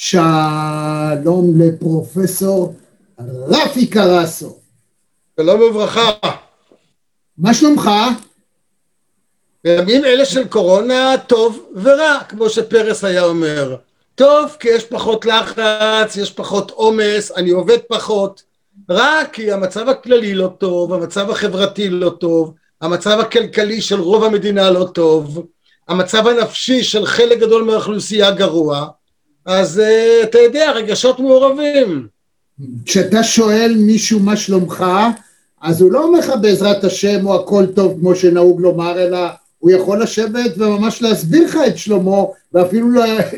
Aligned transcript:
שלום 0.00 1.60
לפרופסור 1.60 2.74
רפי 3.48 3.86
קרסו. 3.86 4.58
שלום 5.40 5.60
וברכה. 5.60 6.10
מה 7.38 7.54
שלומך? 7.54 7.90
בימים 9.64 10.04
אלה 10.04 10.24
של 10.24 10.48
קורונה 10.48 11.14
טוב 11.26 11.66
ורע, 11.74 12.18
כמו 12.28 12.48
שפרס 12.48 13.04
היה 13.04 13.24
אומר. 13.24 13.76
טוב, 14.14 14.56
כי 14.60 14.68
יש 14.68 14.84
פחות 14.84 15.26
לחץ, 15.26 16.16
יש 16.16 16.32
פחות 16.32 16.70
עומס, 16.70 17.32
אני 17.36 17.50
עובד 17.50 17.78
פחות. 17.88 18.42
רע, 18.90 19.24
כי 19.32 19.52
המצב 19.52 19.88
הכללי 19.88 20.34
לא 20.34 20.52
טוב, 20.58 20.92
המצב 20.92 21.30
החברתי 21.30 21.90
לא 21.90 22.10
טוב, 22.10 22.54
המצב 22.80 23.20
הכלכלי 23.20 23.80
של 23.80 24.00
רוב 24.00 24.24
המדינה 24.24 24.70
לא 24.70 24.84
טוב, 24.94 25.46
המצב 25.88 26.26
הנפשי 26.26 26.82
של 26.82 27.06
חלק 27.06 27.38
גדול 27.38 27.62
מהאוכלוסייה 27.62 28.30
גרוע, 28.30 28.88
אז 29.48 29.78
uh, 29.78 30.24
אתה 30.24 30.38
יודע, 30.38 30.72
רגשות 30.72 31.20
מעורבים. 31.20 32.06
כשאתה 32.84 33.22
שואל 33.22 33.74
מישהו 33.78 34.20
מה 34.20 34.36
שלומך, 34.36 34.84
אז 35.62 35.80
הוא 35.80 35.92
לא 35.92 36.04
אומר 36.04 36.18
לך 36.18 36.32
בעזרת 36.40 36.84
השם 36.84 37.26
או 37.26 37.40
הכל 37.40 37.66
טוב 37.66 37.96
כמו 38.00 38.14
שנהוג 38.14 38.60
לומר, 38.60 39.02
אלא 39.02 39.18
הוא 39.58 39.70
יכול 39.70 40.02
לשבת 40.02 40.50
וממש 40.56 41.02
להסביר 41.02 41.44
לך 41.44 41.58
את 41.66 41.78
שלמה 41.78 42.24
ואפילו 42.52 42.88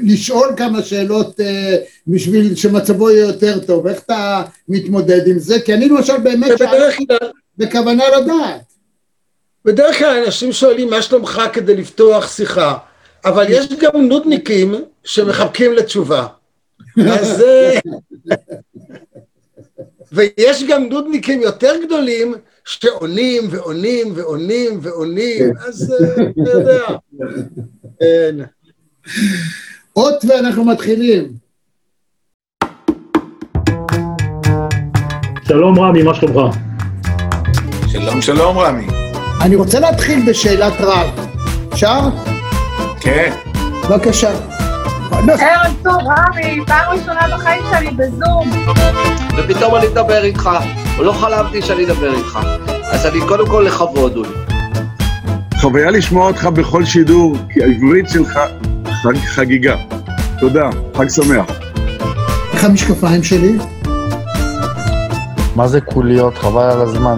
לשאול 0.02 0.48
כמה 0.56 0.82
שאלות 0.82 1.41
uh, 1.41 1.42
בשביל 2.06 2.54
שמצבו 2.54 3.10
יהיה 3.10 3.27
יותר 3.27 3.59
טוב. 3.59 3.87
איך 3.87 4.02
אתה 4.02 4.42
מתמודד 4.68 5.27
עם 5.27 5.38
זה? 5.38 5.60
כי 5.60 5.74
אני 5.74 5.88
למשל 5.88 6.18
באמת 6.18 6.59
שאלתי 6.59 7.06
בכוונה 7.59 8.04
לדעת. 8.18 8.73
בדרך 9.65 9.98
כלל 9.98 10.23
אנשים 10.24 10.52
שואלים 10.52 10.90
מה 10.90 11.02
שלומך 11.02 11.42
כדי 11.52 11.77
לפתוח 11.77 12.37
שיחה, 12.37 12.77
אבל 13.24 13.45
יש 13.48 13.69
גם 13.80 14.09
נודניקים 14.09 14.74
שמחבקים 15.05 15.73
לתשובה. 15.73 16.27
אז... 16.97 17.45
ויש 20.12 20.65
גם 20.68 20.88
נודניקים 20.88 21.40
יותר 21.40 21.73
גדולים 21.87 22.35
שעונים 22.65 23.43
ועונים 23.51 24.12
ועונים 24.15 24.79
ועונים, 24.82 25.52
אז 25.66 25.95
אתה 26.43 26.51
יודע. 26.51 26.85
כן. 28.01 28.37
אות 29.96 30.24
ואנחנו 30.24 30.65
מתחילים. 30.65 31.32
שלום 35.49 35.79
רמי, 35.80 36.02
מה 36.02 36.15
שלומך? 36.15 36.57
שלום 37.93 38.23
שלום 38.23 38.59
רמי. 38.59 38.87
אני 39.40 39.57
רוצה 39.57 39.80
להתחיל 39.80 40.18
בשאלת 40.30 40.74
רב. 40.80 41.09
אפשר? 41.73 42.29
כן. 43.01 43.32
בבקשה. 43.88 44.30
ערב 45.12 45.74
טוב, 45.82 45.98
רמי, 46.06 46.60
פעם 46.66 46.93
ראשונה 46.93 47.20
בחיים 47.37 47.62
שלי 47.70 47.90
בזום. 47.90 48.51
ופתאום 49.37 49.76
אני 49.76 49.87
אדבר 49.87 50.24
איתך, 50.24 50.51
ולא 50.98 51.12
חלמתי 51.12 51.62
שאני 51.62 51.84
אדבר 51.84 52.15
איתך. 52.15 52.38
אז 52.82 53.06
אני 53.06 53.21
קודם 53.28 53.46
כל 53.46 53.65
לכבוד 53.66 54.16
הוא. 54.16 54.26
חוויה 55.60 55.90
לשמוע 55.90 56.26
אותך 56.26 56.45
בכל 56.45 56.84
שידור, 56.84 57.37
כי 57.52 57.62
העברית 57.62 58.09
שלך 58.09 58.38
חג 59.02 59.16
חגיגה. 59.26 59.76
תודה, 60.40 60.71
חג 60.96 61.09
שמח. 61.09 61.46
איך 62.52 62.65
המשקפיים 62.65 63.23
שלי? 63.23 63.59
מה 65.56 65.69
זה 65.69 65.81
קוליות? 65.81 66.38
חבל 66.38 66.62
על 66.62 66.81
הזמן. 66.81 67.16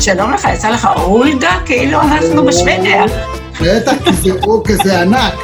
שלום 0.00 0.32
לך, 0.32 0.48
יצא 0.54 0.70
לך 0.70 0.88
אולדה? 0.96 1.50
כאילו 1.66 2.00
אנחנו 2.00 2.44
בשוודיה. 2.44 3.04
בטח, 3.62 3.92
כי 4.04 4.12
זה 4.12 4.30
אור 4.42 4.62
כזה 4.64 5.00
ענק. 5.00 5.34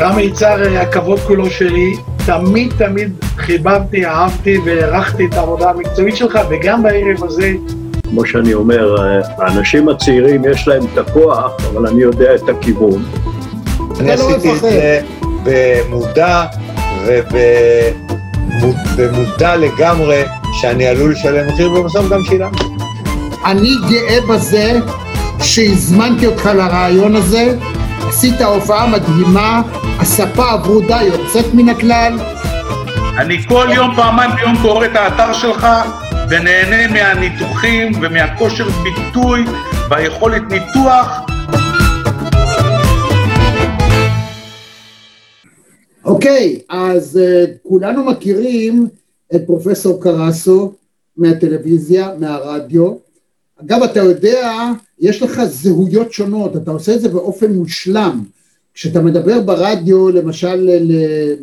רמי 0.00 0.22
יצהר, 0.22 0.78
הכבוד 0.78 1.18
כולו 1.18 1.50
שלי, 1.50 1.96
תמיד 2.26 2.72
תמיד 2.78 3.12
חיבבתי, 3.36 4.06
אהבתי 4.06 4.58
והערכתי 4.64 5.26
את 5.26 5.34
העבודה 5.34 5.70
המקצועית 5.70 6.16
שלך, 6.16 6.38
וגם 6.50 6.82
בערב 6.82 7.24
הזה, 7.24 7.52
כמו 8.02 8.26
שאני 8.26 8.54
אומר, 8.54 8.96
האנשים 9.38 9.88
הצעירים 9.88 10.44
יש 10.44 10.68
להם 10.68 10.82
את 10.92 10.98
הכוח, 10.98 11.52
אבל 11.72 11.86
אני 11.86 12.02
יודע 12.02 12.34
את 12.34 12.48
הכיוון. 12.48 13.04
אני 14.00 14.12
עשיתי 14.12 14.52
את 14.52 14.60
זה 14.60 15.00
במודע 15.44 16.44
ובמודע 18.62 19.56
לגמרי 19.56 20.22
שאני 20.52 20.86
עלול 20.86 21.12
לשלם 21.12 21.46
מחיר, 21.48 21.72
ובסוף 21.72 22.08
גם 22.08 22.24
שילמתי. 22.24 22.64
אני 23.44 23.70
גאה 23.90 24.18
בזה 24.28 24.80
שהזמנתי 25.42 26.26
אותך 26.26 26.46
לרעיון 26.46 27.16
הזה, 27.16 27.56
עשית 28.08 28.40
הופעה 28.40 28.86
מדהימה, 28.86 29.62
הספה 29.98 30.50
הברודה 30.50 30.98
יוצאת 31.02 31.54
מן 31.54 31.68
הכלל. 31.68 32.18
אני 33.18 33.42
כל 33.48 33.66
יום, 33.74 33.94
פעמיים 33.96 34.30
ביום 34.36 34.56
קורא 34.62 34.84
את 34.84 34.96
האתר 34.96 35.32
שלך 35.32 35.66
ונהנה 36.28 36.88
מהניתוחים 36.88 37.92
ומהכושר 38.02 38.68
ביטוי 38.82 39.44
והיכולת 39.90 40.42
ניתוח. 40.50 41.33
אוקיי, 46.04 46.60
אז 46.68 47.20
uh, 47.22 47.50
כולנו 47.62 48.04
מכירים 48.04 48.88
את 49.34 49.46
פרופסור 49.46 50.02
קרסו 50.02 50.72
מהטלוויזיה, 51.16 52.10
מהרדיו. 52.18 52.94
אגב, 53.56 53.82
אתה 53.82 54.00
יודע, 54.00 54.52
יש 55.00 55.22
לך 55.22 55.44
זהויות 55.44 56.12
שונות, 56.12 56.56
אתה 56.56 56.70
עושה 56.70 56.94
את 56.94 57.00
זה 57.00 57.08
באופן 57.08 57.52
מושלם. 57.52 58.24
כשאתה 58.74 59.00
מדבר 59.00 59.40
ברדיו, 59.40 60.10
למשל, 60.10 60.70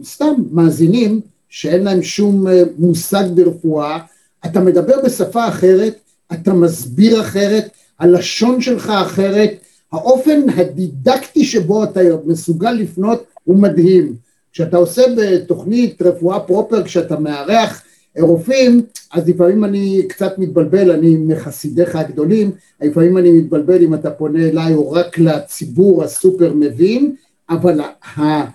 סתם 0.04 0.34
מאזינים 0.52 1.22
שאין 1.50 1.84
להם 1.84 2.04
שום 2.04 2.46
מושג 2.78 3.24
ברפואה, 3.36 4.00
אתה 4.46 4.60
מדבר 4.60 4.96
בשפה 5.06 5.48
אחרת, 5.48 6.00
אתה 6.34 6.54
מסביר 6.54 7.22
אחרת, 7.22 7.70
הלשון 8.00 8.62
שלך 8.62 8.90
אחרת, 8.90 9.52
האופן 9.92 10.50
הדידקטי 10.50 11.46
שבו 11.46 11.84
אתה 11.84 12.00
מסוגל 12.26 12.72
לפנות 12.72 13.24
הוא 13.44 13.56
מדהים. 13.56 14.16
כשאתה 14.54 14.78
עושה 14.78 15.02
בתוכנית 15.18 16.02
רפואה 16.02 16.40
פרופר, 16.40 16.84
כשאתה 16.84 17.20
מארח 17.20 17.84
רופאים, 18.20 18.82
אז 19.14 19.30
לפעמים 19.30 19.66
אני 19.66 20.04
קצת 20.10 20.38
מתבלבל, 20.38 20.92
אני 20.92 21.16
מחסידיך 21.16 21.96
הגדולים, 21.96 22.52
לפעמים 22.82 23.18
אני 23.18 23.32
מתבלבל 23.32 23.84
אם 23.84 23.94
אתה 23.94 24.12
פונה 24.12 24.50
אליי 24.50 24.74
או 24.74 24.92
רק 24.92 25.20
לציבור 25.20 26.04
הסופר 26.04 26.54
מבין, 26.54 27.16
אבל 27.50 27.80
ה- 27.82 28.46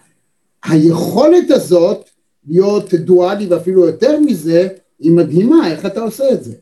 היכולת 0.64 1.50
הזאת 1.50 2.10
להיות 2.48 2.94
דואלי 2.94 3.46
ואפילו 3.46 3.86
יותר 3.86 4.20
מזה, 4.20 4.68
היא 5.00 5.12
מדהימה, 5.12 5.70
איך 5.70 5.86
אתה 5.86 6.00
עושה 6.00 6.24
את 6.32 6.44
זה? 6.44 6.54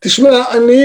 תשמע, 0.00 0.44
אני 0.52 0.82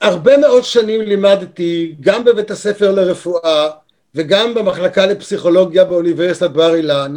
הרבה 0.00 0.36
מאוד 0.36 0.64
שנים 0.64 1.00
לימדתי 1.00 1.94
גם 2.00 2.24
בבית 2.24 2.50
הספר 2.50 2.92
לרפואה 2.92 3.68
וגם 4.16 4.54
במחלקה 4.54 5.06
לפסיכולוגיה 5.06 5.84
באוניברסיטת 5.84 6.50
בר 6.50 6.74
אילן 6.74 7.14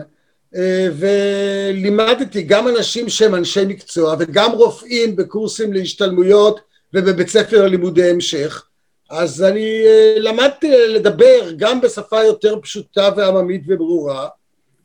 ולימדתי 0.97 2.41
גם 2.41 2.67
אנשים 2.67 3.09
שהם 3.09 3.35
אנשי 3.35 3.65
מקצוע 3.65 4.15
וגם 4.19 4.51
רופאים 4.51 5.15
בקורסים 5.15 5.73
להשתלמויות 5.73 6.59
ובבית 6.93 7.29
ספר 7.29 7.65
ללימודי 7.65 8.09
המשך. 8.09 8.65
אז 9.09 9.43
אני 9.43 9.83
למדתי 10.17 10.87
לדבר 10.87 11.51
גם 11.57 11.81
בשפה 11.81 12.23
יותר 12.23 12.59
פשוטה 12.61 13.09
ועממית 13.17 13.61
וברורה 13.67 14.27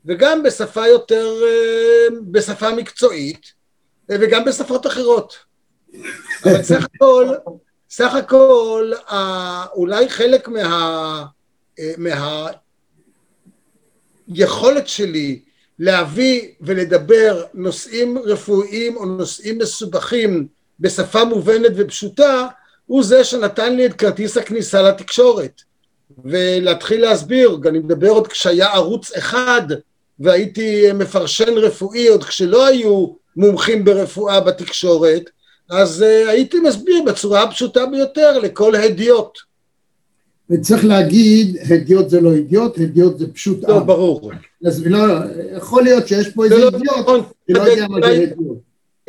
וגם 0.05 0.43
בשפה 0.43 0.87
יותר, 0.87 1.33
בשפה 2.31 2.71
מקצועית 2.71 3.53
וגם 4.09 4.45
בשפות 4.45 4.87
אחרות. 4.87 5.35
אבל 6.43 6.63
סך 6.63 6.85
הכל, 6.95 7.29
סך 7.89 8.13
הכל 8.15 8.91
אולי 9.75 10.09
חלק 10.09 10.47
מה... 10.47 11.25
מהיכולת 14.27 14.87
שלי 14.87 15.39
להביא 15.79 16.49
ולדבר 16.61 17.43
נושאים 17.53 18.17
רפואיים 18.17 18.97
או 18.97 19.05
נושאים 19.05 19.57
מסובכים 19.57 20.47
בשפה 20.79 21.23
מובנת 21.23 21.71
ופשוטה 21.75 22.47
הוא 22.85 23.03
זה 23.03 23.23
שנתן 23.23 23.75
לי 23.75 23.85
את 23.85 23.93
כרטיס 23.93 24.37
הכניסה 24.37 24.81
לתקשורת. 24.81 25.61
ולהתחיל 26.23 27.01
להסביר, 27.01 27.59
אני 27.65 27.79
מדבר 27.79 28.09
עוד 28.09 28.27
כשהיה 28.27 28.67
ערוץ 28.67 29.11
אחד 29.11 29.61
והייתי 30.19 30.91
מפרשן 30.93 31.53
רפואי 31.57 32.07
עוד 32.07 32.23
כשלא 32.23 32.65
היו 32.65 33.07
מומחים 33.35 33.85
ברפואה 33.85 34.39
בתקשורת 34.39 35.29
אז 35.69 36.01
הייתי 36.01 36.59
מסביר 36.59 37.03
בצורה 37.05 37.43
הפשוטה 37.43 37.85
ביותר 37.85 38.39
לכל 38.39 38.75
הדיוט 38.75 39.37
וצריך 40.49 40.85
להגיד, 40.85 41.57
הדיוט 41.69 42.09
זה 42.09 42.21
לא 42.21 42.33
אידיוט, 42.33 42.79
הדיוט 42.79 43.19
זה 43.19 43.27
פשוט 43.33 43.63
לא, 43.69 43.79
ברור. 43.79 44.31
אז 44.65 44.85
לא, 44.85 44.97
יכול 45.57 45.83
להיות 45.83 46.07
שיש 46.07 46.29
פה 46.29 46.43
איזה 46.43 46.55
אידיוט, 46.55 46.83
שלא 47.51 47.61
יודע 47.61 47.87
מה 47.87 47.97
זה 48.01 48.11
הדיוט. 48.11 48.57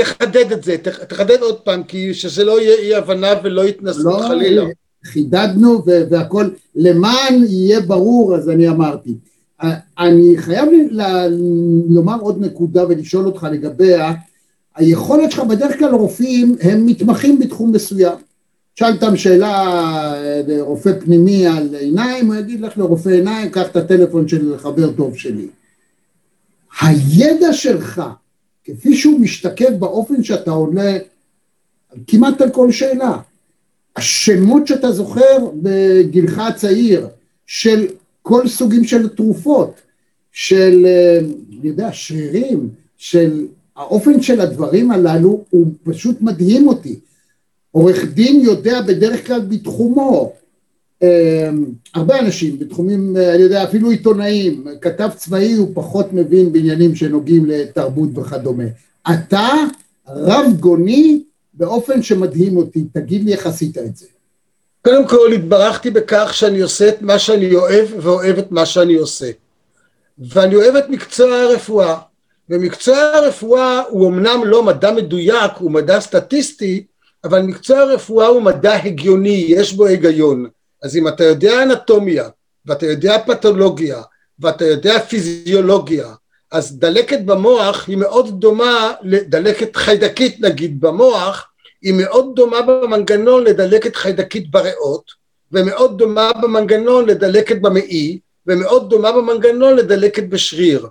תחדד 0.00 0.52
את 0.52 0.64
זה, 0.64 0.76
תח- 0.82 1.04
תחדד 1.04 1.40
עוד 1.40 1.56
פעם, 1.60 1.82
כי 1.82 2.14
שזה 2.14 2.44
לא 2.44 2.60
יהיה 2.60 2.74
אי 2.76 2.94
הבנה 2.94 3.28
ולא 3.44 3.64
התנסות 3.64 4.04
לא, 4.20 4.28
חלילה. 4.28 4.64
חידדנו 5.04 5.82
והכל, 6.10 6.48
למען 6.76 7.44
יהיה 7.48 7.80
ברור 7.80 8.36
אז 8.36 8.48
אני 8.50 8.68
אמרתי. 8.68 9.14
א- 9.62 9.66
אני 9.98 10.34
חייב 10.38 10.68
לומר 11.88 12.16
עוד 12.20 12.40
נקודה 12.40 12.86
ולשאול 12.88 13.26
אותך 13.26 13.46
לגביה, 13.52 14.12
היכולת 14.76 15.30
שלך, 15.30 15.40
בדרך 15.44 15.78
כלל 15.78 15.94
רופאים 15.94 16.56
הם 16.60 16.86
מתמחים 16.86 17.38
בתחום 17.38 17.72
מסוים. 17.72 18.14
שאלתם 18.78 19.17
שאלה 19.17 19.52
אה, 20.14 20.43
לרופא 20.46 20.90
פנימי 21.00 21.46
על 21.46 21.75
עיניים, 21.75 22.26
הוא 22.26 22.34
יגיד 22.34 22.61
לך 22.61 22.78
לרופא 22.78 23.08
עיניים, 23.08 23.50
קח 23.50 23.67
את 23.70 23.76
הטלפון 23.76 24.28
של 24.28 24.58
חבר 24.58 24.93
טוב 24.93 25.17
שלי. 25.17 25.49
הידע 26.81 27.52
שלך, 27.52 28.02
כפי 28.64 28.96
שהוא 28.96 29.20
משתקף 29.20 29.70
באופן 29.78 30.23
שאתה 30.23 30.50
עונה 30.50 30.90
כמעט 32.06 32.40
על 32.40 32.50
כל 32.50 32.73
שאלה, 32.73 33.19
השמות 33.96 34.67
שאתה 34.67 34.93
זוכר 34.93 35.50
בגילך 35.62 36.38
הצעיר, 36.38 37.08
של 37.46 37.87
כל 38.22 38.49
סוגים 38.49 38.84
של 38.84 39.08
תרופות, 39.08 39.75
של, 40.32 40.87
אה, 40.87 41.19
אני 41.61 41.69
יודע, 41.69 41.88
שרירים, 41.93 42.69
של 42.96 43.46
האופן 43.76 44.22
של 44.22 44.40
הדברים 44.40 44.90
הללו, 44.90 45.44
הוא 45.50 45.67
פשוט 45.84 46.20
מדהים 46.20 46.69
אותי. 46.69 47.00
עורך 47.76 48.05
דין 48.05 48.40
יודע 48.40 48.81
בדרך 48.81 49.26
כלל 49.26 49.40
בתחומו, 49.40 50.32
אה, 51.02 51.50
הרבה 51.94 52.19
אנשים 52.19 52.58
בתחומים, 52.58 53.17
אה, 53.17 53.34
אני 53.34 53.43
יודע, 53.43 53.64
אפילו 53.64 53.90
עיתונאים, 53.90 54.67
כתב 54.81 55.08
צבאי 55.17 55.55
הוא 55.55 55.70
פחות 55.75 56.12
מבין 56.12 56.52
בעניינים 56.52 56.94
שנוגעים 56.94 57.46
לתרבות 57.46 58.08
וכדומה. 58.14 58.64
אתה 59.11 59.49
רב 60.08 60.46
גוני 60.61 61.23
באופן 61.55 62.02
שמדהים 62.02 62.56
אותי, 62.56 62.84
תגיד 62.93 63.25
לי 63.25 63.32
איך 63.32 63.46
עשית 63.46 63.79
את 63.79 63.96
זה. 63.96 64.06
קודם 64.84 65.08
כל 65.08 65.32
התברכתי 65.32 65.90
בכך 65.90 66.34
שאני 66.34 66.61
עושה 66.61 66.88
את 66.88 67.02
מה 67.02 67.19
שאני 67.19 67.55
אוהב 67.55 67.88
ואוהב 68.02 68.38
את 68.38 68.52
מה 68.52 68.67
שאני 68.67 68.94
עושה. 68.94 69.31
ואני 70.19 70.55
אוהב 70.55 70.76
את 70.76 70.88
מקצוע 70.88 71.37
הרפואה. 71.37 71.99
ומקצוע 72.50 72.96
הרפואה 72.96 73.82
הוא 73.88 74.08
אמנם 74.08 74.44
לא 74.44 74.62
מדע 74.62 74.93
מדויק, 74.93 75.52
הוא 75.58 75.70
מדע 75.70 76.00
סטטיסטי, 76.00 76.87
אבל 77.26 77.43
מקצוע 77.43 77.78
הרפואה 77.78 78.26
הוא 78.26 78.43
מדע 78.43 78.75
הגיוני, 78.75 79.44
יש 79.49 79.73
בו 79.73 79.87
היגיון. 79.87 80.49
אז 80.82 80.96
אם 80.96 81.08
אתה 81.08 81.25
יודע 81.25 81.62
אנטומיה, 81.62 82.28
ואתה 82.67 82.87
יודע 82.87 83.19
פתולוגיה, 83.26 84.02
ואתה 84.38 84.64
יודע 84.64 84.99
פיזיולוגיה, 85.00 86.14
אז 86.52 86.78
דלקת 86.78 87.20
במוח 87.20 87.88
היא 87.88 87.96
מאוד 87.96 88.40
דומה 88.40 88.93
לדלקת 89.02 89.76
חיידקית 89.76 90.40
נגיד 90.40 90.81
במוח, 90.81 91.49
היא 91.82 91.94
מאוד 91.94 92.32
דומה 92.37 92.62
במנגנון 92.62 93.44
לדלקת 93.44 93.96
חיידקית 93.96 94.50
בריאות, 94.50 95.11
ומאוד 95.52 95.99
דומה 95.99 96.31
במנגנון 96.43 97.06
לדלקת 97.06 97.61
במעי, 97.61 98.19
ומאוד 98.46 98.90
דומה 98.90 99.12
במנגנון 99.12 99.76
לדלקת 99.76 100.25
בשריר. 100.29 100.87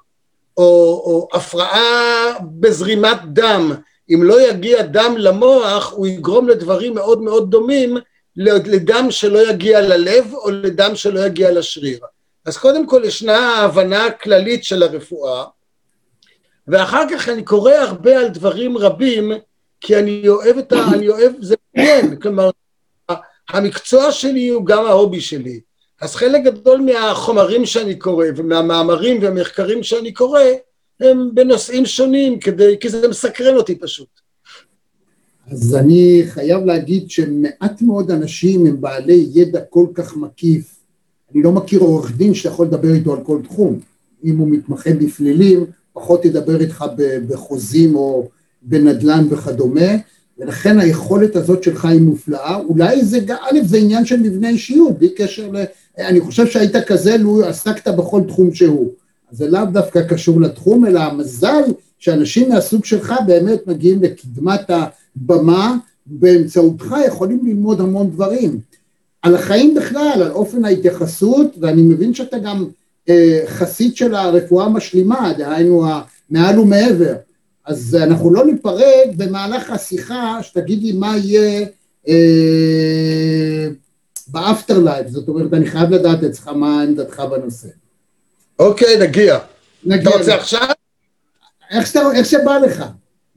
או, 0.57 0.63
או 1.05 1.27
הפרעה 1.33 2.35
בזרימת 2.59 3.17
דם, 3.33 3.73
אם 4.13 4.23
לא 4.23 4.49
יגיע 4.49 4.81
דם 4.81 5.15
למוח, 5.17 5.93
הוא 5.93 6.07
יגרום 6.07 6.47
לדברים 6.47 6.95
מאוד 6.95 7.21
מאוד 7.21 7.51
דומים 7.51 7.97
לדם 8.35 9.07
שלא 9.09 9.49
יגיע 9.49 9.81
ללב 9.81 10.33
או 10.33 10.51
לדם 10.51 10.95
שלא 10.95 11.19
יגיע 11.19 11.51
לשריר. 11.51 11.99
אז 12.45 12.57
קודם 12.57 12.87
כל 12.87 13.01
ישנה 13.05 13.37
ההבנה 13.37 14.05
הכללית 14.05 14.63
של 14.63 14.83
הרפואה, 14.83 15.43
ואחר 16.67 17.03
כך 17.11 17.29
אני 17.29 17.43
קורא 17.43 17.73
הרבה 17.73 18.19
על 18.19 18.27
דברים 18.27 18.77
רבים, 18.77 19.31
כי 19.81 19.95
אני 19.95 20.27
אוהב 20.27 20.57
את 20.57 20.71
ה... 20.71 20.75
אני 20.93 21.09
אוהב, 21.09 21.31
זה 21.41 21.55
מעניין, 21.75 22.19
כלומר, 22.19 22.49
המקצוע 23.49 24.11
שלי 24.11 24.47
הוא 24.47 24.65
גם 24.65 24.85
ההובי 24.85 25.21
שלי. 25.21 25.59
אז 26.01 26.15
חלק 26.15 26.43
גדול 26.43 26.81
מהחומרים 26.81 27.65
שאני 27.65 27.99
קורא 27.99 28.25
ומהמאמרים 28.35 29.23
והמחקרים 29.23 29.83
שאני 29.83 30.13
קורא 30.13 30.41
הם 30.99 31.29
בנושאים 31.33 31.85
שונים 31.85 32.39
כדי, 32.39 32.75
כי 32.79 32.89
זה 32.89 33.07
מסקרן 33.07 33.55
אותי 33.55 33.75
פשוט. 33.75 34.07
אז 35.51 35.75
אני 35.75 36.23
חייב 36.27 36.65
להגיד 36.65 37.09
שמעט 37.09 37.81
מאוד 37.81 38.11
אנשים 38.11 38.65
הם 38.65 38.81
בעלי 38.81 39.27
ידע 39.33 39.61
כל 39.69 39.85
כך 39.93 40.17
מקיף. 40.17 40.75
אני 41.33 41.43
לא 41.43 41.51
מכיר 41.51 41.79
עורך 41.79 42.11
דין 42.11 42.33
שאתה 42.33 42.49
יכול 42.49 42.65
לדבר 42.65 42.93
איתו 42.93 43.13
על 43.13 43.23
כל 43.23 43.39
תחום. 43.43 43.79
אם 44.23 44.37
הוא 44.37 44.47
מתמחה 44.47 44.89
בפלילים, 44.93 45.65
פחות 45.93 46.25
ידבר 46.25 46.61
איתך 46.61 46.85
בחוזים 47.27 47.95
או 47.95 48.29
בנדל"ן 48.61 49.25
וכדומה, 49.29 49.91
ולכן 50.37 50.79
היכולת 50.79 51.35
הזאת 51.35 51.63
שלך 51.63 51.85
היא 51.85 52.01
מופלאה. 52.01 52.55
אולי 52.55 53.05
זה, 53.05 53.19
א', 53.27 53.59
זה 53.65 53.77
עניין 53.77 54.05
של 54.05 54.19
מבנה 54.19 54.49
אישיות, 54.49 54.97
בלי 54.99 55.09
קשר 55.09 55.51
ל... 55.51 55.63
אני 55.97 56.21
חושב 56.21 56.47
שהיית 56.47 56.75
כזה 56.87 57.17
לו 57.17 57.45
עסקת 57.45 57.87
בכל 57.87 58.21
תחום 58.27 58.53
שהוא. 58.53 58.91
זה 59.31 59.49
לאו 59.49 59.65
דווקא 59.65 60.01
קשור 60.01 60.41
לתחום, 60.41 60.85
אלא 60.85 60.99
המזל 60.99 61.63
שאנשים 61.99 62.49
מהסוג 62.49 62.85
שלך 62.85 63.13
באמת 63.27 63.67
מגיעים 63.67 64.03
לקדמת 64.03 64.69
הבמה, 64.69 65.77
באמצעותך 66.05 66.95
יכולים 67.07 67.45
ללמוד 67.45 67.81
המון 67.81 68.09
דברים. 68.09 68.59
על 69.21 69.35
החיים 69.35 69.75
בכלל, 69.75 70.11
על 70.15 70.31
אופן 70.31 70.65
ההתייחסות, 70.65 71.55
ואני 71.59 71.81
מבין 71.81 72.13
שאתה 72.13 72.37
גם 72.37 72.65
אה, 73.09 73.43
חסיד 73.47 73.95
של 73.95 74.15
הרפואה 74.15 74.65
המשלימה, 74.65 75.33
דהיינו 75.37 75.85
מעל 76.29 76.59
ומעבר. 76.59 77.15
אז 77.65 77.97
אנחנו 78.03 78.33
לא 78.33 78.45
ניפרד 78.45 79.09
במהלך 79.17 79.69
השיחה, 79.69 80.39
שתגיד 80.41 80.83
לי 80.83 80.91
מה 80.91 81.17
יהיה 81.17 81.65
אה, 82.07 83.67
ב 84.27 84.79
afterlife, 84.79 85.07
זאת 85.07 85.27
אומרת, 85.27 85.53
אני 85.53 85.65
חייב 85.65 85.89
לדעת 85.89 86.23
אצלך 86.23 86.47
מה 86.47 86.81
עמדתך 86.81 87.19
בנושא. 87.19 87.67
אוקיי, 88.59 88.97
נגיע. 88.97 89.39
נגיע. 89.83 90.09
אתה 90.09 90.17
רוצה 90.17 90.35
עכשיו? 90.35 90.67
איך, 91.71 91.87
שאתה, 91.87 91.99
איך 92.15 92.25
שבא 92.25 92.57
לך. 92.57 92.83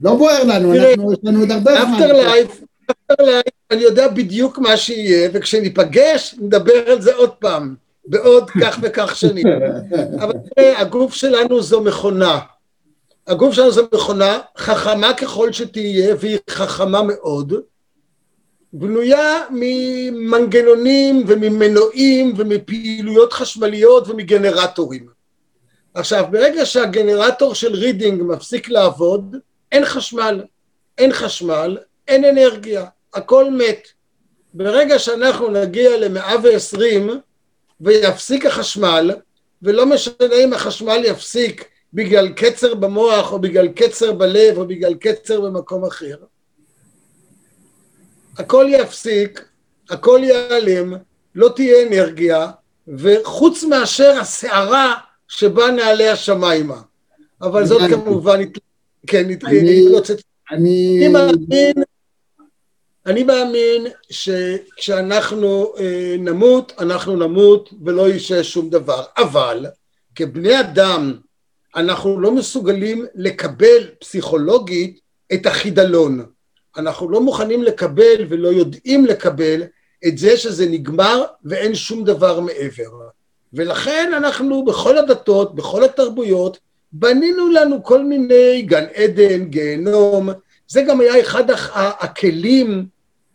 לא 0.00 0.14
בוער 0.14 0.44
לנו, 0.44 0.72
תראה, 0.72 0.90
אנחנו, 0.90 1.12
יש 1.12 1.18
לנו 1.24 1.40
עוד 1.40 1.50
הרבה 1.50 1.72
זמן. 1.74 1.94
afterlife, 1.94 2.48
afterlife, 2.90 3.42
אני 3.70 3.82
יודע 3.82 4.08
בדיוק 4.08 4.58
מה 4.58 4.76
שיהיה, 4.76 5.30
וכשניפגש 5.32 6.34
נדבר 6.38 6.90
על 6.90 7.00
זה 7.00 7.14
עוד 7.14 7.30
פעם, 7.30 7.74
בעוד 8.06 8.50
כך 8.62 8.78
וכך 8.82 9.16
שנים. 9.16 9.46
אבל 10.22 10.32
תראה, 10.54 10.80
הגוף 10.80 11.14
שלנו 11.14 11.62
זו 11.62 11.80
מכונה. 11.80 12.38
הגוף 13.26 13.54
שלנו 13.54 13.70
זו 13.70 13.88
מכונה, 13.94 14.38
חכמה 14.58 15.14
ככל 15.14 15.52
שתהיה, 15.52 16.14
והיא 16.20 16.38
חכמה 16.50 17.02
מאוד, 17.02 17.52
בנויה 18.72 19.44
ממנגנונים 19.50 21.24
וממנועים 21.26 22.34
ומפעילויות 22.36 23.32
חשמליות 23.32 24.08
ומגנרטורים. 24.08 25.08
עכשיו, 25.94 26.24
ברגע 26.30 26.66
שהגנרטור 26.66 27.54
של 27.54 27.74
רידינג 27.74 28.22
מפסיק 28.22 28.68
לעבוד, 28.68 29.36
אין 29.72 29.84
חשמל. 29.84 30.42
אין 30.98 31.12
חשמל, 31.12 31.78
אין 32.08 32.24
אנרגיה, 32.24 32.84
הכל 33.14 33.50
מת. 33.50 33.88
ברגע 34.54 34.98
שאנחנו 34.98 35.48
נגיע 35.48 35.96
ל-120 35.96 37.12
ויפסיק 37.80 38.46
החשמל, 38.46 39.10
ולא 39.62 39.86
משנה 39.86 40.34
אם 40.44 40.52
החשמל 40.52 41.02
יפסיק 41.04 41.68
בגלל 41.94 42.28
קצר 42.28 42.74
במוח 42.74 43.32
או 43.32 43.38
בגלל 43.38 43.68
קצר 43.68 44.12
בלב 44.12 44.58
או 44.58 44.66
בגלל 44.66 44.94
קצר 44.94 45.40
במקום 45.40 45.84
אחר, 45.84 46.16
הכל 48.38 48.66
יפסיק, 48.68 49.44
הכל 49.90 50.20
ייעלם, 50.22 50.94
לא 51.34 51.52
תהיה 51.56 51.86
אנרגיה, 51.86 52.50
וחוץ 52.88 53.64
מאשר 53.64 54.18
הסערה 54.20 54.94
שבה 55.28 55.70
נעלה 55.70 56.12
השמיימה. 56.12 56.80
אבל 57.42 57.66
זאת 57.66 57.90
כמובן, 57.90 58.40
כן, 59.06 59.28
נתלוצץ. 59.28 60.20
אני... 60.50 60.98
אני 60.98 61.08
מאמין, 61.08 61.72
אני 63.06 63.22
מאמין 63.24 63.86
שכשאנחנו 64.10 65.72
אה, 65.78 66.16
נמות, 66.18 66.72
אנחנו 66.78 67.16
נמות 67.16 67.70
ולא 67.84 68.08
יישאר 68.08 68.42
שום 68.42 68.70
דבר. 68.70 69.04
אבל 69.16 69.66
כבני 70.14 70.60
אדם 70.60 71.14
אנחנו 71.76 72.20
לא 72.20 72.32
מסוגלים 72.32 73.06
לקבל 73.14 73.90
פסיכולוגית 74.00 75.00
את 75.32 75.46
החידלון. 75.46 76.26
אנחנו 76.76 77.10
לא 77.10 77.20
מוכנים 77.20 77.62
לקבל 77.62 78.26
ולא 78.28 78.48
יודעים 78.48 79.06
לקבל 79.06 79.62
את 80.06 80.18
זה 80.18 80.36
שזה 80.36 80.66
נגמר 80.68 81.24
ואין 81.44 81.74
שום 81.74 82.04
דבר 82.04 82.40
מעבר. 82.40 82.90
ולכן 83.52 84.10
אנחנו 84.16 84.64
בכל 84.64 84.98
הדתות, 84.98 85.54
בכל 85.54 85.84
התרבויות, 85.84 86.58
בנינו 86.92 87.48
לנו 87.48 87.84
כל 87.84 88.04
מיני 88.04 88.62
גן 88.62 88.84
עדן, 88.94 89.44
גיהנום, 89.44 90.28
זה 90.68 90.82
גם 90.82 91.00
היה 91.00 91.20
אחד 91.20 91.44
הכלים 91.74 92.86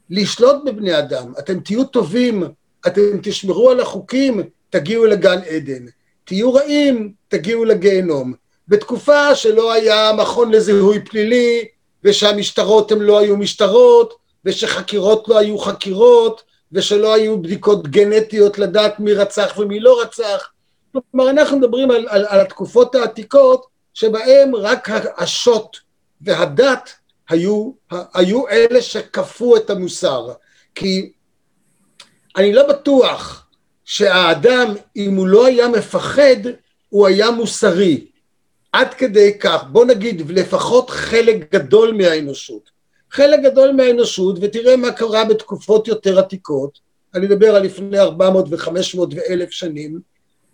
לשלוט 0.10 0.56
בבני 0.66 1.00
אדם. 1.00 1.34
אתם 1.40 1.60
תהיו 1.60 1.84
טובים, 1.84 2.44
אתם 2.88 3.02
תשמרו 3.24 3.70
על 3.70 3.80
החוקים, 3.80 4.42
תגיעו 4.70 5.06
לגן 5.06 5.40
עדן. 5.50 5.86
תהיו 6.26 6.54
רעים, 6.54 7.14
תגיעו 7.28 7.66
לגיהנום. 7.66 8.34
בתקופה 8.68 9.36
שלא 9.36 9.74
היה 9.74 10.12
מכון 10.18 10.52
לזיהוי 10.52 11.00
פלילי, 11.00 11.68
ושהמשטרות 12.04 12.92
הן 12.92 13.00
לא 13.00 13.20
היו 13.20 13.38
משטרות, 13.38 14.14
ושחקירות 14.46 15.28
לא 15.28 15.38
היו 15.38 15.58
חקירות, 15.58 16.44
ושלא 16.72 17.14
היו 17.14 17.42
בדיקות 17.42 17.88
גנטיות 17.88 18.60
לדעת 18.60 19.00
מי 19.00 19.14
רצח 19.14 19.54
ומי 19.58 19.80
לא 19.80 20.02
רצח. 20.02 20.52
כלומר, 20.92 21.30
אנחנו 21.30 21.60
מדברים 21.60 21.92
על, 21.92 22.08
על, 22.10 22.26
על 22.30 22.40
התקופות 22.40 22.96
העתיקות 22.96 23.66
שבהם 23.94 24.56
רק 24.56 24.90
השוט 25.18 25.78
והדת 26.22 26.90
היו, 27.30 27.72
היו 28.14 28.48
אלה 28.48 28.82
שכפו 28.82 29.58
את 29.58 29.70
המוסר. 29.70 30.32
כי 30.76 31.12
אני 32.38 32.54
לא 32.54 32.68
בטוח 32.68 33.48
שהאדם, 33.86 34.74
אם 34.96 35.16
הוא 35.16 35.28
לא 35.28 35.46
היה 35.46 35.68
מפחד, 35.68 36.36
הוא 36.90 37.08
היה 37.08 37.32
מוסרי. 37.32 38.08
עד 38.74 38.94
כדי 38.94 39.40
כך, 39.40 39.64
בוא 39.72 39.86
נגיד 39.86 40.32
לפחות 40.32 40.90
חלק 40.90 41.54
גדול 41.54 41.94
מהאנושות. 41.94 42.70
חלק 43.12 43.40
גדול 43.44 43.72
מהאנושות, 43.72 44.38
ותראה 44.42 44.78
מה 44.78 44.92
קרה 44.92 45.26
בתקופות 45.26 45.88
יותר 45.88 46.20
עתיקות, 46.20 46.80
אני 47.16 47.26
מדבר 47.26 47.56
על 47.56 47.64
לפני 47.64 48.00
400 48.00 48.46
ו-500 48.50 49.00
ו-1000 49.00 49.50
שנים, 49.50 50.00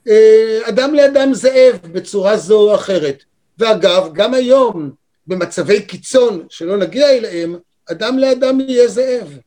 אה, 0.07 0.59
אדם 0.63 0.93
לאדם 0.93 1.33
זאב 1.33 1.79
בצורה 1.91 2.37
זו 2.37 2.69
או 2.69 2.75
אחרת. 2.75 3.23
ואגב, 3.57 4.09
גם 4.13 4.33
היום, 4.33 4.91
במצבי 5.27 5.81
קיצון 5.81 6.45
שלא 6.49 6.77
נגיע 6.77 7.09
אליהם, 7.09 7.55
אדם 7.91 8.19
לאדם 8.19 8.59
יהיה 8.59 8.87
זאב. 8.87 9.37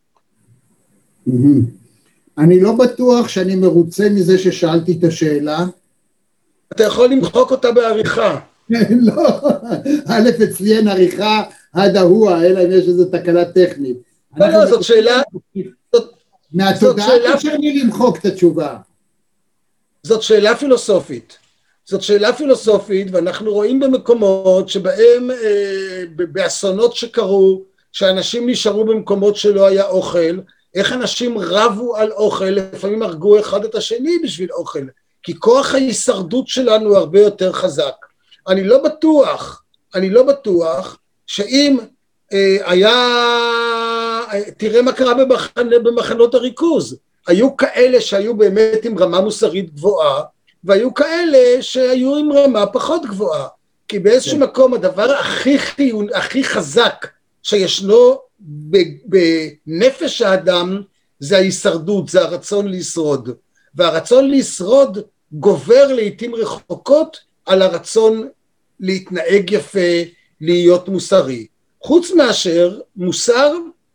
אני 2.38 2.60
לא 2.60 2.72
בטוח 2.72 3.28
שאני 3.28 3.54
מרוצה 3.54 4.08
מזה 4.08 4.38
ששאלתי 4.38 4.98
את 4.98 5.04
השאלה. 5.04 5.64
אתה 6.72 6.84
יכול 6.84 7.10
למחוק 7.10 7.50
אותה 7.50 7.72
בעריכה. 7.72 8.40
לא, 9.06 9.40
א' 10.06 10.28
אצלי 10.44 10.76
אין 10.76 10.88
עריכה 10.88 11.42
עד 11.72 11.96
ההוא, 11.96 12.30
אלא 12.30 12.64
אם 12.64 12.70
יש 12.70 12.88
איזו 12.88 13.04
תקלה 13.04 13.44
טכנית. 13.44 13.96
לא, 14.36 14.48
לא, 14.48 14.66
זאת 14.66 14.82
שאלה... 14.82 15.22
מהתודעה 16.52 17.34
אפשר 17.34 17.56
לי 17.56 17.82
למחוק 17.82 18.18
את 18.18 18.24
התשובה. 18.24 18.76
זאת 20.02 20.22
שאלה 20.22 20.56
פילוסופית. 20.56 21.38
זאת 21.84 22.02
שאלה 22.02 22.32
פילוסופית, 22.32 23.06
ואנחנו 23.12 23.52
רואים 23.52 23.80
במקומות 23.80 24.68
שבהם, 24.68 25.30
אה, 25.30 26.02
באסונות 26.16 26.96
שקרו, 26.96 27.62
שאנשים 27.92 28.48
נשארו 28.48 28.84
במקומות 28.84 29.36
שלא 29.36 29.66
היה 29.66 29.86
אוכל, 29.86 30.38
איך 30.74 30.92
אנשים 30.92 31.38
רבו 31.38 31.96
על 31.96 32.12
אוכל, 32.12 32.44
לפעמים 32.44 33.02
הרגו 33.02 33.40
אחד 33.40 33.64
את 33.64 33.74
השני 33.74 34.18
בשביל 34.24 34.52
אוכל, 34.52 34.84
כי 35.22 35.38
כוח 35.38 35.74
ההישרדות 35.74 36.48
שלנו 36.48 36.96
הרבה 36.96 37.20
יותר 37.20 37.52
חזק. 37.52 37.94
אני 38.48 38.64
לא 38.64 38.82
בטוח, 38.84 39.62
אני 39.94 40.10
לא 40.10 40.22
בטוח 40.22 40.98
שאם 41.26 41.78
אה, 42.32 42.56
היה, 42.64 42.94
אה, 44.32 44.50
תראה 44.56 44.82
מה 44.82 44.92
קרה 44.92 45.14
במחנה, 45.14 45.78
במחנות 45.78 46.34
הריכוז, 46.34 46.96
היו 47.26 47.56
כאלה 47.56 48.00
שהיו 48.00 48.36
באמת 48.36 48.84
עם 48.84 48.98
רמה 48.98 49.20
מוסרית 49.20 49.74
גבוהה, 49.74 50.22
והיו 50.64 50.94
כאלה 50.94 51.62
שהיו 51.62 52.16
עם 52.16 52.32
רמה 52.32 52.66
פחות 52.66 53.02
גבוהה. 53.06 53.48
כי 53.88 53.98
באיזשהו 53.98 54.36
כן. 54.36 54.42
מקום 54.42 54.74
הדבר 54.74 55.12
הכי 55.12 55.58
חיון, 55.58 56.06
הכי 56.14 56.44
חזק 56.44 57.06
שישנו 57.42 58.18
בנפש 59.06 60.22
האדם 60.22 60.82
זה 61.20 61.36
ההישרדות, 61.36 62.08
זה 62.08 62.20
הרצון 62.20 62.68
לשרוד. 62.68 63.30
והרצון 63.74 64.30
לשרוד 64.30 64.98
גובר 65.32 65.86
לעיתים 65.86 66.34
רחוקות 66.34 67.20
על 67.46 67.62
הרצון 67.62 68.28
להתנהג 68.80 69.52
יפה, 69.52 70.02
להיות 70.40 70.88
מוסרי. 70.88 71.46
חוץ 71.82 72.10
מאשר 72.10 72.80
מוסר 72.96 73.52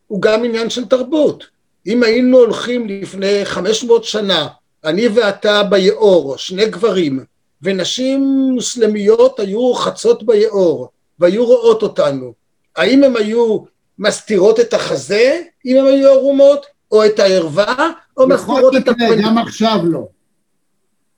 הוא 0.08 0.22
גם 0.22 0.44
עניין 0.44 0.70
של 0.70 0.86
תרבות. 0.86 1.44
אם 1.88 2.04
היינו 2.04 2.38
הולכים 2.38 2.88
לפני 2.88 3.46
500 3.46 4.04
שנה, 4.04 4.48
אני 4.86 5.08
ואתה 5.08 5.63
ביאור, 5.63 6.38
שני 6.38 6.66
גברים, 6.66 7.20
ונשים 7.62 8.20
מוסלמיות 8.54 9.39
היו 9.39 9.74
חצות 9.74 10.24
ביאור, 10.24 10.89
והיו 11.20 11.46
רואות 11.46 11.84
אותנו, 11.84 12.34
האם 12.75 13.04
הם 13.04 13.16
היו 13.16 13.60
מסתירות 14.00 14.60
את 14.60 14.74
החזה, 14.74 15.42
אם 15.66 15.77
הן 15.77 15.86
היו 15.86 16.10
ערומות, 16.10 16.66
או 16.92 17.06
את 17.06 17.20
הערווה, 17.20 17.92
או 18.18 18.27
מסתירות 18.27 18.75
את 18.75 18.88
הפנים? 18.88 19.22
גם 19.22 19.38
עכשיו 19.38 19.80
לא. 19.84 20.08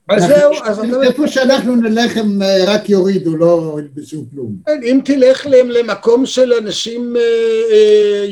אז 0.10 0.24
זהו, 0.28 0.52
אז 0.64 0.80
אתה... 0.80 1.04
איפה 1.04 1.28
שאנחנו 1.28 1.76
נלך 1.76 2.18
הם 2.18 2.42
אה, 2.42 2.64
רק 2.68 2.90
יורידו, 2.90 3.38
לא 3.38 3.78
ילבשו 3.80 4.26
כלום. 4.32 4.56
כן, 4.66 4.80
אם 4.84 5.00
תלך 5.06 5.48
להם 5.48 5.70
למקום 5.70 6.26
של 6.26 6.54
אנשים, 6.54 7.16
אה, 7.16 7.22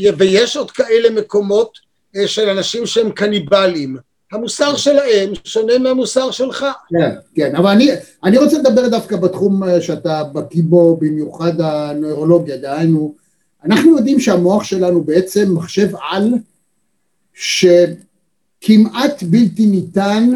אה, 0.06 0.12
ויש 0.18 0.58
עוד 0.58 0.72
כאלה 0.72 1.10
מקומות 1.10 1.72
של 2.26 2.50
אנשים 2.50 2.86
שהם 2.86 3.12
קניבלים, 3.12 3.98
המוסר 4.32 4.76
שלהם 4.76 5.32
שונה 5.44 5.78
מהמוסר 5.78 6.32
שלך. 6.32 6.66
כן, 6.90 7.16
כן, 7.36 7.56
אבל 7.56 7.70
אני, 7.70 7.90
אני 8.24 8.38
רוצה 8.38 8.58
לדבר 8.58 8.88
דווקא 8.88 9.16
בתחום 9.16 9.62
שאתה 9.82 10.24
בקיא 10.24 10.64
בו, 10.66 10.98
במיוחד 10.98 11.62
הנוירולוגיה, 11.62 12.58
דהיינו, 12.58 13.16
אנחנו 13.66 13.98
יודעים 13.98 14.20
שהמוח 14.20 14.64
שלנו 14.64 15.04
בעצם 15.04 15.54
מחשב 15.54 15.88
על 16.10 16.34
שכמעט 17.34 19.24
בלתי 19.24 19.66
ניתן 19.66 20.32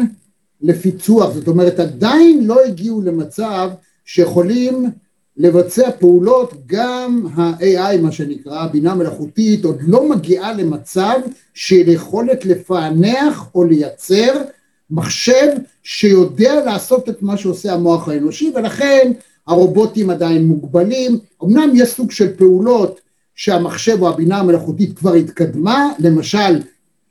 לפיצוח, 0.62 1.32
זאת 1.32 1.48
אומרת 1.48 1.80
עדיין 1.80 2.46
לא 2.46 2.64
הגיעו 2.64 3.02
למצב 3.02 3.70
שיכולים 4.04 4.90
לבצע 5.36 5.90
פעולות, 5.98 6.52
גם 6.66 7.26
ה-AI 7.34 8.00
מה 8.02 8.12
שנקרא, 8.12 8.60
הבינה 8.60 8.94
מלאכותית, 8.94 9.64
עוד 9.64 9.78
לא 9.86 10.08
מגיעה 10.08 10.52
למצב 10.52 11.20
של 11.54 11.88
יכולת 11.88 12.44
לפענח 12.44 13.48
או 13.54 13.64
לייצר 13.64 14.42
מחשב 14.90 15.48
שיודע 15.82 16.64
לעשות 16.64 17.08
את 17.08 17.22
מה 17.22 17.36
שעושה 17.36 17.72
המוח 17.72 18.08
האנושי 18.08 18.52
ולכן 18.54 19.12
הרובוטים 19.46 20.10
עדיין 20.10 20.46
מוגבלים, 20.46 21.18
אמנם 21.44 21.70
יש 21.74 21.88
סוג 21.88 22.10
של 22.10 22.36
פעולות 22.36 23.00
שהמחשב 23.34 24.02
או 24.02 24.08
הבינה 24.08 24.38
המלאכותית 24.38 24.98
כבר 24.98 25.14
התקדמה, 25.14 25.92
למשל 25.98 26.60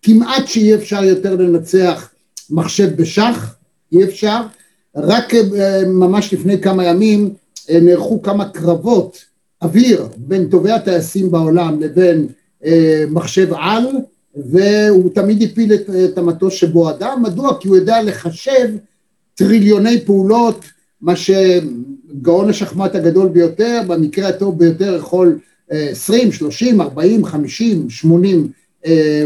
כמעט 0.02 0.48
שאי 0.48 0.76
אפשר 0.76 1.04
יותר 1.04 1.36
לנצח 1.36 2.11
מחשב 2.52 2.96
בשח, 2.96 3.56
אי 3.92 4.04
אפשר, 4.04 4.42
רק 4.96 5.34
אה, 5.34 5.84
ממש 5.88 6.34
לפני 6.34 6.62
כמה 6.62 6.86
ימים 6.86 7.34
אה, 7.70 7.80
נערכו 7.82 8.22
כמה 8.22 8.50
קרבות 8.50 9.26
אוויר 9.62 10.08
בין 10.18 10.46
טובי 10.46 10.72
הטייסים 10.72 11.32
בעולם 11.32 11.80
לבין 11.82 12.28
אה, 12.66 13.04
מחשב 13.10 13.54
על 13.54 13.86
והוא 14.36 15.10
תמיד 15.14 15.42
הפיל 15.52 15.74
את, 15.74 15.90
את 15.90 16.18
המטוס 16.18 16.54
שבו 16.54 16.90
אדם, 16.90 17.24
מדוע? 17.24 17.58
כי 17.60 17.68
הוא 17.68 17.78
יודע 17.78 18.02
לחשב 18.02 18.70
טריליוני 19.36 20.06
פעולות, 20.06 20.66
מה 21.02 21.14
שגאון 21.16 22.50
השחמט 22.50 22.96
הגדול 22.96 23.30
ביותר, 23.30 23.82
במקרה 23.88 24.28
הטוב 24.28 24.60
ביותר 24.60 24.96
יכול 24.96 25.40
20, 25.70 26.32
30, 26.32 26.82
40, 26.82 27.26
50, 27.26 27.90
80 27.90 28.52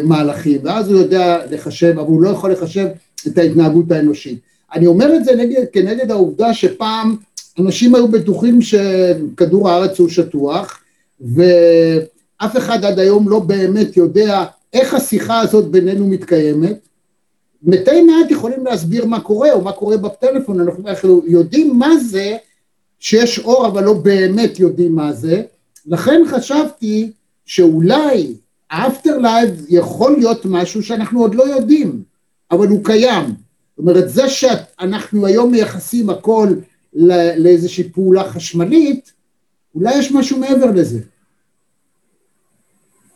מהלכים, 0.03 0.59
ואז 0.63 0.91
הוא 0.91 0.99
יודע 0.99 1.37
לחשב, 1.51 1.93
אבל 1.99 2.07
הוא 2.07 2.21
לא 2.21 2.29
יכול 2.29 2.51
לחשב 2.51 2.87
את 3.27 3.37
ההתנהגות 3.37 3.91
האנושית. 3.91 4.39
אני 4.73 4.87
אומר 4.87 5.15
את 5.15 5.25
זה 5.25 5.35
נגד, 5.35 5.65
כנגד 5.71 6.11
העובדה 6.11 6.53
שפעם 6.53 7.15
אנשים 7.59 7.95
היו 7.95 8.07
בטוחים 8.07 8.61
שכדור 8.61 9.69
הארץ 9.69 9.99
הוא 9.99 10.09
שטוח, 10.09 10.79
ואף 11.21 12.57
אחד 12.57 12.85
עד 12.85 12.99
היום 12.99 13.29
לא 13.29 13.39
באמת 13.39 13.97
יודע 13.97 14.45
איך 14.73 14.93
השיחה 14.93 15.39
הזאת 15.39 15.65
בינינו 15.65 16.07
מתקיימת. 16.07 16.79
מתי 17.63 18.01
מעט 18.01 18.31
יכולים 18.31 18.65
להסביר 18.65 19.05
מה 19.05 19.19
קורה, 19.19 19.53
או 19.53 19.61
מה 19.61 19.71
קורה 19.71 19.97
בטלפון, 19.97 20.67
אנחנו 20.85 21.21
יודעים 21.27 21.79
מה 21.79 21.97
זה 21.97 22.37
שיש 22.99 23.39
אור, 23.39 23.67
אבל 23.67 23.83
לא 23.83 23.93
באמת 23.93 24.59
יודעים 24.59 24.95
מה 24.95 25.13
זה. 25.13 25.41
לכן 25.87 26.21
חשבתי 26.27 27.11
שאולי 27.45 28.33
ה 28.71 29.17
afterlife 29.17 29.65
יכול 29.69 30.15
להיות 30.17 30.45
משהו 30.45 30.83
שאנחנו 30.83 31.21
עוד 31.21 31.35
לא 31.35 31.43
יודעים. 31.43 32.14
אבל 32.51 32.67
הוא 32.67 32.85
קיים. 32.85 33.25
זאת 33.25 33.77
אומרת, 33.77 34.09
זה 34.09 34.29
שאנחנו 34.29 35.25
היום 35.25 35.51
מייחסים 35.51 36.09
הכל 36.09 36.47
לאיזושהי 37.37 37.89
פעולה 37.89 38.29
חשמלית, 38.29 39.11
אולי 39.75 39.97
יש 39.97 40.11
משהו 40.11 40.39
מעבר 40.39 40.71
לזה. 40.75 40.99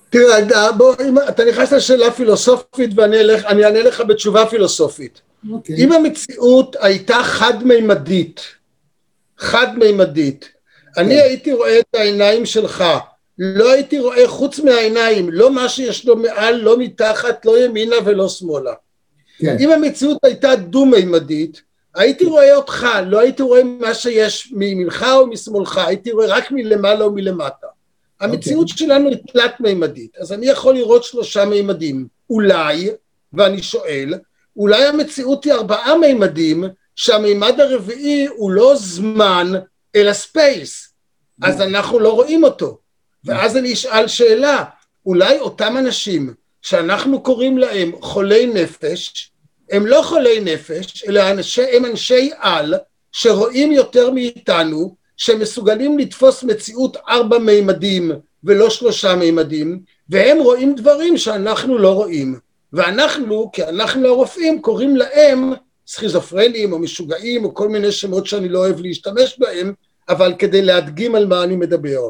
תראה, 0.09 0.71
בוא, 0.71 0.95
אם 1.07 1.17
אתה 1.29 1.45
נכנס 1.45 1.74
לשאלה 1.74 2.12
פילוסופית 2.12 2.89
ואני 2.95 3.65
אענה 3.65 3.81
לך 3.81 4.01
בתשובה 4.07 4.45
פילוסופית. 4.45 5.21
Okay. 5.45 5.51
אוקיי. 5.51 5.75
אם 5.77 5.91
המציאות 5.91 6.75
הייתה 6.79 7.24
חד-מימדית, 7.24 8.41
חד-מימדית, 9.38 10.45
okay. 10.45 11.01
אני 11.01 11.15
כן. 11.15 11.21
הייתי 11.21 11.53
רואה 11.53 11.79
את 11.79 11.95
העיניים 11.95 12.45
שלך, 12.45 12.83
לא 13.39 13.71
הייתי 13.71 14.00
רואה 14.00 14.27
חוץ 14.27 14.59
מהעיניים, 14.59 15.29
לא 15.31 15.51
מה 15.51 15.69
שיש 15.69 16.05
לו 16.05 16.15
מעל, 16.15 16.55
לא 16.55 16.77
מתחת, 16.77 17.45
לא 17.45 17.65
ימינה 17.65 17.95
ולא 18.05 18.29
שמאלה. 18.29 18.74
כן. 19.39 19.58
אם 19.60 19.72
המציאות 19.72 20.17
הייתה 20.24 20.55
דו-מימדית, 20.55 21.62
הייתי 21.96 22.25
רואה 22.25 22.55
אותך, 22.55 22.88
לא 23.05 23.19
הייתי 23.19 23.43
רואה 23.43 23.63
מה 23.63 23.93
שיש 23.93 24.51
מימינך 24.51 25.05
או 25.13 25.27
משמאלך, 25.27 25.77
הייתי 25.77 26.12
רואה 26.12 26.27
רק 26.27 26.51
מלמעלה 26.51 27.05
או 27.05 27.12
מלמטה. 27.12 27.67
המציאות 28.19 28.67
שלנו 28.67 29.10
היא 29.10 29.17
תלת-מימדית, 29.34 30.17
אז 30.17 30.34
אני 30.34 30.46
יכול 30.46 30.75
לראות 30.75 31.03
שלושה 31.03 31.46
מימדים. 31.46 32.08
אולי, 32.29 32.89
ואני 33.34 33.63
שואל, 33.63 34.13
אולי 34.58 34.84
המציאות 34.84 35.43
היא 35.43 35.53
ארבעה 35.53 35.98
מימדים, 35.98 36.63
שהמימד 36.96 37.60
הרביעי 37.60 38.27
הוא 38.27 38.51
לא 38.51 38.75
זמן, 38.75 39.51
אלא 39.96 40.13
space. 40.13 40.94
אז 41.41 41.62
אנחנו 41.62 42.00
לא 42.00 42.13
רואים 42.13 42.43
אותו. 42.43 42.77
ואז 43.24 43.58
אני 43.58 43.74
אשאל 43.74 44.08
שאלה, 44.08 44.63
אולי 45.05 45.39
אותם 45.39 45.77
אנשים 45.77 46.34
שאנחנו 46.62 47.24
קוראים 47.24 47.58
להם 47.58 47.92
חולי 48.01 48.46
נפש, 48.46 49.32
הם 49.72 49.86
לא 49.86 50.01
חולי 50.01 50.39
נפש, 50.39 51.04
אלא 51.08 51.32
אנשי, 51.32 51.63
הם 51.63 51.86
אנשי 51.86 52.32
על, 52.38 52.74
שרואים 53.12 53.72
יותר 53.72 54.12
מאיתנו, 54.12 54.96
שמסוגלים 55.18 56.00
לתפוס 56.00 56.44
מציאות 56.44 56.98
ארבע 57.10 57.39
מימדים 57.39 58.12
ולא 58.44 58.70
שלושה 58.70 59.16
מימדים, 59.16 59.80
והם 60.10 60.38
רואים 60.38 60.75
דברים 60.75 61.18
שאנחנו 61.18 61.78
לא 61.78 61.94
רואים. 61.94 62.39
ואנחנו, 62.74 63.50
כי 63.54 63.63
אנחנו 63.63 64.08
הרופאים, 64.08 64.62
קוראים 64.62 64.96
להם 64.96 65.54
סכיזופרנים 65.88 66.74
או 66.74 66.80
משוגעים 66.80 67.46
או 67.46 67.54
כל 67.54 67.70
מיני 67.70 67.92
שמות 67.92 68.28
שאני 68.28 68.50
לא 68.50 68.60
אוהב 68.60 68.80
להשתמש 68.80 69.39
בהם, 69.39 69.74
אבל 70.10 70.34
כדי 70.39 70.62
להדגים 70.62 71.16
על 71.16 71.28
מה 71.28 71.44
אני 71.44 71.56
מדבר. 71.56 72.10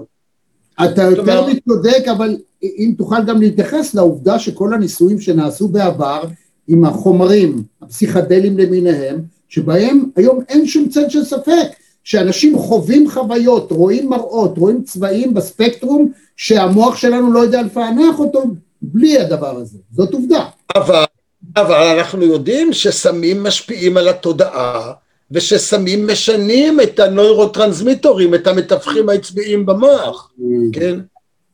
אתה 0.85 1.03
יותר 1.03 1.45
מצודק, 1.45 2.03
אבל 2.11 2.37
אם 2.63 2.93
תוכל 2.97 3.23
גם 3.23 3.41
להתייחס 3.41 3.93
לעובדה 3.93 4.39
שכל 4.39 4.73
הניסויים 4.73 5.19
שנעשו 5.19 5.67
בעבר 5.67 6.23
עם 6.67 6.85
החומרים 6.85 7.63
הפסיכדליים 7.81 8.57
למיניהם, 8.57 9.21
שבהם 9.49 10.09
היום 10.15 10.39
אין 10.49 10.67
שום 10.67 10.89
צד 10.89 11.11
של 11.11 11.23
ספק 11.23 11.67
שאנשים 12.03 12.57
חווים 12.57 13.09
חוויות, 13.09 13.71
רואים 13.71 14.09
מראות, 14.09 14.57
רואים 14.57 14.83
צבעים 14.83 15.33
בספקטרום 15.33 16.11
שהמוח 16.37 16.95
שלנו 16.95 17.31
לא 17.31 17.39
יודע 17.39 17.61
לפענח 17.61 18.19
אותו 18.19 18.43
בלי 18.81 19.19
הדבר 19.19 19.57
הזה, 19.57 19.77
זאת 19.91 20.13
עובדה. 20.13 20.45
אבל, 20.75 21.03
אבל 21.55 21.97
אנחנו 21.97 22.23
יודעים 22.23 22.73
שסמים 22.73 23.43
משפיעים 23.43 23.97
על 23.97 24.09
התודעה 24.09 24.91
ושסמים 25.31 26.07
משנים 26.07 26.81
את 26.81 26.99
הנוירוטרנסמיטורים, 26.99 28.35
את 28.35 28.47
המתווכים 28.47 29.09
העצביים 29.09 29.65
במוח, 29.65 30.31
כן? 30.73 30.99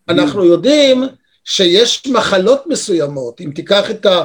אנחנו 0.09 0.45
יודעים 0.45 1.03
שיש 1.45 2.07
מחלות 2.07 2.67
מסוימות, 2.67 3.41
אם 3.41 3.51
תיקח 3.55 3.91
את, 3.91 4.05
ה, 4.05 4.23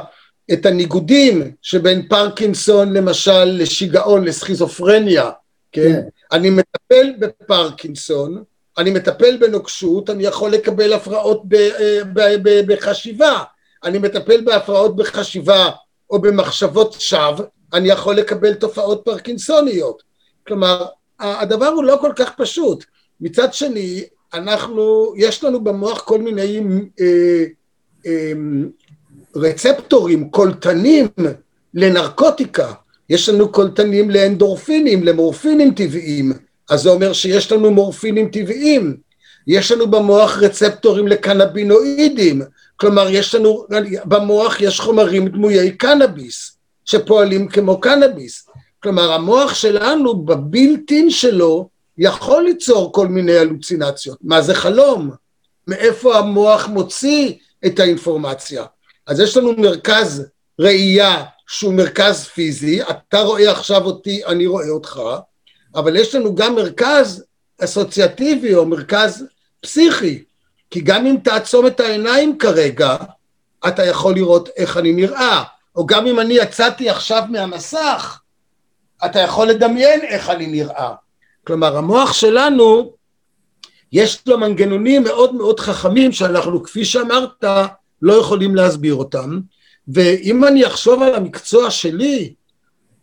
את 0.53 0.67
הניגודים 0.67 1.53
שבין 1.63 2.09
פרקינסון 2.09 2.93
למשל 2.93 3.45
לשיגעון, 3.45 4.25
לסכיזופרניה, 4.25 5.31
כן? 5.73 6.01
אני 6.33 6.51
מטפל 6.51 7.13
בפרקינסון, 7.19 8.43
אני 8.79 8.91
מטפל 8.91 9.37
בנוקשות, 9.37 10.11
אני 10.11 10.25
יכול 10.25 10.51
לקבל 10.51 10.93
הפרעות 10.93 11.43
בחשיבה, 12.67 13.43
אני 13.85 13.99
מטפל 13.99 14.41
בהפרעות 14.41 14.97
בחשיבה 14.97 15.71
או 16.11 16.21
במחשבות 16.21 16.97
שווא, 16.99 17.45
אני 17.75 17.89
יכול 17.89 18.17
לקבל 18.17 18.55
תופעות 18.55 19.03
פרקינסוניות. 19.05 20.03
כלומר, 20.47 20.87
הדבר 21.21 21.67
הוא 21.67 21.85
לא 21.85 21.99
כל 22.01 22.13
כך 22.17 22.33
פשוט. 22.37 22.85
מצד 23.21 23.55
שני, 23.55 24.05
אנחנו, 24.35 25.13
יש 25.17 25.45
לנו 25.45 25.65
במוח 25.65 26.01
כל 26.01 26.19
מיני 26.19 26.61
אה, 27.01 27.45
אה, 28.07 28.33
רצפטורים, 29.37 30.31
קולטנים 30.31 31.09
לנרקוטיקה. 31.75 32.73
יש 33.11 33.29
לנו 33.29 33.53
קולטנים 33.53 34.11
לאנדורפינים, 34.11 35.05
למורפינים 35.05 35.75
טבעיים. 35.75 36.33
אז 36.71 36.83
זה 36.83 36.91
אומר 36.91 37.13
שיש 37.13 37.53
לנו 37.53 37.71
מורפינים 37.71 38.29
טבעיים. 38.29 38.97
יש 39.47 39.73
לנו 39.73 39.91
במוח 39.91 40.39
רצפטורים 40.39 41.09
לקנבינואידים. 41.09 42.43
כלומר, 42.77 43.11
יש 43.11 43.35
לנו, 43.35 43.67
במוח 44.05 44.61
יש 44.61 44.81
חומרים 44.81 45.29
דמויי 45.29 45.73
קנאביס. 45.77 46.57
שפועלים 46.91 47.49
כמו 47.49 47.81
קנאביס. 47.81 48.49
כלומר 48.83 49.13
המוח 49.13 49.55
שלנו 49.55 50.25
בבילטין 50.25 51.11
שלו 51.11 51.69
יכול 51.99 52.43
ליצור 52.43 52.93
כל 52.93 53.09
מיני 53.09 53.39
הלוצינציות. 53.39 54.19
מה 54.23 54.43
זה 54.43 54.55
חלום? 54.55 55.11
מאיפה 55.69 56.19
המוח 56.19 56.69
מוציא 56.69 57.35
את 57.67 57.79
האינפורמציה? 57.79 58.65
אז 59.07 59.21
יש 59.21 59.37
לנו 59.37 59.53
מרכז 59.59 60.27
ראייה 60.59 61.25
שהוא 61.47 61.75
מרכז 61.75 62.25
פיזי, 62.25 62.83
אתה 62.83 63.21
רואה 63.21 63.51
עכשיו 63.51 63.85
אותי, 63.85 64.27
אני 64.27 64.47
רואה 64.47 64.69
אותך, 64.69 65.01
אבל 65.75 65.97
יש 65.97 66.15
לנו 66.15 66.35
גם 66.35 66.55
מרכז 66.55 67.25
אסוציאטיבי 67.65 68.55
או 68.55 68.67
מרכז 68.67 69.25
פסיכי, 69.61 70.25
כי 70.71 70.81
גם 70.81 71.07
אם 71.07 71.17
תעצום 71.25 71.67
את 71.67 71.81
העיניים 71.81 72.39
כרגע, 72.39 72.97
אתה 73.69 73.87
יכול 73.87 74.15
לראות 74.15 74.49
איך 74.57 74.77
אני 74.77 74.93
נראה, 74.93 75.43
או 75.77 75.87
גם 75.87 76.07
אם 76.07 76.21
אני 76.21 76.35
יצאתי 76.35 76.91
עכשיו 76.91 77.23
מהמסך, 77.29 78.21
אתה 79.05 79.21
יכול 79.21 79.49
לדמיין 79.49 80.01
איך 80.01 80.31
אני 80.31 80.47
נראה. 80.47 80.93
כלומר, 81.47 81.77
המוח 81.77 82.13
שלנו, 82.13 82.93
יש 83.93 84.23
לו 84.27 84.39
מנגנונים 84.39 85.03
מאוד 85.03 85.35
מאוד 85.35 85.61
חכמים 85.61 86.13
שאנחנו, 86.13 86.63
כפי 86.63 86.85
שאמרת, 86.85 87.45
לא 88.03 88.13
יכולים 88.13 88.55
להסביר 88.55 88.95
אותם. 88.95 89.41
ואם 89.89 90.45
אני 90.45 90.67
אחשוב 90.67 91.03
על 91.03 91.15
המקצוע 91.15 91.71
שלי, 91.71 92.35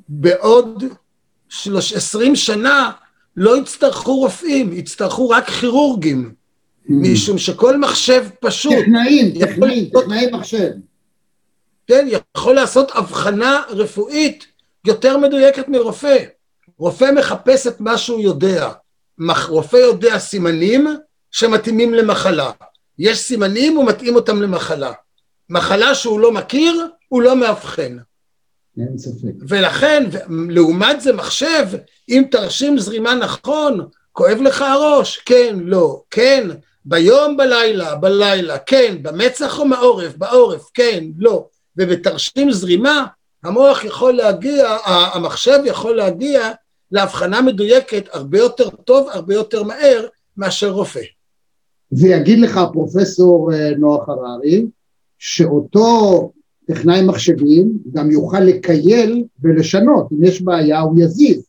בעוד 0.10 0.84
שלוש, 1.49 1.93
עשרים 1.93 2.36
שנה 2.36 2.91
לא 3.38 3.58
יצטרכו 3.58 4.15
רופאים, 4.15 4.73
יצטרכו 4.73 5.30
רק 5.30 5.49
כירורגים, 5.49 6.32
mm. 6.32 6.91
משום 6.91 7.38
שכל 7.38 7.77
מחשב 7.77 8.25
פשוט... 8.39 8.73
טכנאים, 8.73 9.39
טכנאים, 9.39 9.86
טכנאי 9.86 10.32
מחשב. 10.32 10.69
כן, 11.88 12.08
יכול 12.38 12.56
לעשות 12.56 12.91
הבחנה 12.95 13.62
רפואית 13.69 14.45
יותר 14.86 15.17
מדויקת 15.17 15.67
מרופא. 15.67 16.17
רופא 16.78 17.12
מחפש 17.15 17.67
את 17.67 17.82
מה 17.82 17.97
שהוא 17.97 18.19
יודע. 18.21 18.69
רופא 19.47 19.78
יודע 19.78 20.19
סימנים 20.19 20.88
שמתאימים 21.32 21.93
למחלה. 21.93 22.52
יש 23.00 23.19
סימנים, 23.19 23.76
הוא 23.76 23.86
מתאים 23.86 24.15
אותם 24.15 24.41
למחלה. 24.41 24.91
מחלה 25.50 25.95
שהוא 25.95 26.19
לא 26.19 26.32
מכיר, 26.32 26.88
הוא 27.10 27.21
לא 27.21 27.36
מאבחן. 27.36 27.97
אין 28.78 28.97
ספק. 28.97 29.34
ולכן, 29.47 30.04
לעומת 30.50 31.02
זה 31.02 31.13
מחשב, 31.13 31.67
אם 32.10 32.23
תרשים 32.32 32.80
זרימה 32.80 33.15
נכון, 33.15 33.88
כואב 34.12 34.38
לך 34.41 34.62
הראש? 34.62 35.17
כן, 35.17 35.56
לא, 35.62 36.02
כן, 36.12 36.47
ביום, 36.86 37.38
בלילה, 37.38 37.95
בלילה, 37.95 38.58
כן, 38.58 38.95
במצח 39.02 39.60
או 39.60 39.65
מעורף, 39.65 40.15
בעורף, 40.17 40.69
כן, 40.73 41.04
לא. 41.17 41.47
ובתרשים 41.78 42.52
זרימה 42.52 43.06
המוח 43.44 43.84
יכול 43.84 44.13
להגיע, 44.13 44.78
המחשב 44.86 45.60
יכול 45.66 45.96
להגיע 45.96 46.52
להבחנה 46.92 47.42
מדויקת 47.42 48.04
הרבה 48.12 48.38
יותר 48.38 48.70
טוב, 48.70 49.08
הרבה 49.12 49.34
יותר 49.34 49.63
מהר 49.63 50.08
מאשר 50.38 50.70
רופא. 50.70 51.02
ויגיד 51.92 52.40
לך 52.40 52.60
פרופסור 52.74 53.54
אה, 53.54 53.72
נוח 53.78 54.10
הררי, 54.10 54.66
שאותו 55.20 56.32
טכנאי 56.68 57.02
מחשבים 57.06 57.78
גם 57.94 58.12
יוכל 58.12 58.40
לכייל 58.39 59.24
ולשנות, 59.42 60.08
אם 60.12 60.24
יש 60.24 60.42
בעיה 60.42 60.80
הוא 60.80 61.00
יזיז, 61.00 61.46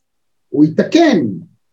הוא 0.49 0.65
יתקן, 0.65 1.25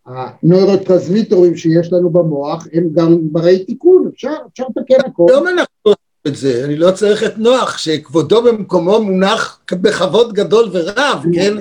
הנוירוטרנסמיטורים 0.06 1.56
שיש 1.56 1.92
לנו 1.92 2.10
במוח 2.10 2.66
הם 2.72 2.88
גם 2.92 3.18
ברי 3.32 3.64
תיקון, 3.64 4.10
אפשר, 4.14 4.34
אפשר 4.52 4.64
לתקן 4.76 5.08
הכל. 5.10 5.26
היום 5.28 5.46
אנחנו 5.46 5.92
את 6.26 6.36
זה, 6.36 6.64
אני 6.64 6.76
לא 6.76 6.90
צריך 6.90 7.24
את 7.24 7.38
נוח, 7.38 7.78
שכבודו 7.78 8.42
במקומו 8.42 9.02
מונח 9.02 9.58
בכבוד 9.72 10.32
גדול 10.32 10.68
ורב, 10.72 11.24
כן? 11.34 11.56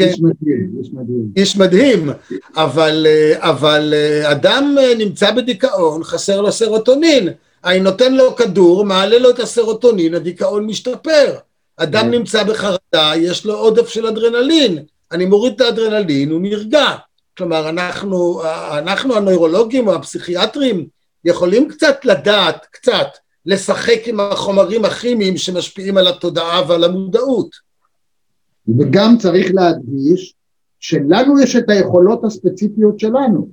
איש 0.00 0.20
מדהים, 0.20 0.70
איש 0.78 0.90
מדהים. 0.92 1.32
איש 1.36 1.56
מדהים, 1.56 2.10
אבל, 2.56 3.06
אבל 3.36 3.94
אדם 4.24 4.76
נמצא 4.98 5.30
בדיכאון, 5.30 6.04
חסר 6.04 6.40
לו 6.40 6.52
סרוטונין, 6.52 7.28
אני 7.64 7.80
נותן 7.80 8.14
לו 8.14 8.36
כדור, 8.36 8.84
מעלה 8.84 9.18
לו 9.18 9.30
את 9.30 9.38
הסרוטונין, 9.38 10.14
הדיכאון 10.14 10.66
משתפר. 10.66 11.34
אדם 11.76 12.04
כן. 12.04 12.10
נמצא 12.10 12.42
בחרדה, 12.42 13.12
יש 13.16 13.44
לו 13.46 13.54
עודף 13.54 13.88
של 13.88 14.06
אדרנלין, 14.06 14.78
אני 15.12 15.24
מוריד 15.24 15.52
את 15.52 15.60
האדרנלין, 15.60 16.30
הוא 16.30 16.40
נרגע. 16.40 16.86
כלומר, 17.38 17.68
אנחנו, 17.68 18.42
אנחנו 18.78 19.16
הנוירולוגים 19.16 19.88
או 19.88 19.94
הפסיכיאטרים 19.94 20.86
יכולים 21.24 21.68
קצת 21.68 22.04
לדעת, 22.04 22.66
קצת, 22.70 23.06
לשחק 23.46 24.00
עם 24.06 24.20
החומרים 24.20 24.84
הכימיים 24.84 25.36
שמשפיעים 25.36 25.96
על 25.96 26.06
התודעה 26.06 26.62
ועל 26.68 26.84
המודעות. 26.84 27.70
וגם 28.78 29.16
צריך 29.18 29.54
להדגיש 29.54 30.34
שלנו 30.80 31.40
יש 31.40 31.56
את 31.56 31.70
היכולות 31.70 32.24
הספציפיות 32.24 33.00
שלנו, 33.00 33.48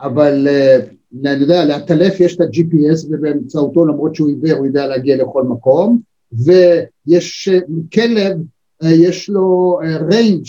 אבל 0.00 0.48
אה, 0.48 0.78
אני 1.24 1.40
יודע, 1.42 1.64
לעטלף 1.64 2.20
יש 2.20 2.36
את 2.36 2.40
ה-GPS 2.40 3.06
ובאמצעותו 3.10 3.86
למרות 3.86 4.14
שהוא 4.14 4.28
עיוור 4.28 4.52
הוא 4.52 4.66
יודע 4.66 4.86
להגיע 4.86 5.16
לכל 5.16 5.42
מקום, 5.42 6.00
ויש 6.32 7.48
אה, 7.52 7.58
כלב, 7.92 8.36
אה, 8.82 8.90
יש 8.90 9.28
לו 9.28 9.78
ריינג' 10.10 10.44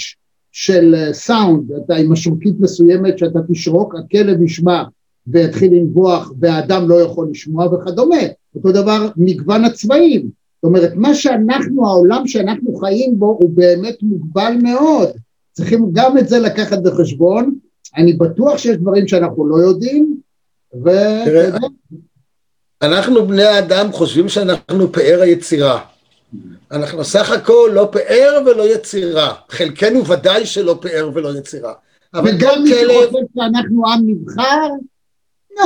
של 0.52 0.95
סאונד, 1.12 1.71
אתה 1.71 1.95
עם 1.95 2.12
משרוקית 2.12 2.60
מסוימת 2.60 3.17
שאתה 3.17 3.39
תשרוק, 3.52 3.95
הכלב 3.95 4.41
ישמע 4.41 4.84
ויתחיל 5.28 5.74
לנבוח 5.74 6.32
והאדם 6.39 6.89
לא 6.89 7.02
יכול 7.02 7.28
לשמוע 7.32 7.65
וכדומה. 7.65 8.21
אותו 8.56 8.72
דבר 8.72 9.10
מגוון 9.18 9.65
הצבעים. 9.65 10.22
זאת 10.22 10.63
אומרת, 10.63 10.91
מה 10.96 11.15
שאנחנו, 11.15 11.88
העולם 11.88 12.28
שאנחנו 12.28 12.76
חיים 12.76 13.20
בו 13.20 13.26
הוא 13.26 13.50
באמת 13.50 13.96
מוגבל 14.02 14.54
מאוד. 14.62 15.10
צריכים 15.52 15.89
גם 15.94 16.18
את 16.18 16.28
זה 16.28 16.39
לקחת 16.39 16.80
בחשבון. 16.80 17.56
אני 17.98 18.13
בטוח 18.13 18.58
שיש 18.58 18.78
דברים 18.78 19.08
שאנחנו 19.08 19.48
לא 19.48 19.56
יודעים, 19.56 20.18
ו... 20.74 20.89
תראה, 21.26 21.50
אנחנו 22.82 23.28
בני 23.28 23.44
האדם 23.44 23.91
חושבים 23.91 24.30
שאנחנו 24.30 24.91
פאר 24.91 25.20
היצירה. 25.22 25.82
אנחנו 26.72 27.04
סך 27.04 27.32
הכל 27.32 27.72
לא 27.74 27.89
פאר 27.91 28.41
ולא 28.46 28.63
יצירה. 28.76 29.34
חלקנו 29.50 30.06
ודאי 30.08 30.46
שלא 30.46 30.80
פאר 30.82 31.10
ולא 31.13 31.38
יצירה. 31.38 31.74
אבל 32.13 32.32
וגם 32.36 32.63
מי 32.63 32.70
כלב, 32.70 33.04
שחושב 33.10 33.26
שאנחנו 33.36 33.88
עם 33.88 34.10
נבחר, 34.10 34.68
לא. 35.58 35.65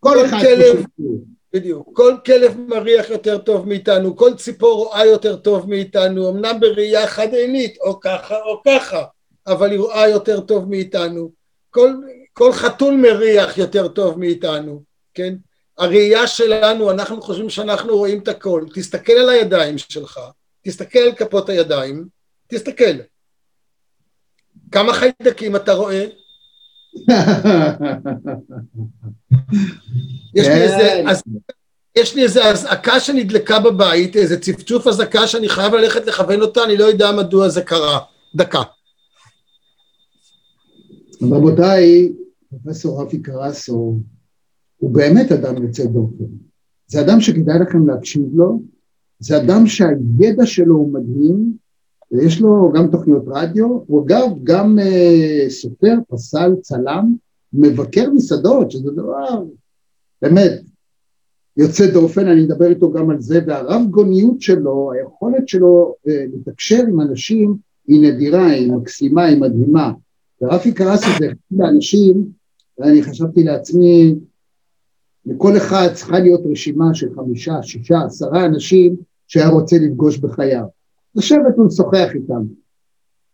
כל 0.00 0.10
כל 0.18 0.24
אחד 0.26 0.38
כלב- 0.40 0.76
חושב. 0.76 1.37
בדיוק, 1.52 1.88
כל 1.92 2.14
כלב 2.26 2.56
מריח 2.60 3.10
יותר 3.10 3.38
טוב 3.38 3.68
מאיתנו, 3.68 4.16
כל 4.16 4.34
ציפור 4.36 4.84
רואה 4.84 5.06
יותר 5.06 5.36
טוב 5.36 5.70
מאיתנו, 5.70 6.30
אמנם 6.30 6.60
בראייה 6.60 7.06
חד 7.06 7.34
עינית, 7.34 7.78
או 7.80 8.00
ככה 8.00 8.36
או 8.36 8.62
ככה, 8.66 9.04
אבל 9.46 9.70
היא 9.70 9.78
רואה 9.78 10.08
יותר 10.08 10.40
טוב 10.40 10.68
מאיתנו. 10.68 11.32
כל, 11.70 11.94
כל 12.32 12.52
חתול 12.52 12.94
מריח 12.94 13.58
יותר 13.58 13.88
טוב 13.88 14.18
מאיתנו, 14.18 14.82
כן? 15.14 15.34
הראייה 15.78 16.26
שלנו, 16.26 16.90
אנחנו 16.90 17.22
חושבים 17.22 17.50
שאנחנו 17.50 17.96
רואים 17.96 18.22
את 18.22 18.28
הכל. 18.28 18.64
תסתכל 18.74 19.12
על 19.12 19.28
הידיים 19.28 19.78
שלך, 19.78 20.20
תסתכל 20.64 20.98
על 20.98 21.14
כפות 21.14 21.48
הידיים, 21.48 22.06
תסתכל. 22.48 22.98
כמה 24.72 24.92
חיידקים 24.92 25.56
אתה 25.56 25.72
רואה? 25.72 26.06
יש 30.34 30.46
לי 30.46 30.62
איזה, 30.62 31.02
כן. 31.02 31.08
אז, 31.08 31.22
יש 31.96 32.14
לי 32.14 32.22
איזה 32.22 32.44
אזעקה 32.44 33.00
שנדלקה 33.00 33.60
בבית, 33.60 34.16
איזה 34.16 34.40
צפצוף 34.40 34.86
אזעקה 34.86 35.26
שאני 35.26 35.48
חייב 35.48 35.74
ללכת 35.74 36.06
לכוון 36.06 36.40
אותה, 36.40 36.64
אני 36.64 36.76
לא 36.76 36.84
יודע 36.84 37.12
מדוע 37.12 37.48
זה 37.48 37.62
קרה. 37.62 37.98
דקה. 38.34 38.62
רבותיי, 41.22 42.12
פרופסור 42.50 43.02
רפי 43.02 43.22
קרסו 43.22 43.98
הוא 44.76 44.90
באמת 44.90 45.32
אדם 45.32 45.62
יוצא 45.62 45.84
דופן. 45.84 46.24
זה 46.86 47.00
אדם 47.00 47.20
שכדאי 47.20 47.58
לכם 47.58 47.86
להקשיב 47.86 48.22
לו, 48.34 48.62
זה 49.18 49.36
אדם 49.36 49.66
שהידע 49.66 50.46
שלו 50.46 50.74
הוא 50.74 50.92
מדהים, 50.92 51.56
ויש 52.12 52.40
לו 52.40 52.72
גם 52.74 52.90
תוכניות 52.90 53.24
רדיו, 53.26 53.66
הוא 53.86 54.04
אגב 54.06 54.30
גם 54.42 54.78
אה, 54.78 55.46
סופר, 55.48 55.94
פסל, 56.08 56.52
צלם, 56.60 57.14
מבקר 57.52 58.10
מסעדות, 58.10 58.70
שזה 58.70 58.90
דבר 58.90 59.44
באמת 60.22 60.52
יוצא 61.56 61.86
דופן, 61.86 62.28
אני 62.28 62.44
אדבר 62.44 62.66
איתו 62.66 62.92
גם 62.92 63.10
על 63.10 63.20
זה, 63.20 63.40
והרב 63.46 63.82
גוניות 63.90 64.40
שלו, 64.40 64.92
היכולת 64.92 65.48
שלו 65.48 65.94
אה, 66.08 66.24
לתקשר 66.34 66.82
עם 66.88 67.00
אנשים 67.00 67.56
היא 67.86 68.12
נדירה, 68.12 68.46
היא 68.46 68.72
מקסימה, 68.72 69.24
היא 69.24 69.40
מדהימה. 69.40 69.92
ורפי 70.42 70.72
קרסי 70.72 71.06
זה 71.18 71.26
אחד 71.26 71.60
האנשים, 71.60 72.24
ואני 72.78 73.02
חשבתי 73.02 73.44
לעצמי, 73.44 74.14
לכל 75.26 75.56
אחד 75.56 75.88
צריכה 75.94 76.18
להיות 76.18 76.40
רשימה 76.50 76.94
של 76.94 77.14
חמישה, 77.14 77.62
שישה, 77.62 78.02
עשרה 78.06 78.46
אנשים 78.46 78.96
שהיה 79.28 79.48
רוצה 79.48 79.76
לפגוש 79.78 80.18
בחייו. 80.18 80.77
לשבת 81.18 81.58
ולשוחח 81.58 82.08
איתם. 82.14 82.42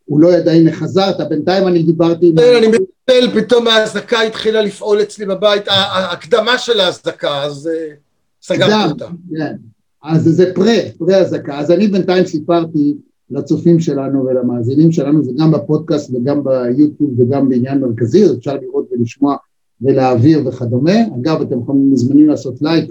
הוא 0.04 0.20
לא 0.20 0.28
ידע 0.28 0.52
הנה 0.52 0.72
חזרת, 0.72 1.28
בינתיים 1.28 1.68
אני 1.68 1.82
דיברתי 1.82 2.28
עם... 2.28 2.36
כן, 2.36 2.54
אני 2.58 2.66
מתנצל, 2.66 3.40
פתאום 3.40 3.68
ההזעקה 3.68 4.20
התחילה 4.20 4.62
לפעול 4.62 5.02
אצלי 5.02 5.26
בבית, 5.26 5.62
ההקדמה 5.68 6.58
של 6.58 6.80
ההזעקה, 6.80 7.42
אז 7.42 7.70
אה, 7.72 7.94
סגרתי 8.42 8.90
אותה. 8.90 9.06
כן. 9.36 9.56
אז 10.02 10.22
זה 10.24 10.54
פרה, 10.54 10.76
פרה 10.98 11.16
אזעקה. 11.16 11.58
אז 11.58 11.70
אני 11.70 11.88
בינתיים 11.88 12.26
סיפרתי 12.26 12.94
לצופים 13.30 13.80
שלנו 13.80 14.24
ולמאזינים 14.24 14.92
שלנו, 14.92 15.24
זה 15.24 15.32
גם 15.38 15.50
בפודקאסט 15.50 16.10
וגם 16.14 16.44
ביוטיוב 16.44 17.20
וגם 17.20 17.48
בעניין 17.48 17.80
מרכזי, 17.80 18.24
אפשר 18.38 18.56
לראות 18.56 18.88
ולשמוע 18.92 19.36
ולהעביר 19.82 20.42
וכדומה. 20.46 21.06
אגב, 21.20 21.42
אתם 21.42 21.58
מוזמנים 21.68 22.28
לעשות 22.28 22.62
לייק 22.62 22.90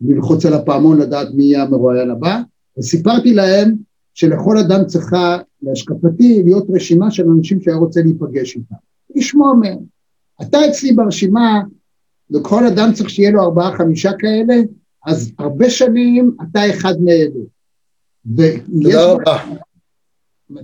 וללחוץ 0.00 0.46
על 0.46 0.54
הפעמון 0.54 1.00
לדעת 1.00 1.28
מי 1.34 1.44
יהיה 1.44 1.62
המרואיין 1.62 2.10
הבא. 2.10 2.40
וסיפרתי 2.78 3.34
להם 3.34 3.74
שלכל 4.14 4.58
אדם 4.58 4.84
צריכה, 4.86 5.38
להשקפתי, 5.62 6.42
להיות 6.44 6.66
רשימה 6.74 7.10
של 7.10 7.24
אנשים 7.36 7.60
שהיה 7.60 7.76
רוצה 7.76 8.00
להיפגש 8.02 8.56
איתם. 8.56 8.74
לשמוע 9.14 9.54
מהם. 9.54 9.78
אתה 10.42 10.58
אצלי 10.68 10.92
ברשימה, 10.92 11.62
לכל 12.30 12.66
אדם 12.66 12.92
צריך 12.94 13.10
שיהיה 13.10 13.30
לו 13.30 13.42
ארבעה 13.42 13.76
חמישה 13.76 14.12
כאלה, 14.18 14.54
אז 15.06 15.32
הרבה 15.38 15.70
שנים 15.70 16.36
אתה 16.42 16.70
אחד 16.70 16.94
מאלה. 17.04 17.40
ויש 18.36 18.60
תודה 18.82 19.12
רבה. 19.12 19.38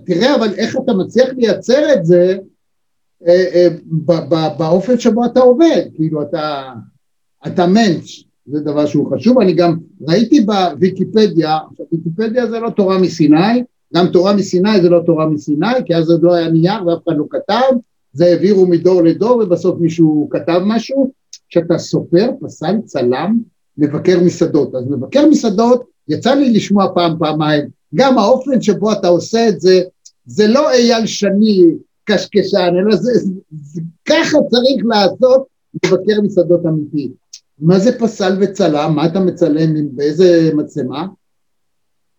תראה 0.05 0.35
אבל 0.35 0.55
איך 0.55 0.77
אתה 0.85 0.93
מצליח 0.93 1.29
לייצר 1.37 1.95
את 1.95 2.05
זה 2.05 2.39
אה, 3.27 3.45
אה, 3.55 3.69
באופן 4.59 4.99
שבו 4.99 5.25
אתה 5.25 5.41
עובד, 5.41 5.83
כאילו 5.95 6.23
אתה, 6.23 6.73
אתה 7.47 7.67
מענץ', 7.67 8.09
זה 8.47 8.61
דבר 8.61 8.87
שהוא 8.87 9.15
חשוב, 9.15 9.39
אני 9.39 9.53
גם 9.53 9.79
ראיתי 10.09 10.41
בוויקיפדיה, 10.41 11.59
ויקיפדיה 11.93 12.47
זה 12.47 12.61
לא 12.61 12.71
תורה 12.71 12.99
מסיני, 12.99 13.63
גם 13.95 14.07
תורה 14.07 14.37
מסיני 14.37 14.81
זה 14.83 14.89
לא 14.89 15.01
תורה 15.07 15.27
מסיני, 15.27 15.67
כי 15.85 15.95
אז 15.95 16.11
עוד 16.11 16.23
לא 16.23 16.35
היה 16.35 16.51
נייר 16.51 16.87
ואף 16.87 16.99
אחד 17.09 17.17
לא 17.17 17.25
כתב, 17.31 17.77
זה 18.13 18.25
העבירו 18.25 18.67
מדור 18.67 19.03
לדור 19.03 19.37
ובסוף 19.37 19.81
מישהו 19.81 20.29
כתב 20.31 20.61
משהו, 20.67 21.11
שאתה 21.49 21.79
סופר, 21.79 22.31
פסל, 22.41 22.77
צלם, 22.85 23.39
מבקר 23.79 24.21
מסעדות, 24.21 24.75
אז 24.75 24.85
מבקר 24.91 25.27
מסעדות, 25.31 25.85
יצא 26.09 26.35
לי 26.35 26.51
לשמוע 26.51 26.87
פעם 26.95 27.19
פעמיים, 27.19 27.69
גם 27.95 28.19
האופן 28.19 28.61
שבו 28.61 28.93
אתה 28.93 29.09
עושה 29.09 29.49
את 29.49 29.61
זה, 29.61 29.81
זה 30.27 30.47
לא 30.47 30.71
אייל 30.71 31.07
שני 31.07 31.65
קשקשן, 32.05 32.75
אלא 32.79 32.97
זה, 32.97 33.13
זה, 33.13 33.31
זה 33.51 33.81
ככה 34.09 34.39
צריך 34.49 34.85
לעשות 34.85 35.47
מבקר 35.85 36.21
מסעדות 36.23 36.67
אמיתי. 36.67 37.13
מה 37.59 37.79
זה 37.79 37.99
פסל 37.99 38.37
וצלם? 38.41 38.93
מה 38.97 39.07
אתה 39.07 39.21
מצלם? 39.21 39.77
עם- 39.77 39.89
באיזה 39.93 40.51
מצלמה? 40.55 41.07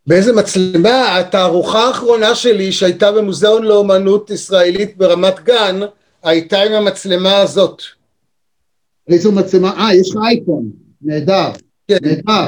באיזה 0.07 0.33
מצלמה, 0.33 1.19
התערוכה 1.19 1.79
האחרונה 1.79 2.35
שלי 2.35 2.71
שהייתה 2.71 3.11
במוזיאון 3.11 3.63
לאומנות 3.63 4.29
ישראלית 4.29 4.97
ברמת 4.97 5.35
גן, 5.43 5.79
הייתה 6.23 6.61
עם 6.61 6.73
המצלמה 6.73 7.37
הזאת. 7.37 7.81
איזו 9.07 9.31
מצלמה? 9.31 9.69
אה, 9.77 9.95
יש 9.95 10.09
לך 10.11 10.17
אייפון, 10.23 10.69
נהדר, 11.01 11.51
כן. 11.87 11.97
נהדר. 12.01 12.47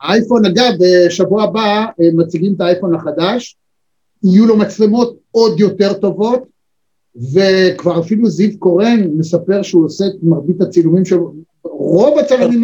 האייפון, 0.00 0.44
אגב, 0.44 0.72
בשבוע 0.80 1.42
הבא 1.42 1.84
אה, 2.00 2.08
מציגים 2.14 2.54
את 2.56 2.60
האייפון 2.60 2.94
החדש, 2.94 3.56
יהיו 4.24 4.46
לו 4.46 4.56
מצלמות 4.56 5.16
עוד 5.30 5.60
יותר 5.60 5.92
טובות, 5.92 6.42
וכבר 7.16 8.00
אפילו 8.00 8.28
זיו 8.28 8.58
קורן 8.58 9.00
מספר 9.16 9.62
שהוא 9.62 9.84
עושה 9.84 10.06
את 10.06 10.22
מרבית 10.22 10.60
הצילומים 10.60 11.04
שלו, 11.04 11.34
רוב 11.78 12.18
הצלמים 12.18 12.62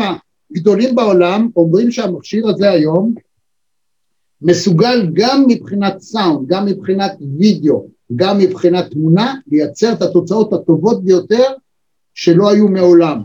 הגדולים 0.50 0.94
בעולם 0.94 1.48
אומרים 1.56 1.90
שהמכשיר 1.90 2.48
הזה 2.48 2.70
היום 2.70 3.14
מסוגל 4.42 5.10
גם 5.12 5.44
מבחינת 5.48 6.00
סאונד, 6.00 6.48
גם 6.48 6.66
מבחינת 6.66 7.12
וידאו, 7.38 7.86
גם 8.16 8.38
מבחינת 8.38 8.90
תמונה, 8.90 9.34
לייצר 9.46 9.92
את 9.92 10.02
התוצאות 10.02 10.52
הטובות 10.52 11.04
ביותר 11.04 11.44
שלא 12.14 12.50
היו 12.50 12.68
מעולם. 12.68 13.22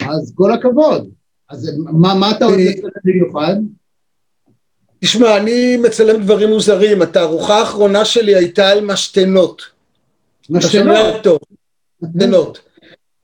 אז 0.00 0.32
כל 0.34 0.52
הכבוד. 0.52 1.10
אז 1.50 1.70
מה, 1.78 2.14
מה 2.14 2.30
אתה 2.30 2.44
רוצה 2.44 2.58
לצלם 2.58 2.90
במיוחד? 3.04 3.56
תשמע, 4.98 5.36
אני 5.36 5.76
מצלם 5.76 6.22
דברים 6.22 6.48
מוזרים, 6.48 7.02
התערוכה 7.02 7.58
האחרונה 7.58 8.04
שלי 8.04 8.34
הייתה 8.34 8.68
על 8.68 8.84
משתנות. 8.84 9.62
משתנות. 10.50 11.22
טוב, 11.22 11.38
משתנות. 12.02 12.58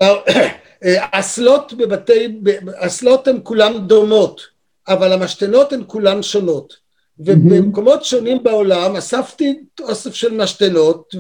אסלות 1.12 1.72
בבתי, 1.72 2.28
ב- 2.42 2.68
אסלות 2.68 3.28
הן 3.28 3.40
כולן 3.42 3.86
דומות, 3.86 4.40
אבל 4.88 5.12
המשתנות 5.12 5.72
הן 5.72 5.82
כולן 5.86 6.22
שונות. 6.22 6.88
ובמקומות 7.20 8.04
שונים 8.04 8.42
בעולם 8.42 8.96
אספתי 8.96 9.60
אוסף 9.80 10.14
של 10.14 10.32
משתנות 10.32 11.14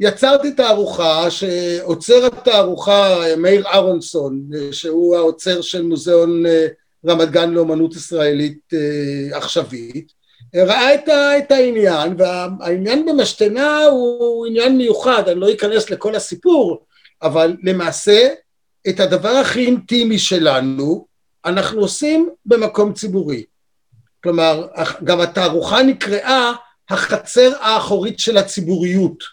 ויצרתי 0.00 0.52
תערוכה 0.52 1.30
שעוצר 1.30 2.26
התערוכה 2.26 3.16
מאיר 3.36 3.66
אהרונסון 3.66 4.42
שהוא 4.72 5.16
העוצר 5.16 5.60
של 5.60 5.82
מוזיאון 5.82 6.46
אה, 6.46 6.66
רמת 7.06 7.30
גן 7.30 7.50
לאומנות 7.50 7.96
ישראלית 7.96 8.60
אה, 8.74 9.36
עכשווית 9.36 10.12
ראה 10.54 10.94
את, 10.94 11.08
ה, 11.08 11.38
את 11.38 11.52
העניין 11.52 12.14
והעניין 12.18 13.06
במשתנה 13.06 13.84
הוא 13.84 14.46
עניין 14.46 14.76
מיוחד 14.76 15.28
אני 15.28 15.40
לא 15.40 15.52
אכנס 15.52 15.90
לכל 15.90 16.14
הסיפור 16.14 16.84
אבל 17.22 17.56
למעשה 17.62 18.28
את 18.88 19.00
הדבר 19.00 19.28
הכי 19.28 19.66
אינטימי 19.66 20.18
שלנו 20.18 21.06
אנחנו 21.44 21.80
עושים 21.80 22.30
במקום 22.46 22.92
ציבורי 22.92 23.44
כלומר, 24.22 24.66
גם 25.04 25.20
התערוכה 25.20 25.82
נקראה 25.82 26.52
החצר 26.90 27.52
האחורית 27.60 28.18
של 28.18 28.36
הציבוריות. 28.36 29.24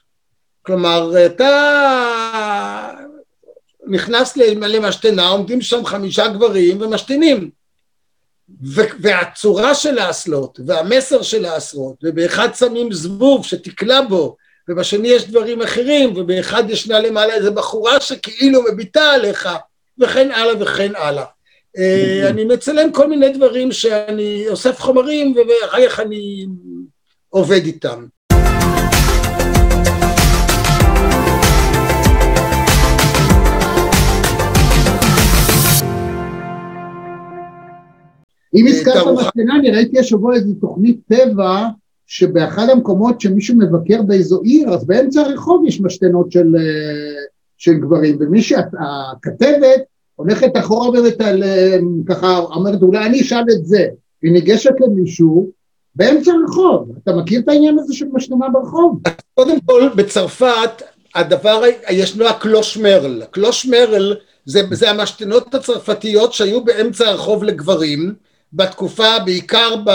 כלומר, 0.61 1.25
אתה 1.25 2.91
נכנס 3.87 4.37
למשתנה, 4.37 5.27
עומדים 5.27 5.61
שם 5.61 5.85
חמישה 5.85 6.27
גברים 6.27 6.81
ומשתינים. 6.81 7.49
והצורה 9.01 9.75
של 9.75 9.97
האסלות, 9.97 10.59
והמסר 10.65 11.21
של 11.21 11.45
האסלות, 11.45 11.95
ובאחד 12.03 12.53
שמים 12.53 12.91
זבוב 12.91 13.45
שתקלע 13.45 14.01
בו, 14.01 14.35
ובשני 14.69 15.07
יש 15.07 15.29
דברים 15.29 15.61
אחרים, 15.61 16.13
ובאחד 16.15 16.69
ישנה 16.69 16.99
למעלה 16.99 17.33
איזה 17.33 17.51
בחורה 17.51 17.99
שכאילו 17.99 18.61
מביטה 18.71 19.01
עליך, 19.01 19.49
וכן 19.99 20.31
הלאה 20.31 20.53
וכן 20.59 20.91
הלאה. 20.95 21.25
אני 22.29 22.43
מצלם 22.43 22.91
כל 22.91 23.07
מיני 23.07 23.29
דברים 23.29 23.71
שאני 23.71 24.45
אוסף 24.49 24.79
חומרים, 24.79 25.35
ואחר 25.35 25.89
כך 25.89 25.99
אני 25.99 26.45
עובד 27.29 27.65
איתם. 27.65 28.05
אם 38.55 38.67
הזכרת 38.67 39.07
משתנה, 39.07 39.55
אני 39.59 39.71
ראיתי 39.71 39.99
השבוע 39.99 40.35
איזו 40.35 40.53
תוכנית 40.61 40.97
טבע 41.07 41.67
שבאחד 42.11 42.69
המקומות 42.69 43.21
שמישהו 43.21 43.55
מבקר 43.55 44.01
באיזו 44.01 44.41
עיר, 44.41 44.69
אז 44.73 44.85
באמצע 44.85 45.21
הרחוב 45.21 45.63
יש 45.67 45.81
משתנות 45.81 46.31
של, 46.31 46.55
של 47.57 47.73
גברים, 47.73 48.17
ומי 48.19 48.41
שהכתבת 48.41 49.81
הולכת 50.15 50.51
אחורה 50.57 50.99
וככה 52.05 52.39
אומרת, 52.39 52.81
אולי 52.81 53.05
אני 53.05 53.21
אשאל 53.21 53.43
את 53.51 53.65
זה, 53.65 53.87
היא 54.21 54.31
ניגשת 54.31 54.71
למישהו 54.79 55.49
באמצע 55.95 56.31
הרחוב, 56.31 56.91
אתה 57.03 57.15
מכיר 57.15 57.39
את 57.39 57.47
העניין 57.47 57.79
הזה 57.79 57.93
של 57.93 58.05
משתנה 58.13 58.49
ברחוב? 58.49 59.01
קודם 59.35 59.59
כל, 59.65 59.89
בצרפת 59.95 60.81
הדבר, 61.15 61.61
ישנו 61.89 62.27
הקלוש 62.27 62.77
מרל, 62.77 63.21
הקלוש 63.21 63.65
מרל 63.65 64.15
זה, 64.45 64.61
זה 64.71 64.89
המשתנות 64.89 65.55
הצרפתיות 65.55 66.33
שהיו 66.33 66.63
באמצע 66.63 67.07
הרחוב 67.07 67.43
לגברים, 67.43 68.13
בתקופה 68.53 69.19
בעיקר, 69.25 69.75
ב... 69.85 69.89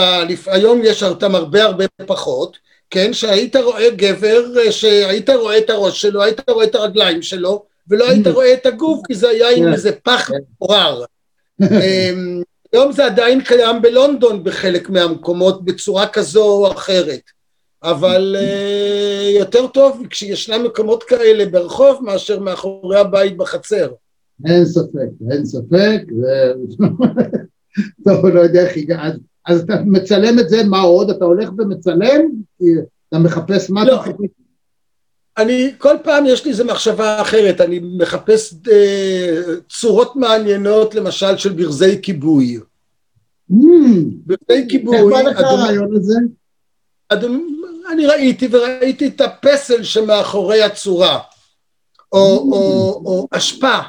היום 0.47 0.81
יש 0.83 1.03
אותם 1.03 1.35
הרבה 1.35 1.63
הרבה 1.63 1.85
פחות, 2.05 2.57
כן, 2.89 3.13
שהיית 3.13 3.55
רואה 3.55 3.89
גבר, 3.89 4.71
שהיית 4.71 5.29
רואה 5.29 5.57
את 5.57 5.69
הראש 5.69 6.01
שלו, 6.01 6.23
היית 6.23 6.49
רואה 6.49 6.65
את 6.65 6.75
הרגליים 6.75 7.21
שלו, 7.21 7.65
ולא 7.87 8.09
היית 8.09 8.27
רואה 8.27 8.53
את 8.53 8.65
הגוף, 8.65 9.01
כי 9.07 9.15
זה 9.15 9.29
היה 9.29 9.49
עם 9.49 9.73
איזה 9.73 9.91
פח 9.91 10.31
מעורר. 10.61 11.03
היום 12.73 12.91
זה 12.91 13.05
עדיין 13.05 13.41
קיים 13.41 13.81
בלונדון 13.81 14.43
בחלק 14.43 14.89
מהמקומות 14.89 15.65
בצורה 15.65 16.07
כזו 16.07 16.43
או 16.43 16.71
אחרת, 16.71 17.21
אבל 17.83 18.35
יותר 19.39 19.67
טוב 19.67 20.01
כשישנם 20.09 20.63
מקומות 20.63 21.03
כאלה 21.03 21.45
ברחוב 21.45 21.99
מאשר 22.03 22.39
מאחורי 22.39 22.99
הבית 22.99 23.37
בחצר. 23.37 23.91
אין 24.45 24.65
ספק, 24.65 25.09
אין 25.31 25.45
ספק, 25.45 26.01
טוב, 28.05 28.25
לא 28.25 28.39
יודע 28.39 28.67
איך 28.67 28.77
הגעת, 28.77 29.13
אז 29.45 29.61
אתה 29.61 29.73
מצלם 29.85 30.39
את 30.39 30.49
זה, 30.49 30.63
מה 30.63 30.79
עוד? 30.79 31.09
אתה 31.09 31.25
הולך 31.25 31.49
ומצלם? 31.57 32.21
אתה 33.09 33.19
מחפש 33.19 33.69
מה 33.69 33.85
לא, 33.85 34.03
אני, 35.37 35.71
כל 35.77 35.95
פעם 36.03 36.25
יש 36.25 36.45
לי 36.45 36.51
איזו 36.51 36.65
מחשבה 36.65 37.21
אחרת, 37.21 37.61
אני 37.61 37.79
מחפש 37.97 38.53
אה, 38.71 39.41
צורות 39.69 40.15
מעניינות, 40.15 40.95
למשל 40.95 41.37
של 41.37 41.53
ברזי 41.53 41.99
כיבוי. 42.01 42.59
Mm, 43.51 43.55
ברזי 44.25 44.65
כיבוי, 44.69 44.97
איך 44.97 45.05
בא 45.05 45.21
לך 45.21 45.39
הרעיון 45.39 45.95
הזה? 45.95 46.15
אדום, 47.09 47.59
אני 47.91 48.05
ראיתי 48.05 48.47
וראיתי 48.51 49.07
את 49.07 49.21
הפסל 49.21 49.83
שמאחורי 49.83 50.63
הצורה, 50.63 51.19
או, 52.11 52.37
mm. 52.37 52.53
או, 52.53 53.03
או 53.05 53.27
אשפה, 53.31 53.79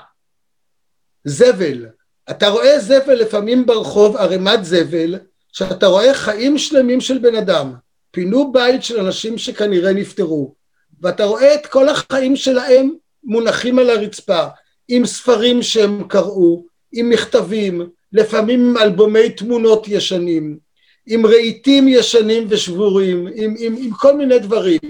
זבל. 1.24 1.86
אתה 2.30 2.48
רואה 2.48 2.78
זבל 2.78 3.14
לפעמים 3.14 3.66
ברחוב, 3.66 4.16
ערימת 4.16 4.64
זבל, 4.64 5.14
שאתה 5.52 5.86
רואה 5.86 6.14
חיים 6.14 6.58
שלמים 6.58 7.00
של 7.00 7.18
בן 7.18 7.34
אדם, 7.34 7.74
פינו 8.10 8.52
בית 8.52 8.82
של 8.82 9.00
אנשים 9.00 9.38
שכנראה 9.38 9.92
נפטרו, 9.92 10.54
ואתה 11.00 11.24
רואה 11.24 11.54
את 11.54 11.66
כל 11.66 11.88
החיים 11.88 12.36
שלהם 12.36 12.90
מונחים 13.24 13.78
על 13.78 13.90
הרצפה, 13.90 14.46
עם 14.88 15.06
ספרים 15.06 15.62
שהם 15.62 16.08
קראו, 16.08 16.66
עם 16.92 17.10
מכתבים, 17.10 17.88
לפעמים 18.12 18.60
עם 18.60 18.76
אלבומי 18.76 19.30
תמונות 19.30 19.88
ישנים, 19.88 20.58
עם 21.06 21.26
רהיטים 21.26 21.88
ישנים 21.88 22.46
ושבורים, 22.48 23.26
עם, 23.34 23.54
עם, 23.58 23.76
עם 23.78 23.90
כל 23.90 24.16
מיני 24.16 24.38
דברים, 24.38 24.80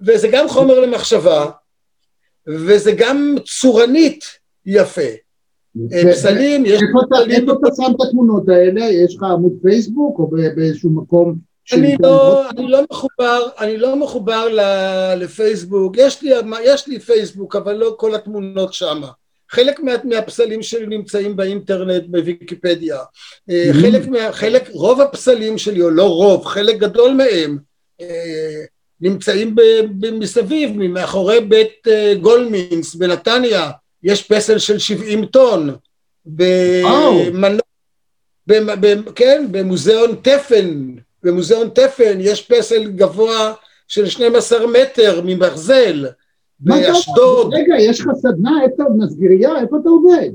וזה 0.00 0.28
גם 0.28 0.48
חומר 0.48 0.80
למחשבה, 0.80 1.50
וזה 2.46 2.92
גם 2.92 3.34
צורנית 3.46 4.24
יפה. 4.66 5.10
פסלים, 6.12 6.66
יש 6.66 6.80
פסלים. 6.82 7.30
איפה 7.30 7.52
אתה 7.52 7.68
שם 7.76 7.92
את 7.96 8.06
התמונות 8.08 8.48
האלה? 8.48 8.84
יש 8.84 9.16
לך 9.16 9.22
עמוד 9.22 9.52
פייסבוק 9.62 10.18
או 10.18 10.30
באיזשהו 10.56 10.90
מקום? 10.90 11.34
אני 11.72 11.96
לא, 12.00 12.50
אני 12.50 12.68
לא 12.68 12.84
מחובר, 12.90 13.40
אני 13.58 13.76
לא 13.76 13.96
מחובר 13.96 14.48
לפייסבוק, 15.16 15.96
יש 15.98 16.22
לי, 16.22 16.30
יש 16.64 16.88
לי 16.88 17.00
פייסבוק 17.00 17.56
אבל 17.56 17.72
לא 17.72 17.94
כל 17.98 18.14
התמונות 18.14 18.72
שמה. 18.72 19.08
חלק 19.50 19.80
מה, 19.80 19.92
מהפסלים 20.04 20.62
שלי 20.62 20.86
נמצאים 20.86 21.36
באינטרנט 21.36 22.02
בוויקיפדיה, 22.06 22.98
חלק, 23.72 24.08
מה, 24.08 24.32
חלק, 24.32 24.68
רוב 24.72 25.00
הפסלים 25.00 25.58
שלי, 25.58 25.82
או 25.82 25.90
לא 25.90 26.08
רוב, 26.08 26.46
חלק 26.46 26.78
גדול 26.78 27.12
מהם 27.12 27.58
נמצאים 29.00 29.54
מסביב, 30.12 30.76
מאחורי 30.76 31.40
בית 31.40 31.86
גולמינס 32.20 32.94
בנתניה, 32.94 33.70
יש 34.04 34.22
פסל 34.22 34.58
של 34.58 34.78
70 34.78 35.26
טון, 35.26 35.76
במנוע, 36.26 37.60
כן, 39.14 39.46
במוזיאון 39.50 40.16
תפן, 40.22 40.94
במוזיאון 41.22 41.68
תפן 41.68 42.18
יש 42.20 42.42
פסל 42.42 42.90
גבוה 42.90 43.52
של 43.88 44.06
12 44.06 44.66
מטר 44.66 45.20
מברזל, 45.24 46.06
באשדוד. 46.60 47.54
רגע, 47.54 47.74
יש 47.78 48.00
לך 48.00 48.06
סדנה, 48.16 48.50
איפה? 48.64 48.84
מסגרייה, 48.98 49.60
איפה 49.60 49.76
אתה 49.80 49.88
עובד? 49.88 50.30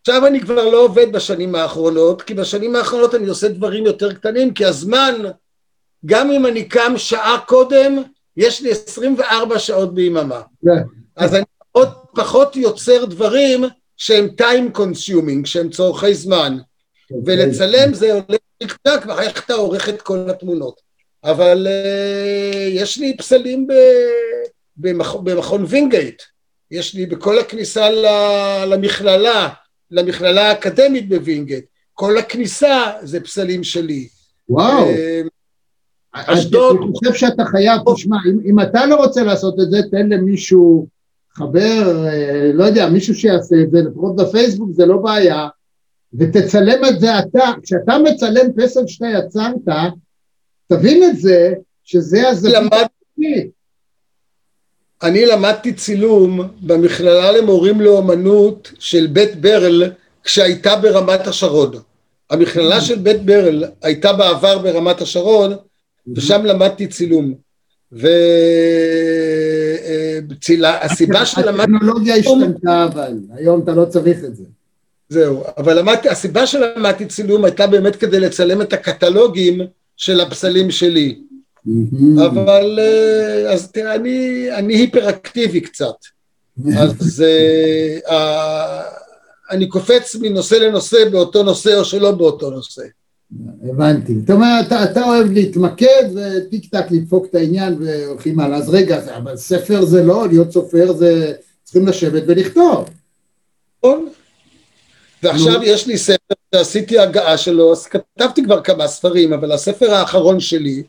עכשיו 0.00 0.26
אני 0.26 0.40
כבר 0.40 0.70
לא 0.70 0.84
עובד 0.84 1.12
בשנים 1.12 1.54
האחרונות, 1.54 2.22
כי 2.22 2.34
בשנים 2.34 2.76
האחרונות 2.76 3.14
אני 3.14 3.26
עושה 3.26 3.48
דברים 3.48 3.86
יותר 3.86 4.14
קטנים, 4.14 4.54
כי 4.54 4.64
הזמן, 4.64 5.14
גם 6.06 6.30
אם 6.30 6.46
אני 6.46 6.64
קם 6.64 6.92
שעה 6.96 7.38
קודם, 7.46 8.02
יש 8.36 8.62
לי 8.62 8.70
24 8.70 9.58
שעות 9.58 9.94
ביממה. 9.94 10.40
אז 11.16 11.34
אני 11.34 11.44
עוד 11.76 11.88
פחות 12.14 12.56
יוצר 12.56 13.04
דברים 13.04 13.64
שהם 13.96 14.28
time 14.40 14.78
consuming, 14.78 15.46
שהם 15.46 15.70
צורכי 15.70 16.14
זמן. 16.14 16.58
ולצלם 17.24 17.94
זה 17.94 18.12
עולה 18.12 18.38
קצת, 18.66 19.02
ואחר 19.06 19.32
כך 19.32 19.44
אתה 19.44 19.54
עורך 19.54 19.88
את 19.88 20.02
כל 20.02 20.30
התמונות. 20.30 20.80
אבל 21.24 21.66
אה, 21.66 22.56
יש 22.70 22.98
לי 22.98 23.16
פסלים 23.16 23.66
ב, 23.66 23.72
במכ, 24.76 25.14
במכון 25.14 25.64
וינגייט, 25.68 26.22
יש 26.70 26.94
לי 26.94 27.06
בכל 27.06 27.38
הכניסה 27.38 27.90
למכללה, 28.66 29.48
למכללה 29.90 30.48
האקדמית 30.48 31.08
בווינגייט, 31.08 31.64
כל 31.94 32.18
הכניסה 32.18 32.92
זה 33.02 33.20
פסלים 33.20 33.64
שלי. 33.64 34.08
וואו. 34.48 34.90
Uh, 34.90 35.28
אשדוד. 36.12 36.76
אני 36.82 36.92
חושב 36.94 37.14
שאתה 37.14 37.44
חייב, 37.44 37.80
תשמע, 37.94 38.16
אם, 38.30 38.50
אם 38.50 38.60
אתה 38.60 38.86
לא 38.86 38.96
רוצה 38.96 39.22
לעשות 39.22 39.54
את 39.60 39.70
זה, 39.70 39.78
תן 39.90 40.08
למישהו 40.08 40.86
חבר, 41.36 42.06
לא 42.54 42.64
יודע, 42.64 42.88
מישהו 42.88 43.14
שיעשה 43.14 43.56
את 43.62 43.70
זה, 43.70 43.78
לפחות 43.78 44.16
בפייסבוק 44.16 44.70
זה 44.72 44.86
לא 44.86 44.96
בעיה, 44.96 45.48
ותצלם 46.14 46.84
את 46.84 47.00
זה 47.00 47.18
אתה, 47.18 47.52
כשאתה 47.62 47.98
מצלם 47.98 48.52
פסל 48.56 48.86
שאתה 48.86 49.06
יצרת, 49.18 49.92
תבין 50.66 51.10
את 51.10 51.18
זה, 51.18 51.52
שזה 51.84 52.28
הזווית 52.28 52.54
למד... 52.54 52.86
אני 55.02 55.26
למדתי 55.26 55.72
צילום 55.72 56.40
במכללה 56.62 57.32
למורים 57.32 57.80
לאומנות 57.80 58.72
של 58.78 59.06
בית 59.06 59.40
ברל 59.40 59.90
כשהייתה 60.24 60.76
ברמת 60.76 61.26
השרון. 61.26 61.72
המכללה 62.30 62.80
של 62.80 62.98
בית 62.98 63.22
ברל 63.22 63.64
הייתה 63.82 64.12
בעבר 64.12 64.58
ברמת 64.58 65.00
השרון 65.00 65.52
ושם 66.16 66.44
למדתי 66.44 66.86
צילום. 66.86 67.34
והסיבה 70.60 71.26
שלמדתי... 71.26 71.62
הטכנולוגיה 71.62 72.16
השתנתה 72.16 72.84
אבל, 72.84 73.12
היום 73.34 73.62
אתה 73.62 73.72
לא 73.72 73.84
צריך 73.84 74.24
את 74.24 74.36
זה. 74.36 74.44
זהו, 75.08 75.44
אבל 75.58 75.78
למדתי, 75.78 76.08
הסיבה 76.08 76.46
שלמדתי 76.46 77.06
צילום 77.06 77.44
הייתה 77.44 77.66
באמת 77.66 77.96
כדי 77.96 78.20
לצלם 78.20 78.62
את 78.62 78.72
הקטלוגים 78.72 79.60
של 79.96 80.20
הפסלים 80.20 80.70
שלי. 80.70 81.18
אבל 82.26 82.78
אז 83.52 83.70
תראה, 83.72 83.94
אני, 83.94 84.46
אני 84.52 84.74
היפראקטיבי 84.74 85.60
קצת. 85.60 85.94
אז 86.78 87.24
uh, 88.06 88.14
אני 89.50 89.68
קופץ 89.68 90.16
מנושא 90.16 90.54
לנושא 90.54 91.08
באותו 91.10 91.42
נושא 91.42 91.74
או 91.74 91.84
שלא 91.84 92.10
באותו 92.10 92.50
נושא. 92.50 92.82
הבנתי. 93.70 94.20
זאת 94.20 94.30
אומרת, 94.30 94.66
אתה, 94.66 94.84
אתה 94.84 95.04
אוהב 95.04 95.32
להתמקד 95.32 96.04
וטיק 96.14 96.70
טק 96.70 96.84
לדפוק 96.90 97.26
את 97.30 97.34
העניין 97.34 97.76
והולכים 97.80 98.40
הלאה. 98.40 98.58
אז 98.58 98.68
רגע, 98.68 99.16
אבל 99.16 99.36
ספר 99.36 99.84
זה 99.84 100.02
לא, 100.02 100.28
להיות 100.28 100.52
סופר 100.52 100.92
זה 100.92 101.32
צריכים 101.62 101.86
לשבת 101.86 102.22
ולכתוב. 102.26 102.90
נכון. 103.78 104.08
ועכשיו 105.22 105.62
יש 105.62 105.86
לי 105.86 105.98
ספר 105.98 106.34
שעשיתי 106.54 106.98
הגעה 106.98 107.38
שלו, 107.38 107.72
אז 107.72 107.86
כתבתי 107.86 108.44
כבר 108.44 108.60
כמה 108.60 108.86
ספרים, 108.86 109.32
אבל 109.32 109.52
הספר 109.52 109.94
האחרון 109.94 110.40
שלי, 110.40 110.82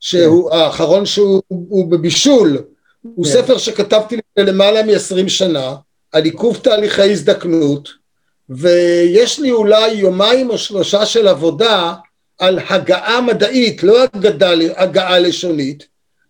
שהוא 0.00 0.50
כן. 0.50 0.56
האחרון 0.56 1.06
שהוא 1.06 1.42
הוא 1.48 1.90
בבישול, 1.90 2.58
הוא 3.02 3.24
כן. 3.24 3.30
ספר 3.30 3.58
שכתבתי 3.58 4.16
למעלה 4.38 4.82
מ-20 4.82 5.28
שנה, 5.28 5.74
על 6.12 6.24
עיכוב 6.24 6.56
תהליכי 6.56 7.12
הזדקנות, 7.12 7.88
ויש 8.50 9.40
לי 9.40 9.50
אולי 9.50 9.92
יומיים 9.92 10.50
או 10.50 10.58
שלושה 10.58 11.06
של 11.06 11.28
עבודה 11.28 11.94
על 12.38 12.58
הגעה 12.68 13.20
מדעית, 13.20 13.82
לא 13.82 14.02
הגדה, 14.02 14.50
הגעה 14.76 15.18
לשונית, 15.18 15.86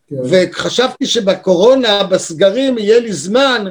כן. 0.08 0.16
וחשבתי 0.24 1.06
שבקורונה, 1.06 2.02
בסגרים, 2.02 2.78
יהיה 2.78 3.00
לי 3.00 3.12
זמן, 3.12 3.64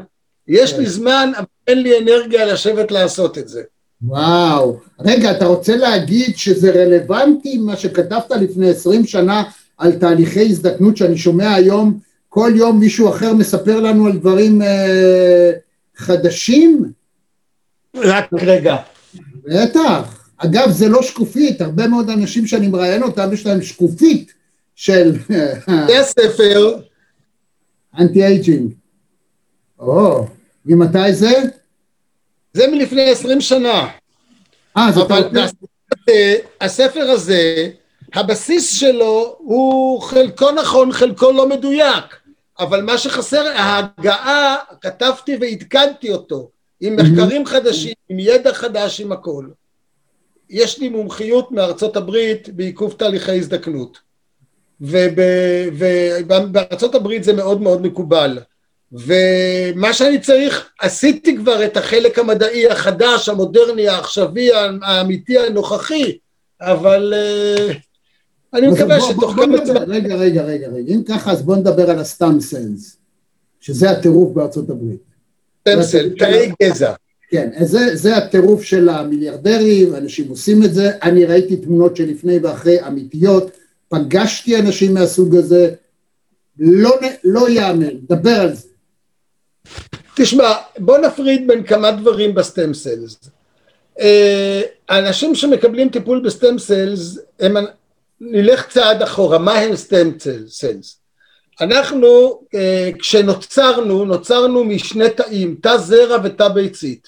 יש 0.47 0.73
כן. 0.73 0.80
לי 0.80 0.86
זמן, 0.86 1.32
אבל 1.38 1.45
אין 1.67 1.84
לי 1.84 1.97
אנרגיה 1.99 2.45
לשבת 2.45 2.91
לעשות 2.91 3.38
את 3.38 3.47
זה. 3.47 3.62
וואו. 4.04 4.80
רגע, 4.99 5.32
אתה 5.32 5.45
רוצה 5.45 5.75
להגיד 5.75 6.38
שזה 6.38 6.71
רלוונטי 6.71 7.58
מה 7.58 7.77
שכתבת 7.77 8.32
לפני 8.32 8.69
עשרים 8.69 9.06
שנה 9.06 9.43
על 9.77 9.91
תהליכי 9.91 10.45
הזדקנות 10.45 10.97
שאני 10.97 11.17
שומע 11.17 11.54
היום, 11.54 11.99
כל 12.30 12.51
יום 12.56 12.80
מישהו 12.80 13.10
אחר 13.10 13.34
מספר 13.34 13.80
לנו 13.80 14.06
על 14.06 14.17
דברים 14.17 14.62
אה, 14.62 15.51
חדשים? 15.95 16.91
רק 17.95 18.27
רגע. 18.34 18.75
בטח. 19.43 20.17
אגב, 20.38 20.71
זה 20.71 20.89
לא 20.89 21.01
שקופית, 21.01 21.62
הרבה 21.62 21.88
מאוד 21.88 22.10
אנשים 22.10 22.47
שאני 22.47 22.67
מראיין 22.67 23.04
אותם, 23.04 23.30
יש 23.34 23.45
להם 23.45 23.62
שקופית 23.62 24.34
של 24.75 25.12
זה 25.88 25.99
הספר, 25.99 26.80
anti-aging. 27.99 28.73
או, 29.80 30.27
ממתי 30.65 31.13
זה? 31.13 31.32
זה 32.54 32.67
מלפני 32.67 33.10
עשרים 33.10 33.41
שנה. 33.41 33.88
אה. 34.77 34.88
הספר 34.88 35.13
הזה- 35.15 36.36
הספר 36.62 37.01
הזה, 37.10 37.69
הבסיס 38.13 38.80
שלו 38.80 39.36
הוא 39.38 40.01
חלקו 40.01 40.51
נכון, 40.51 40.91
חלקו 40.93 41.32
לא 41.32 41.49
מדויק, 41.49 42.06
אבל 42.60 42.82
מה 42.82 42.97
שחסר, 42.97 43.47
ההגעה, 43.56 44.56
כתבתי 44.82 45.38
ועדכנתי 45.41 46.12
אותו, 46.12 46.49
עם 46.82 46.96
מחקרים 46.96 47.46
חדשים, 47.46 47.94
עם 48.10 48.20
ידע 48.20 48.54
חדש, 48.54 49.02
עם 49.02 49.12
הכל. 49.12 49.46
יש 50.50 50.80
לי 50.80 50.89
מומחיות 50.89 51.52
מארצות 51.52 51.98
הברית 51.98 52.50
בעיכוב 52.50 52.96
תהליכי 52.98 53.32
הזדקנות, 53.38 53.98
ובארצות 56.28 56.96
הברית 56.96 57.24
זה 57.24 57.34
מאוד 57.34 57.62
מאוד 57.62 57.82
מקובל. 57.82 58.39
ומה 58.91 59.94
שאני 59.94 60.20
צריך, 60.20 60.70
עשיתי 60.82 61.38
כבר 61.38 61.65
את 61.65 61.78
החלק 61.78 62.20
המדעי 62.20 62.67
החדש, 62.70 63.30
המודרני, 63.30 63.88
העכשווי, 63.88 64.50
האמיתי, 64.82 65.38
הנוכחי, 65.39 66.17
אבל 66.62 67.13
אה, 67.15 67.74
אני 68.54 68.67
מקווה 68.67 69.00
בוא- 69.00 69.12
שתוך 69.12 69.34
כמה 69.36 69.65
זמן... 69.65 69.84
רגע, 69.91 70.15
רגע, 70.15 70.44
רגע, 70.44 70.67
רגע. 70.67 70.94
אם 70.94 71.04
ככה, 71.04 71.32
אז 71.32 71.41
בוא 71.41 71.56
נדבר 71.56 71.89
על 71.89 72.00
הסטאם 72.00 72.39
סלס, 72.39 72.98
שזה 73.60 73.89
הטירוף 73.91 74.34
בארצות 74.34 74.70
הברית. 74.70 75.11
סטמסל, 75.62 76.10
תאי 76.19 76.52
גזע. 76.63 76.93
כן, 77.30 77.50
זה, 77.62 77.95
זה 77.95 78.17
הטירוף 78.17 78.63
של 78.63 78.89
המיליארדרים, 78.89 79.95
אנשים 79.95 80.30
עושים 80.30 80.63
את 80.63 80.74
זה, 80.74 80.91
אני 81.04 81.26
ראיתי 81.26 81.56
תמונות 81.56 81.97
של 81.97 82.10
לפני 82.10 82.39
ואחרי 82.39 82.88
אמיתיות, 82.88 83.52
פגשתי 83.89 84.60
אנשים 84.60 84.93
מהסוג 84.93 85.36
הזה, 85.36 85.74
לא, 86.60 86.95
לא 87.24 87.50
יאמן, 87.50 87.97
דבר 88.10 88.39
על 88.39 88.54
זה. 88.54 88.67
תשמע, 90.15 90.54
בוא 90.78 90.97
נפריד 90.97 91.47
בין 91.47 91.63
כמה 91.63 91.91
דברים 91.91 92.36
ב 92.36 92.43
stem 92.43 92.73
cells. 92.73 93.17
אה, 94.00 94.62
האנשים 94.89 95.36
שמקבלים 95.36 95.89
טיפול 95.89 96.21
בסטם 96.26 96.60
סלס, 96.60 97.19
הם, 97.39 97.54
נלך 98.21 98.67
צעד 98.67 99.02
אחורה, 99.02 99.38
מה 99.38 99.54
הם 99.54 99.76
stem 99.75 100.10
cells? 100.47 101.00
אנחנו, 101.62 102.41
אה, 102.56 102.89
כשנוצרנו, 103.00 104.06
נוצרנו 104.06 104.63
משני 104.63 105.10
תאים, 105.10 105.56
תא 105.62 105.78
זרע 105.78 106.17
ותא 106.24 106.47
ביצית, 106.47 107.08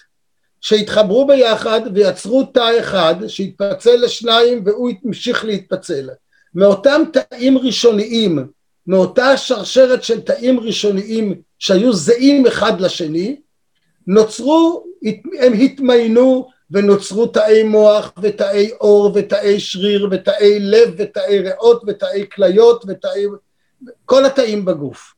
שהתחברו 0.61 1.27
ביחד 1.27 1.81
ויצרו 1.93 2.43
תא 2.43 2.79
אחד 2.79 3.15
שהתפצל 3.27 3.95
לשניים 3.95 4.61
והוא 4.65 4.91
המשיך 5.05 5.45
להתפצל. 5.45 6.09
מאותם 6.55 7.01
תאים 7.13 7.57
ראשוניים, 7.57 8.47
מאותה 8.87 9.37
שרשרת 9.37 10.03
של 10.03 10.21
תאים 10.21 10.59
ראשוניים 10.59 11.41
שהיו 11.59 11.93
זהים 11.93 12.47
אחד 12.47 12.81
לשני, 12.81 13.35
נוצרו, 14.07 14.85
הם 15.39 15.53
התמיינו 15.53 16.49
ונוצרו 16.71 17.25
תאי 17.25 17.63
מוח 17.63 18.13
ותאי 18.21 18.69
עור 18.77 19.11
ותאי 19.15 19.59
שריר 19.59 20.07
ותאי 20.11 20.59
לב 20.59 20.93
ותאי 20.97 21.39
ריאות 21.39 21.81
ותאי 21.87 22.25
כליות 22.35 22.83
ותאי... 22.87 23.25
כל 24.05 24.25
התאים 24.25 24.65
בגוף. 24.65 25.13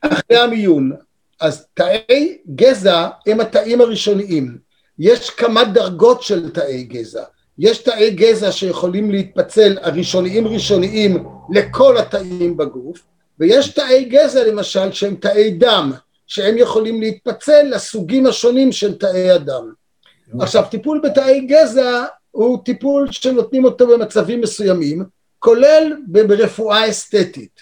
אחרי 0.00 0.36
המיון. 0.36 0.92
אז 1.40 1.66
תאי 1.74 2.38
גזע 2.54 3.08
הם 3.26 3.40
התאים 3.40 3.80
הראשוניים. 3.80 4.58
יש 4.98 5.30
כמה 5.30 5.64
דרגות 5.64 6.22
של 6.22 6.50
תאי 6.50 6.82
גזע. 6.82 7.24
יש 7.58 7.78
תאי 7.78 8.10
גזע 8.10 8.52
שיכולים 8.52 9.10
להתפצל, 9.10 9.78
הראשוניים 9.82 10.46
ראשוניים, 10.46 11.24
לכל 11.50 11.98
התאים 11.98 12.56
בגוף, 12.56 13.02
ויש 13.38 13.68
תאי 13.68 14.04
גזע 14.04 14.44
למשל 14.44 14.92
שהם 14.92 15.14
תאי 15.14 15.50
דם, 15.50 15.92
שהם 16.26 16.58
יכולים 16.58 17.00
להתפצל 17.00 17.62
לסוגים 17.70 18.26
השונים 18.26 18.72
של 18.72 18.98
תאי 18.98 19.30
הדם. 19.30 19.72
עכשיו, 20.40 20.64
טיפול 20.70 21.00
בתאי 21.04 21.40
גזע 21.40 22.04
הוא 22.30 22.58
טיפול 22.64 23.08
שנותנים 23.12 23.64
אותו 23.64 23.86
במצבים 23.86 24.40
מסוימים, 24.40 25.04
כולל 25.46 25.96
ברפואה 26.06 26.88
אסתטית. 26.90 27.60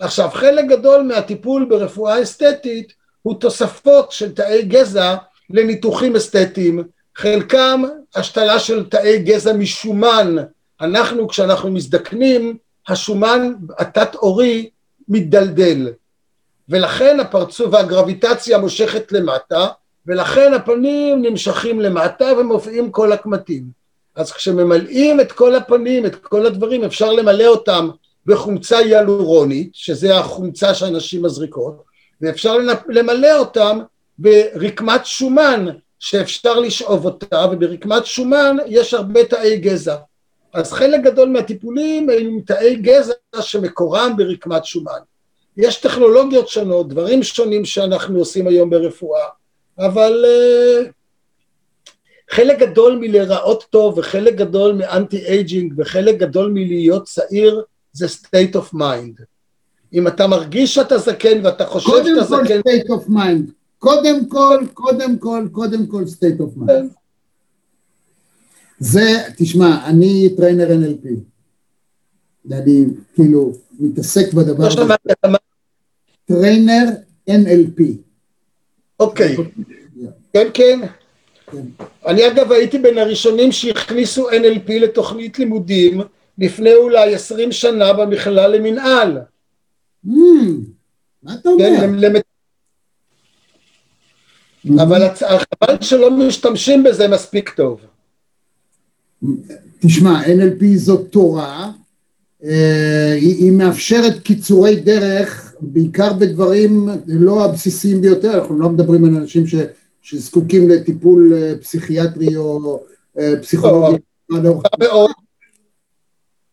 עכשיו, 0.00 0.28
חלק 0.32 0.64
גדול 0.64 1.02
מהטיפול 1.02 1.64
ברפואה 1.64 2.22
אסתטית 2.22 2.92
הוא 3.22 3.40
תוספות 3.40 4.12
של 4.12 4.34
תאי 4.34 4.62
גזע 4.62 5.16
לניתוחים 5.50 6.16
אסתטיים, 6.16 6.84
חלקם 7.16 7.82
השתלה 8.14 8.58
של 8.58 8.88
תאי 8.88 9.18
גזע 9.18 9.52
משומן, 9.52 10.36
אנחנו 10.80 11.28
כשאנחנו 11.28 11.70
מזדקנים, 11.70 12.56
השומן 12.88 13.52
התת-עורי 13.78 14.70
מתדלדל, 15.08 15.92
ולכן 16.68 17.20
הפרצוף 17.20 17.72
והגרביטציה 17.72 18.58
מושכת 18.58 19.12
למטה, 19.12 19.66
ולכן 20.06 20.54
הפנים 20.54 21.22
נמשכים 21.22 21.80
למטה 21.80 22.26
ומופיעים 22.38 22.90
כל 22.90 23.12
הקמטים. 23.12 23.85
אז 24.16 24.32
כשממלאים 24.32 25.20
את 25.20 25.32
כל 25.32 25.54
הפנים, 25.54 26.06
את 26.06 26.16
כל 26.16 26.46
הדברים, 26.46 26.84
אפשר 26.84 27.12
למלא 27.12 27.46
אותם 27.46 27.88
בחומצה 28.26 28.80
ילורונית, 28.82 29.70
שזה 29.72 30.18
החומצה 30.18 30.74
שהנשים 30.74 31.22
מזריקות, 31.22 31.82
ואפשר 32.20 32.56
למלא 32.88 33.38
אותם 33.38 33.78
ברקמת 34.18 35.06
שומן, 35.06 35.66
שאפשר 35.98 36.60
לשאוב 36.60 37.04
אותה, 37.04 37.46
וברקמת 37.52 38.06
שומן 38.06 38.56
יש 38.66 38.94
הרבה 38.94 39.24
תאי 39.24 39.56
גזע. 39.56 39.96
אז 40.52 40.72
חלק 40.72 41.00
גדול 41.02 41.28
מהטיפולים 41.28 42.10
הם 42.10 42.40
תאי 42.46 42.76
גזע 42.76 43.12
שמקורם 43.40 44.16
ברקמת 44.16 44.64
שומן. 44.64 44.98
יש 45.56 45.76
טכנולוגיות 45.76 46.48
שונות, 46.48 46.88
דברים 46.88 47.22
שונים 47.22 47.64
שאנחנו 47.64 48.18
עושים 48.18 48.46
היום 48.46 48.70
ברפואה, 48.70 49.26
אבל 49.78 50.24
אה, 50.24 50.86
חלק 52.30 52.58
גדול 52.58 52.98
מלהיראות 53.00 53.64
טוב 53.70 53.98
וחלק 53.98 54.34
גדול 54.34 54.72
מ 54.72 55.26
anti-aging 55.26 55.74
וחלק 55.76 56.18
גדול 56.18 56.50
מלהיות 56.50 57.04
צעיר 57.04 57.62
זה 57.92 58.06
state 58.06 58.56
of 58.56 58.74
mind. 58.74 59.22
אם 59.92 60.08
אתה 60.08 60.26
מרגיש 60.26 60.74
שאתה 60.74 60.98
זקן 60.98 61.40
ואתה 61.44 61.66
חושב 61.66 61.86
שאתה 61.88 62.26
קודם 62.26 62.28
כל 62.28 62.44
זקן... 62.44 62.60
state 62.60 62.88
of 62.88 63.08
mind, 63.08 63.50
קודם 63.78 64.28
כל, 64.28 64.64
קודם 64.74 65.18
כל, 65.18 65.48
קודם 65.52 65.86
כל 65.86 66.02
state 66.02 66.40
of 66.40 66.58
mind. 66.58 66.96
זה, 68.78 69.22
תשמע, 69.36 69.86
אני 69.86 70.28
trainer 70.36 70.68
NLP. 70.68 71.08
אני 72.52 72.84
כאילו 73.14 73.52
מתעסק 73.80 74.32
בדבר 74.32 74.64
לא 74.64 74.82
הזה. 74.82 74.94
trainer 76.26 76.84
NLP. 77.30 77.82
אוקיי, 79.00 79.36
כן 80.32 80.46
כן. 80.54 80.80
אני 82.06 82.26
אגב 82.26 82.52
הייתי 82.52 82.78
בין 82.78 82.98
הראשונים 82.98 83.52
שהכניסו 83.52 84.30
NLP 84.30 84.72
לתוכנית 84.72 85.38
לימודים 85.38 86.00
לפני 86.38 86.74
אולי 86.74 87.14
עשרים 87.14 87.52
שנה 87.52 87.92
במכללה 87.92 88.48
למינהל. 88.48 89.18
מה 91.22 91.34
אתה 91.34 91.48
אומר? 91.48 91.64
כן, 91.64 91.90
אבל 94.80 95.02
חבל 95.18 95.76
שלא 95.80 96.10
משתמשים 96.10 96.82
בזה 96.82 97.08
מספיק 97.08 97.50
טוב. 97.50 97.80
תשמע, 99.80 100.24
NLP 100.24 100.64
זו 100.76 100.96
תורה, 100.96 101.70
אה, 102.44 103.12
היא 103.20 103.52
מאפשרת 103.52 104.18
קיצורי 104.22 104.76
דרך, 104.76 105.54
בעיקר 105.60 106.12
בדברים 106.12 106.88
לא 107.06 107.44
הבסיסיים 107.44 108.00
ביותר, 108.00 108.34
אנחנו 108.34 108.58
לא 108.58 108.68
מדברים 108.68 109.04
על 109.04 109.16
אנשים 109.16 109.46
ש, 109.46 109.54
שזקוקים 110.06 110.68
לטיפול 110.68 111.32
אה, 111.36 111.52
פסיכיאטרי 111.60 112.36
או 112.36 112.80
אה, 113.18 113.34
פסיכולוגי. 113.42 113.96
טובה 114.28 114.46
מאוד, 114.78 115.10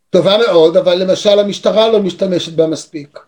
טובה 0.10 0.38
מאוד, 0.48 0.78
אבל 0.78 0.96
למשל 1.04 1.40
המשטרה 1.40 1.92
לא 1.92 2.04
משתמשת 2.04 2.54
בה 2.54 2.68
מספיק. 2.68 3.20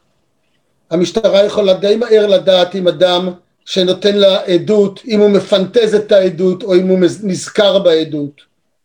המשטרה 0.91 1.45
יכולה 1.45 1.73
די 1.73 1.95
מהר 1.95 2.27
לדעת 2.27 2.75
אם 2.75 2.87
אדם 2.87 3.29
שנותן 3.65 4.15
לה 4.15 4.41
עדות, 4.41 5.01
אם 5.07 5.19
הוא 5.19 5.29
מפנטז 5.29 5.95
את 5.95 6.11
העדות 6.11 6.63
או 6.63 6.75
אם 6.75 6.87
הוא 6.87 6.99
נזכר 7.23 7.79
בעדות. 7.79 8.41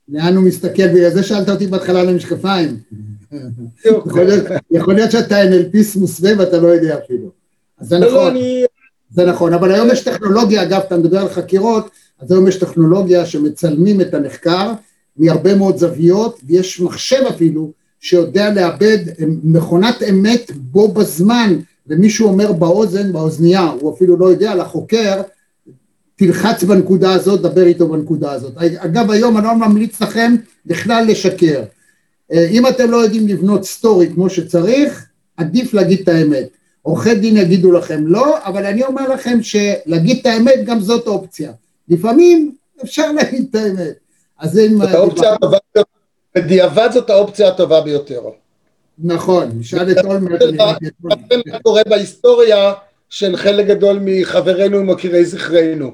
לאן 0.09 0.37
הוא 0.37 0.45
מסתכל? 0.45 0.89
בגלל 0.89 1.11
זה 1.11 1.23
שאלת 1.23 1.49
אותי 1.49 1.67
בהתחלה 1.67 2.01
על 2.01 2.09
המשקפיים. 2.09 2.77
יכול 4.71 4.95
להיות- 4.95 5.11
שאתה 5.11 5.43
NLP 5.43 5.99
מוסווה 6.01 6.31
ואתה 6.39 6.59
לא 6.59 6.69
יודע 6.69 6.99
אפילו. 7.05 7.31
אז 7.79 7.89
זה 7.89 7.99
לא, 7.99 8.07
נכון. 8.07 8.37
זה 9.11 9.27
נכון, 9.27 9.53
אבל 9.53 9.73
היום 9.73 9.89
יש 9.91 10.05
טכנולוגיה, 10.05 10.63
אגב, 10.63 10.81
אתה 10.87 10.97
מדבר 10.97 11.19
על 11.19 11.29
חקירות, 11.29 11.91
אז 12.21 12.33
היום 12.33 12.49
יש 12.49 12.57
טכנולוגיה 12.57 13.27
שמצלמים 13.27 14.01
את 14.01 14.15
הנחקר 14.15 14.73
מהרבה 15.17 15.55
מאוד 15.55 15.77
זוויות, 15.77 16.41
ויש 16.47 16.81
מחשב 16.81 17.23
אפילו 17.29 17.73
שיודע 18.01 18.55
לאבד 18.55 18.99
מכונת 19.45 20.03
אמת 20.11 20.51
בו 20.57 20.89
בזמן, 20.89 21.59
ומישהו 21.87 22.29
אומר 22.29 22.53
באוזן, 22.53 23.13
באוזנייה, 23.13 23.63
הוא 23.81 23.95
אפילו 23.95 24.17
לא 24.17 24.27
יודע, 24.27 24.55
לחוקר, 24.55 25.23
תלחץ 26.17 26.65
בנקודה 26.65 27.13
הזאת, 27.13 27.41
דבר 27.41 27.67
איתו 27.67 27.89
בנקודה 27.89 28.33
הזאת. 28.33 28.53
אגב, 28.57 29.11
היום 29.11 29.37
אני 29.37 29.45
לא 29.45 29.55
ממליץ 29.55 30.03
לכם 30.03 30.37
בכלל 30.67 31.05
לשקר. 31.09 31.63
אה, 32.33 32.49
אם 32.51 32.67
אתם 32.67 32.91
לא 32.91 32.97
יודעים 32.97 33.29
לבנות 33.29 33.65
סטורי 33.65 34.11
כמו 34.15 34.31
שצריך, 34.31 35.07
עדיף 35.37 35.75
להגיד 35.75 36.01
את 36.01 36.09
האמת. 36.09 36.49
עורכי 36.83 37.15
דין 37.15 37.37
יגידו 37.37 37.73
לכם 37.73 38.07
לא, 38.07 38.39
אבל 38.45 38.67
אני 38.67 38.83
אומר 38.83 39.09
לכם 39.09 39.39
שלהגיד 39.43 40.19
את 40.21 40.27
האמת 40.27 40.65
גם 40.65 40.81
זאת 40.81 41.07
אופציה. 41.07 41.53
לפעמים 41.89 42.55
אפשר 42.85 43.13
להגיד 43.13 43.47
את 43.51 43.55
האמת. 43.55 43.95
אז 44.39 44.59
אם... 44.59 44.79
זאת 44.79 44.95
האופציה 44.95 45.33
הטובה 45.33 45.59
ביותר, 45.75 45.91
בדיעבד 46.35 46.89
זאת 46.93 47.11
האופציה 47.11 47.49
הטובה 47.49 47.81
ביותר. 47.81 48.21
נכון, 48.99 49.51
נשאל 49.59 49.91
את 49.91 50.05
אולמרט. 50.05 50.43
מה 51.47 51.59
קורה 51.63 51.83
בהיסטוריה 51.89 52.73
של 53.09 53.37
חלק 53.37 53.67
גדול 53.67 53.99
מחברינו 54.03 54.79
ומוקירי 54.79 55.25
זכרנו. 55.25 55.91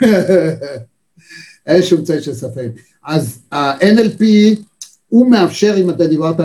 אין 1.66 1.82
שום 1.82 2.04
צל 2.04 2.20
של 2.20 2.34
ספק. 2.34 2.68
אז 3.06 3.38
ה-NLP 3.52 4.24
הוא 5.08 5.30
מאפשר, 5.30 5.74
אם 5.78 5.90
אתה 5.90 6.06
דיברת, 6.06 6.40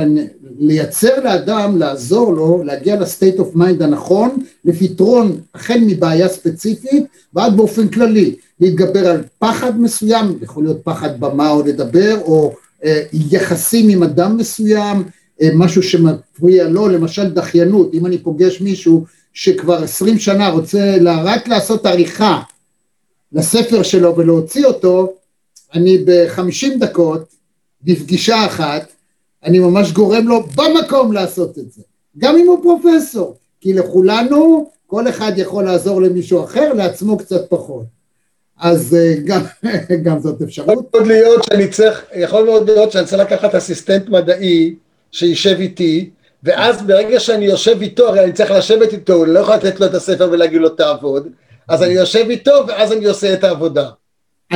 לייצר 0.59 1.23
לאדם, 1.23 1.77
לעזור 1.77 2.33
לו, 2.33 2.63
להגיע 2.63 2.99
ל 2.99 3.06
state 3.06 3.39
of 3.39 3.55
mind 3.55 3.81
הנכון, 3.81 4.43
לפתרון 4.65 5.37
החל 5.55 5.79
מבעיה 5.81 6.29
ספציפית 6.29 7.05
ועד 7.33 7.57
באופן 7.57 7.87
כללי, 7.87 8.35
להתגבר 8.59 9.07
על 9.07 9.23
פחד 9.39 9.79
מסוים, 9.81 10.37
יכול 10.41 10.63
להיות 10.63 10.81
פחד 10.83 11.19
במה 11.19 11.51
או 11.51 11.63
לדבר, 11.63 12.17
או 12.21 12.53
אה, 12.83 13.03
יחסים 13.13 13.89
עם 13.89 14.03
אדם 14.03 14.37
מסוים, 14.37 15.03
אה, 15.41 15.49
משהו 15.53 15.83
שמפריע 15.83 16.67
לו, 16.67 16.87
למשל 16.87 17.29
דחיינות, 17.29 17.93
אם 17.93 18.05
אני 18.05 18.17
פוגש 18.17 18.61
מישהו 18.61 19.05
שכבר 19.33 19.83
עשרים 19.83 20.19
שנה 20.19 20.49
רוצה 20.49 20.97
לה, 20.97 21.21
רק 21.23 21.47
לעשות 21.47 21.85
עריכה 21.85 22.41
לספר 23.33 23.83
שלו 23.83 24.17
ולהוציא 24.17 24.65
אותו, 24.65 25.13
אני 25.73 25.97
בחמישים 26.05 26.79
דקות, 26.79 27.23
בפגישה 27.83 28.45
אחת, 28.45 28.91
אני 29.45 29.59
ממש 29.59 29.91
גורם 29.91 30.27
לו 30.27 30.43
במקום 30.43 31.13
לעשות 31.13 31.57
את 31.57 31.71
זה, 31.71 31.81
גם 32.17 32.37
אם 32.37 32.47
הוא 32.47 32.63
פרופסור, 32.63 33.37
כי 33.61 33.73
לכולנו, 33.73 34.69
כל 34.87 35.09
אחד 35.09 35.31
יכול 35.35 35.63
לעזור 35.63 36.01
למישהו 36.01 36.43
אחר, 36.43 36.73
לעצמו 36.73 37.17
קצת 37.17 37.49
פחות. 37.49 37.85
אז 38.59 38.95
אה, 38.95 39.13
גם, 39.25 39.41
גם 40.05 40.19
זאת 40.19 40.41
אפשרות. 40.41 40.69
יכול 40.69 40.83
מאוד 40.83 41.07
להיות 41.07 41.43
שאני 41.43 41.67
צריך, 41.67 42.05
יכול 42.15 42.45
מאוד 42.45 42.69
להיות 42.69 42.91
שאני 42.91 43.05
צריך 43.05 43.21
לקחת 43.21 43.55
אסיסטנט 43.55 44.09
מדעי 44.09 44.75
שישב 45.11 45.55
איתי, 45.59 46.09
ואז 46.43 46.81
ברגע 46.81 47.19
שאני 47.19 47.45
יושב 47.45 47.81
איתו, 47.81 48.07
הרי 48.07 48.23
אני 48.23 48.31
צריך 48.31 48.51
לשבת 48.51 48.93
איתו, 48.93 49.23
אני 49.23 49.33
לא 49.33 49.39
יכול 49.39 49.55
לתת 49.55 49.79
לו 49.79 49.85
את 49.85 49.93
הספר 49.93 50.29
ולהגיד 50.31 50.61
לו 50.61 50.69
תעבוד, 50.69 51.27
אז 51.67 51.83
אני 51.83 51.93
יושב 51.93 52.25
איתו 52.29 52.51
ואז 52.67 52.91
אני 52.91 53.05
עושה 53.05 53.33
את 53.33 53.43
העבודה. 53.43 53.89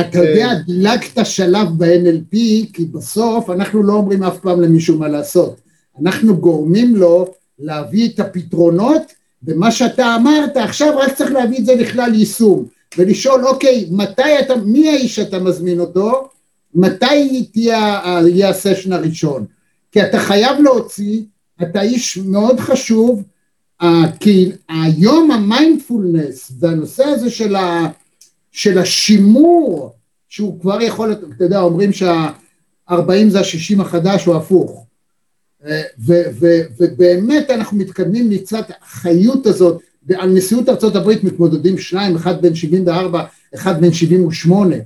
אתה 0.00 0.18
יודע, 0.18 0.54
דילגת 0.66 1.18
שלב 1.26 1.68
ב-NLP, 1.78 2.36
כי 2.72 2.84
בסוף 2.92 3.50
אנחנו 3.50 3.82
לא 3.82 3.92
אומרים 3.92 4.22
אף 4.22 4.38
פעם 4.38 4.60
למישהו 4.60 4.98
מה 4.98 5.08
לעשות. 5.08 5.60
אנחנו 6.02 6.36
גורמים 6.36 6.96
לו 6.96 7.26
להביא 7.58 8.08
את 8.08 8.20
הפתרונות, 8.20 9.02
ומה 9.42 9.70
שאתה 9.70 10.16
אמרת, 10.16 10.56
עכשיו 10.56 10.98
רק 10.98 11.14
צריך 11.14 11.32
להביא 11.32 11.58
את 11.58 11.66
זה 11.66 11.74
לכלל 11.74 12.14
יישום, 12.14 12.64
ולשאול, 12.98 13.46
אוקיי, 13.46 13.88
מתי 13.90 14.38
אתה, 14.40 14.56
מי 14.56 14.88
האיש 14.88 15.16
שאתה 15.16 15.38
מזמין 15.38 15.80
אותו, 15.80 16.28
מתי 16.74 17.46
תהיה, 17.52 18.00
יהיה 18.26 18.48
הסשן 18.48 18.92
הראשון? 18.92 19.44
כי 19.92 20.02
אתה 20.02 20.18
חייב 20.18 20.60
להוציא, 20.60 21.22
אתה 21.62 21.82
איש 21.82 22.18
מאוד 22.18 22.60
חשוב, 22.60 23.22
כי 24.20 24.52
היום 24.68 25.30
המיינדפולנס 25.30 26.52
והנושא 26.60 27.04
הזה 27.04 27.30
של 27.30 27.56
ה... 27.56 27.86
של 28.52 28.78
השימור, 28.78 29.92
שהוא 30.28 30.60
כבר 30.60 30.82
יכול, 30.82 31.12
אתה 31.12 31.44
יודע, 31.44 31.60
אומרים 31.60 31.90
שהארבעים 31.92 33.30
זה 33.30 33.40
השישים 33.40 33.80
החדש 33.80 34.28
או 34.28 34.36
הפוך. 34.36 34.86
ו- 35.98 36.60
ובאמת 36.80 37.50
אנחנו 37.50 37.78
מתקדמים 37.78 38.30
לצד 38.30 38.62
החיות 38.82 39.46
הזאת, 39.46 39.80
על 40.14 40.30
נשיאות 40.30 40.68
הברית 40.96 41.24
מתמודדים 41.24 41.78
שניים, 41.78 42.16
אחד 42.16 42.42
בן 42.42 42.54
74, 42.54 43.24
אחד 43.54 43.80
בן 43.80 43.92
78, 43.92 44.76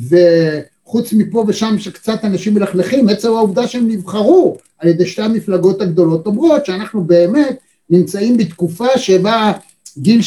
וחוץ 0.00 1.12
מפה 1.12 1.44
ושם 1.48 1.78
שקצת 1.78 2.24
אנשים 2.24 2.54
מלכלכים, 2.54 3.08
עצם 3.08 3.28
העובדה 3.28 3.66
שהם 3.66 3.88
נבחרו 3.88 4.58
על 4.78 4.88
ידי 4.88 5.06
שתי 5.06 5.22
המפלגות 5.22 5.82
הגדולות 5.82 6.26
אומרות 6.26 6.66
שאנחנו 6.66 7.04
באמת 7.04 7.58
נמצאים 7.90 8.36
בתקופה 8.36 8.98
שבה 8.98 9.52
גיל 9.98 10.20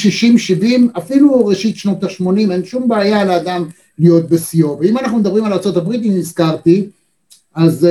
60-70, 0.94 0.98
אפילו 0.98 1.46
ראשית 1.46 1.78
שנות 1.78 2.04
ה-80, 2.04 2.52
אין 2.52 2.66
שום 2.66 2.88
בעיה 2.88 3.26
לאדם 3.26 3.66
להיות 4.00 4.30
בשיאו. 4.30 4.80
ואם 4.80 4.98
אנחנו 4.98 5.20
מדברים 5.20 5.46
על 5.46 5.54
ארה"ב, 5.54 5.92
אם 5.92 6.18
נזכרתי, 6.18 6.86
אז 7.56 7.88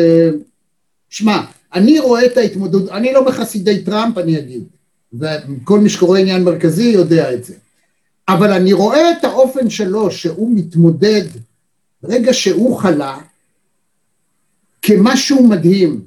שמע, 1.10 1.40
אני 1.74 1.98
רואה 1.98 2.26
את 2.26 2.36
ההתמודדות, 2.36 2.88
אני 2.90 3.12
לא 3.12 3.24
בחסידי 3.24 3.82
טראמפ, 3.82 4.18
אני 4.18 4.38
אגיד, 4.38 4.64
וכל 5.12 5.80
מי 5.80 5.88
שקורא 5.88 6.18
עניין 6.18 6.44
מרכזי 6.44 6.84
יודע 6.88 7.34
את 7.34 7.44
זה. 7.44 7.54
אבל 8.28 8.52
אני 8.52 8.72
רואה 8.72 9.12
את 9.12 9.24
האופן 9.24 9.70
שלו, 9.70 10.10
שהוא 10.10 10.50
מתמודד, 10.54 11.24
ברגע 12.02 12.32
שהוא 12.34 12.76
חלה, 12.76 13.18
כמשהו 14.82 15.48
מדהים. 15.48 16.00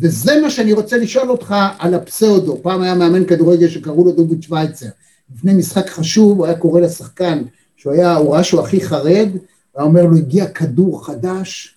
וזה 0.00 0.40
מה 0.42 0.50
שאני 0.50 0.72
רוצה 0.72 0.96
לשאול 0.96 1.30
אותך 1.30 1.54
על 1.78 1.94
הפסאודו. 1.94 2.62
פעם 2.62 2.82
היה 2.82 2.94
מאמן 2.94 3.24
כדורגל 3.24 3.68
שקראו 3.68 4.04
לו 4.04 4.12
דוביץ' 4.12 4.44
שווייצר. 4.44 4.86
לפני 5.34 5.54
משחק 5.54 5.90
חשוב, 5.90 6.38
הוא 6.38 6.46
היה 6.46 6.58
קורא 6.58 6.80
לשחקן, 6.80 7.42
שהוא 7.76 7.92
היה, 7.92 8.16
הוא 8.16 8.34
ראה 8.34 8.44
שהוא 8.44 8.60
הכי 8.60 8.80
חרד, 8.80 9.28
הוא 9.72 9.82
אומר 9.82 10.04
לו, 10.04 10.16
הגיע 10.16 10.46
כדור 10.46 11.06
חדש, 11.06 11.74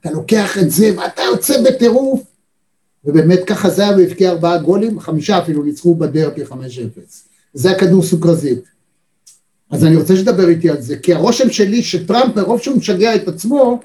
אתה 0.00 0.10
לוקח 0.10 0.58
את 0.58 0.70
זה 0.70 0.90
ואתה 0.96 1.22
יוצא 1.22 1.62
בטירוף. 1.62 2.22
ובאמת 3.04 3.44
ככה 3.46 3.70
זה 3.70 3.82
היה, 3.82 3.96
והבקיע 3.96 4.30
ארבעה 4.30 4.58
גולים, 4.58 5.00
חמישה 5.00 5.38
אפילו 5.38 5.62
ניצחו 5.62 5.94
בדרפי 5.94 6.44
5-0. 6.44 6.54
זה 7.54 7.70
הכדור 7.70 8.02
סוכרזית. 8.02 8.64
אז 9.70 9.84
אני 9.84 9.96
רוצה 9.96 10.16
שתדבר 10.16 10.48
איתי 10.48 10.70
על 10.70 10.80
זה, 10.80 10.96
כי 10.96 11.14
הרושם 11.14 11.50
שלי 11.50 11.82
שטראמפ, 11.82 12.36
מרוב 12.36 12.60
שהוא 12.60 12.76
משגע 12.76 13.14
את 13.14 13.28
עצמו, 13.28 13.80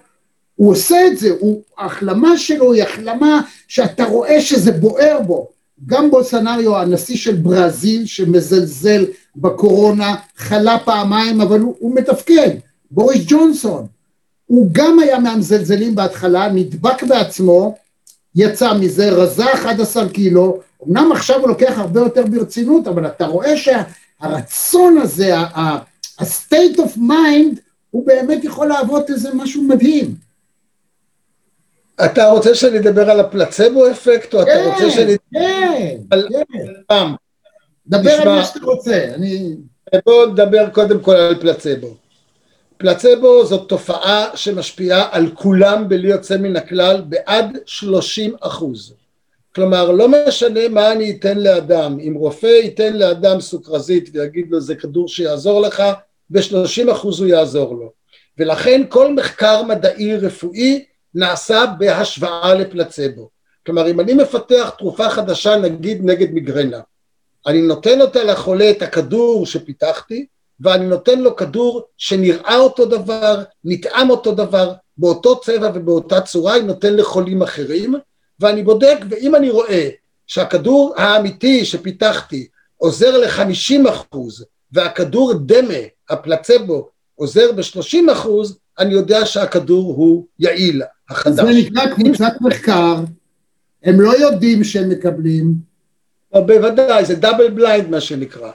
הוא 0.56 0.72
עושה 0.72 1.08
את 1.08 1.18
זה, 1.18 1.30
ההחלמה 1.78 2.38
שלו 2.38 2.74
היא 2.74 2.84
החלמה 2.84 3.42
שאתה 3.68 4.04
רואה 4.04 4.42
שזה 4.42 4.72
בוער 4.72 5.20
בו. 5.28 5.50
גם 5.86 6.12
בולסנריו, 6.12 6.78
הנשיא 6.78 7.18
של 7.18 7.36
ברזיל, 7.36 8.06
שמזלזל 8.06 9.06
בקורונה, 9.36 10.16
חלה 10.38 10.78
פעמיים, 10.86 11.42
אבל 11.42 11.60
הוא, 11.60 11.76
הוא 11.80 11.96
מתפקד. 11.96 12.50
בוריס 12.92 13.22
ג'ונסון, 13.28 13.88
הוא 14.46 14.70
גם 14.72 15.00
היה 15.00 15.20
מהמזלזלים 15.20 15.96
בהתחלה, 15.96 16.50
נדבק 16.52 17.04
בעצמו, 17.04 17.76
יצא 18.36 18.74
מזה, 18.74 19.10
רזה 19.10 19.54
11 19.54 20.10
קילו, 20.10 20.60
אמנם 20.88 21.12
עכשיו 21.12 21.40
הוא 21.40 21.50
לוקח 21.50 21.74
הרבה 21.78 22.00
יותר 22.00 22.26
ברצינות, 22.26 22.88
אבל 22.88 23.08
אתה 23.08 23.26
רואה 23.26 23.54
שהרצון 23.58 24.98
הזה, 24.98 25.38
ה-state 25.38 26.78
of 26.78 26.98
mind, 26.98 27.60
הוא 27.92 28.06
באמת 28.06 28.44
יכול 28.44 28.68
להוות 28.68 29.10
איזה 29.10 29.30
משהו 29.34 29.64
מדהים. 29.64 30.29
אתה 32.06 32.30
רוצה 32.30 32.56
שאני 32.56 32.80
אדבר 32.80 33.10
על 33.10 33.20
הפלצבו 33.20 33.92
אפקט, 33.92 34.34
או 34.34 34.42
אתה 34.42 34.52
כן, 34.52 34.70
רוצה 34.74 34.92
שאני... 34.92 35.16
כן, 35.34 35.98
על... 36.12 36.28
כן. 36.30 37.06
דבר 37.88 38.12
על 38.12 38.28
מה 38.28 38.46
שאתה 38.46 38.66
רוצה, 38.66 39.06
אני... 39.16 39.56
בוא 40.06 40.26
נדבר 40.26 40.70
קודם 40.70 41.00
כל 41.00 41.16
על 41.16 41.40
פלצבו. 41.40 41.96
פלצבו 42.78 43.46
זאת 43.46 43.70
תופעה 43.70 44.30
שמשפיעה 44.36 45.08
על 45.12 45.30
כולם 45.34 45.90
בלי 45.90 46.08
יוצא 46.08 46.38
מן 46.38 46.56
הכלל 46.56 47.02
בעד 47.02 47.58
30 47.66 48.36
אחוז. 48.42 48.94
כלומר, 49.56 49.92
לא 49.92 50.08
משנה 50.28 50.68
מה 50.70 50.92
אני 50.92 51.12
אתן 51.12 51.38
לאדם, 51.38 51.98
אם 52.00 52.14
רופא 52.16 52.46
ייתן 52.46 52.94
לאדם 52.94 53.42
סוכרזית 53.42 54.10
ויגיד 54.14 54.46
לו 54.50 54.62
זה 54.62 54.76
כדור 54.76 55.08
שיעזור 55.08 55.62
לך, 55.62 55.84
ו-30 56.32 56.92
אחוז 56.92 57.20
הוא 57.20 57.28
יעזור 57.28 57.76
לו. 57.76 57.92
ולכן 58.38 58.82
כל 58.90 59.14
מחקר 59.14 59.64
מדעי 59.64 60.16
רפואי 60.16 60.86
נעשה 61.16 61.66
בהשוואה 61.78 62.54
לפלצבו. 62.54 63.30
כלומר 63.66 63.92
אם 63.92 64.00
אני 64.00 64.14
מפתח 64.14 64.72
תרופה 64.78 65.10
חדשה 65.10 65.58
נגיד 65.58 66.02
נגד 66.04 66.32
מיגרנה, 66.32 66.80
אני 67.48 67.62
נותן 67.62 68.02
אותה 68.02 68.24
לחולה 68.24 68.72
את 68.72 68.82
הכדור 68.82 69.46
שפיתחתי 69.46 70.26
ואני 70.60 70.86
נותן 70.86 71.20
לו 71.20 71.36
כדור 71.36 71.82
שנראה 71.98 72.58
אותו 72.58 72.86
דבר, 72.86 73.44
נטעם 73.64 74.10
אותו 74.10 74.32
דבר, 74.32 74.74
באותו 74.98 75.40
צבע 75.40 75.72
ובאותה 75.74 76.22
צורה, 76.22 76.56
אני 76.56 76.64
נותן 76.64 76.96
לחולים 76.96 77.42
אחרים 77.42 77.96
ואני 78.40 78.64
בודק 78.64 78.98
ואם 79.10 79.36
אני 79.36 79.50
רואה 79.50 79.90
שהכדור 80.28 80.94
האמיתי 80.98 81.66
שפיתחתי 81.66 82.48
עוזר 82.78 83.18
ל-50 83.18 83.90
אחוז 83.90 84.46
והכדור 84.72 85.34
דמה, 85.34 85.84
הפלצבו, 86.10 86.90
עוזר 87.16 87.52
ב-30 87.52 88.12
אחוז, 88.12 88.58
אני 88.80 88.94
יודע 88.94 89.26
שהכדור 89.26 89.94
הוא 89.94 90.26
יעיל, 90.40 90.82
החדש. 91.10 91.36
זה 91.36 91.70
נקרא 91.70 91.96
קבוצת 91.96 92.34
מחקר, 92.42 92.96
הם 93.84 94.02
לא 94.02 94.18
יודעים 94.18 94.64
שהם 94.64 94.90
מקבלים. 94.90 95.54
בוודאי, 96.32 97.06
זה 97.06 97.16
double 97.16 97.50
blind 97.50 97.90
מה 97.90 98.02
שנקרא. 98.02 98.52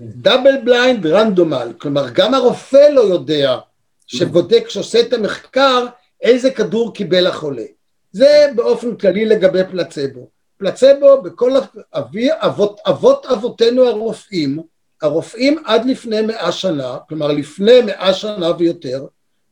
double 0.00 0.56
blind 0.64 1.06
רנדומלי, 1.06 1.72
כלומר 1.78 2.06
גם 2.12 2.34
הרופא 2.34 2.88
לא 2.92 3.00
יודע 3.00 3.58
שבודק, 4.06 4.68
שעושה 4.68 5.00
את 5.00 5.12
המחקר, 5.12 5.86
איזה 6.22 6.50
כדור 6.50 6.94
קיבל 6.94 7.26
החולה. 7.26 7.64
זה 8.12 8.46
באופן 8.54 8.96
כללי 8.96 9.24
לגבי 9.24 9.60
פלצבו. 9.70 10.28
פלצבו 10.58 11.22
בכל 11.22 11.52
אבי, 11.94 12.28
אבות, 12.32 12.80
אבות 12.86 13.26
אבותינו 13.26 13.86
הרופאים, 13.86 14.62
הרופאים 15.02 15.62
עד 15.64 15.86
לפני 15.86 16.20
מאה 16.20 16.52
שנה, 16.52 16.96
כלומר 17.08 17.28
לפני 17.28 17.80
מאה 17.82 18.14
שנה 18.14 18.50
ויותר, 18.58 19.06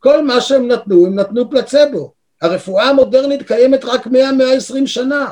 כל 0.07 0.25
מה 0.25 0.41
שהם 0.41 0.69
נתנו, 0.69 1.07
הם 1.07 1.15
נתנו 1.15 1.51
פלצבו. 1.51 2.13
הרפואה 2.43 2.89
המודרנית 2.89 3.43
קיימת 3.43 3.85
רק 3.85 4.07
מאה, 4.07 4.33
מאה 4.33 4.53
עשרים 4.53 4.87
שנה. 4.87 5.31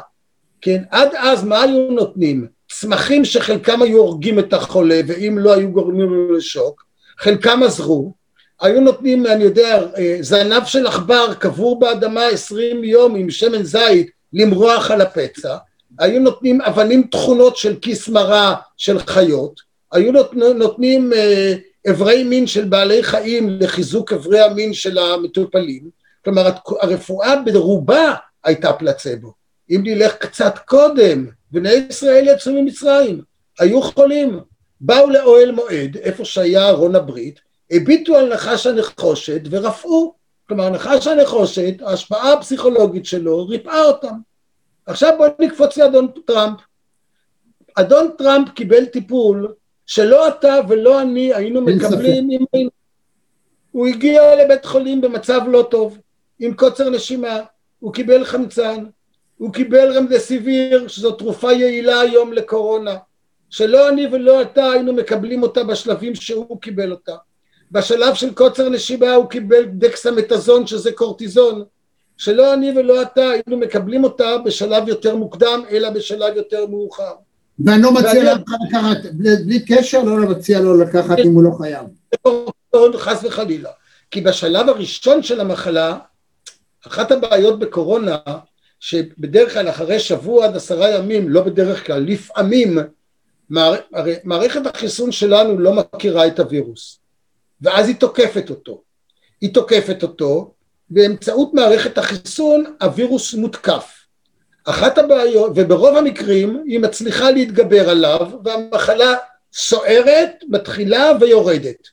כן, 0.61 0.83
עד 0.91 1.09
אז 1.19 1.45
מה 1.45 1.63
היו 1.63 1.91
נותנים? 1.91 2.47
צמחים 2.73 3.25
שחלקם 3.25 3.83
היו 3.83 3.99
הורגים 3.99 4.39
את 4.39 4.53
החולה 4.53 5.01
ואם 5.07 5.39
לא 5.39 5.55
היו 5.55 5.71
גורמים 5.71 6.09
לו 6.09 6.37
לשוק, 6.37 6.85
חלקם 7.19 7.63
עזרו, 7.63 8.13
היו 8.61 8.81
נותנים, 8.81 9.27
אני 9.27 9.45
יודע, 9.45 9.87
זנב 10.21 10.65
של 10.65 10.87
עכבר 10.87 11.35
קבור 11.35 11.79
באדמה 11.79 12.27
עשרים 12.27 12.85
יום 12.85 13.15
עם 13.15 13.31
שמן 13.31 13.63
זית 13.63 14.11
למרוח 14.33 14.91
על 14.91 15.01
הפצע, 15.01 15.57
היו 15.99 16.21
נותנים 16.21 16.61
אבנים 16.61 17.03
תכונות 17.11 17.57
של 17.57 17.77
כיס 17.83 18.09
מרה 18.09 18.55
של 18.77 18.99
חיות, 18.99 19.61
היו 19.93 20.13
נותנים 20.55 21.13
אברי 21.91 22.25
מין 22.25 22.47
של 22.47 22.65
בעלי 22.65 23.03
חיים 23.03 23.49
לחיזוק 23.51 24.13
אברי 24.13 24.41
המין 24.41 24.75
של 24.75 24.99
המטופלים, 24.99 25.91
כלומר 26.25 26.51
הרפואה 26.81 27.41
ברובה 27.41 28.15
הייתה 28.45 28.73
פלצבו. 28.73 29.33
אם 29.71 29.81
נלך 29.85 30.15
קצת 30.15 30.59
קודם, 30.59 31.27
בני 31.51 31.73
ישראל 31.73 32.29
יצאו 32.29 32.53
ממצרים, 32.53 33.21
היו 33.61 33.83
חולים, 33.83 34.41
באו 34.81 35.11
לאוהל 35.11 35.51
מועד, 35.53 35.97
איפה 35.97 36.25
שהיה 36.25 36.69
ארון 36.69 36.97
הברית, 36.97 37.41
הביטו 37.71 38.17
על 38.17 38.35
נחש 38.35 38.67
הנחושת 38.67 39.41
ורפאו, 39.51 40.15
כלומר 40.49 40.71
נחש 40.71 41.07
הנחושת, 41.07 41.75
ההשפעה 41.83 42.33
הפסיכולוגית 42.33 43.07
שלו 43.07 43.47
ריפאה 43.47 43.85
אותם. 43.85 44.15
עכשיו 44.87 45.15
בואו 45.17 45.31
נקפוץ 45.39 45.77
לאדון 45.77 46.09
טראמפ. 46.27 46.61
אדון 47.75 48.11
טראמפ 48.19 48.49
קיבל 48.49 48.85
טיפול 48.85 49.55
שלא 49.87 50.29
אתה 50.29 50.57
ולא 50.69 51.03
אני 51.03 51.35
היינו 51.35 51.61
מקבלים 51.61 52.31
אם 52.31 52.45
היינו... 52.53 52.71
הוא 53.73 53.87
הגיע 53.87 54.45
לבית 54.45 54.65
חולים 54.65 55.01
במצב 55.01 55.41
לא 55.47 55.67
טוב, 55.71 55.99
עם 56.39 56.55
קוצר 56.55 56.91
נשימה, 56.91 57.41
הוא 57.81 57.93
קיבל 57.93 58.25
חמצן, 58.25 58.85
הוא 59.39 59.53
קיבל 59.53 59.97
רמדסיביר, 59.97 60.89
שזו 60.89 61.13
תרופה 61.13 61.53
יעילה 61.53 62.01
היום 62.01 62.33
לקורונה, 62.33 62.97
שלא 63.51 63.89
אני 63.89 64.07
ולא 64.13 64.43
אתה 64.43 64.71
היינו 64.71 64.93
מקבלים 64.93 65.43
אותה 65.43 65.65
בשלבים 65.65 66.15
שהוא 66.15 66.61
קיבל 66.61 66.91
אותה. 66.91 67.17
בשלב 67.71 68.15
של 68.15 68.35
קוצר 68.35 68.69
נשימה 68.69 69.15
הוא 69.15 69.31
קיבל 69.31 69.65
דקסמטזון 69.65 70.67
שזה 70.67 70.93
קורטיזון, 70.93 71.65
שלא 72.17 72.55
אני 72.55 72.79
ולא 72.79 73.03
אתה 73.03 73.31
היינו 73.31 73.57
מקבלים 73.57 74.05
אותה 74.05 74.39
בשלב 74.39 74.89
יותר 74.89 75.17
מוקדם, 75.17 75.63
אלא 75.71 75.91
בשלב 75.91 76.37
יותר 76.37 76.67
מאוחר. 76.67 77.15
ואני 77.59 77.83
לא 77.83 77.95
מציע 77.95 78.35
לך 78.35 78.41
לקחת, 78.69 79.13
בלי 79.13 79.65
קשר 79.65 80.03
לא 80.03 80.31
מציע 80.31 80.61
לו 80.61 80.81
לקחת 80.81 81.19
אם 81.19 81.35
הוא 81.35 81.43
לא 81.43 81.51
חייב. 81.59 81.87
חס 82.97 83.25
וחלילה. 83.25 83.71
כי 84.11 84.21
בשלב 84.21 84.69
הראשון 84.69 85.23
של 85.23 85.41
המחלה, 85.41 85.99
אחת 86.87 87.13
הבעיות 87.13 87.59
בקורונה, 87.59 88.17
שבדרך 88.81 89.53
כלל 89.53 89.69
אחרי 89.69 90.01
שבוע 90.01 90.45
עד 90.45 90.57
עשרה 90.57 90.91
ימים, 90.91 91.29
לא 91.29 91.43
בדרך 91.43 91.87
כלל, 91.87 92.03
לפעמים, 92.03 92.79
מערכת 94.25 94.67
החיסון 94.67 95.13
שלנו 95.13 95.59
לא 95.59 95.73
מכירה 95.73 96.27
את 96.27 96.39
הווירוס, 96.39 96.99
ואז 97.61 97.89
היא 97.89 97.97
תוקפת 97.97 98.51
אותו. 98.51 98.83
היא 99.41 99.55
תוקפת 99.55 100.03
אותו, 100.03 100.55
באמצעות 100.91 101.55
מערכת 101.55 101.99
החיסון 101.99 102.65
הווירוס 102.83 103.35
מותקף. 103.35 103.94
אחת 104.65 104.99
הבעיות, 104.99 105.53
וברוב 105.55 105.97
המקרים 105.97 106.63
היא 106.67 106.81
מצליחה 106.81 107.31
להתגבר 107.31 107.91
עליו 107.91 108.31
והמחלה 108.45 109.15
סוערת, 109.55 110.31
מתחילה 110.49 111.13
ויורדת. 111.21 111.89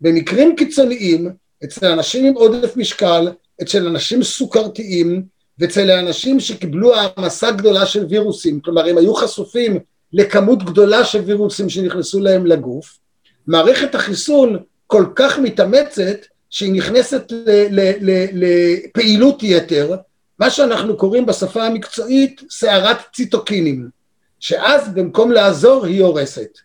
במקרים 0.00 0.56
קיצוניים, 0.56 1.30
אצל 1.64 1.86
אנשים 1.86 2.24
עם 2.26 2.34
עודף 2.34 2.76
משקל, 2.76 3.28
אצל 3.62 3.86
אנשים 3.86 4.22
סוכרתיים 4.22 5.22
ואצל 5.58 5.90
האנשים 5.90 6.40
שקיבלו 6.40 6.94
העמסה 6.94 7.50
גדולה 7.50 7.86
של 7.86 8.06
וירוסים, 8.08 8.60
כלומר 8.60 8.86
הם 8.86 8.98
היו 8.98 9.14
חשופים 9.14 9.78
לכמות 10.12 10.64
גדולה 10.64 11.04
של 11.04 11.20
וירוסים 11.20 11.68
שנכנסו 11.68 12.20
להם 12.20 12.46
לגוף, 12.46 12.98
מערכת 13.46 13.94
החיסון 13.94 14.58
כל 14.86 15.04
כך 15.16 15.38
מתאמצת 15.38 16.26
שהיא 16.50 16.72
נכנסת 16.72 17.32
לפעילות 18.32 19.42
יתר 19.42 19.96
מה 20.40 20.50
שאנחנו 20.50 20.96
קוראים 20.96 21.26
בשפה 21.26 21.62
המקצועית 21.62 22.42
סערת 22.50 22.96
ציטוקינים, 23.12 23.88
שאז 24.40 24.94
במקום 24.94 25.32
לעזור 25.32 25.86
היא 25.86 26.02
הורסת. 26.02 26.58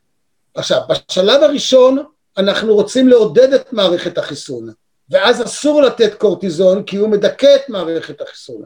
עכשיו, 0.56 0.82
בשלב 0.90 1.44
הראשון 1.44 2.04
אנחנו 2.38 2.76
רוצים 2.76 3.08
לעודד 3.08 3.54
את 3.54 3.74
מערכת 3.74 4.18
החיסון, 4.18 4.70
ואז 5.10 5.44
אסור 5.44 5.82
לתת 5.82 6.14
קורטיזון 6.14 6.84
כי 6.84 6.98
הוא 6.98 7.10
מדכא 7.10 7.56
את 7.56 7.70
מערכת 7.70 8.22
החיסון. 8.22 8.64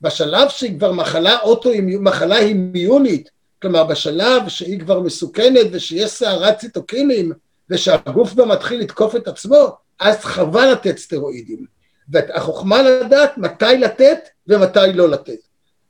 בשלב 0.00 0.48
שהיא 0.48 0.78
כבר 0.78 0.92
מחלה 0.92 1.40
אוטו, 1.40 1.70
מחלה 2.00 2.38
אימיונית, 2.38 3.30
כלומר 3.62 3.84
בשלב 3.84 4.48
שהיא 4.48 4.80
כבר 4.80 5.00
מסוכנת 5.00 5.66
ושיש 5.72 6.10
סערת 6.10 6.58
ציטוקינים 6.58 7.32
ושהגוף 7.70 8.30
כבר 8.30 8.44
מתחיל 8.44 8.80
לתקוף 8.80 9.16
את 9.16 9.28
עצמו, 9.28 9.68
אז 10.00 10.16
חבל 10.24 10.72
לתת 10.72 10.98
סטרואידים. 10.98 11.79
והחוכמה 12.10 12.82
לדעת 12.82 13.38
מתי 13.38 13.78
לתת 13.78 14.18
ומתי 14.46 14.92
לא 14.94 15.08
לתת. 15.08 15.38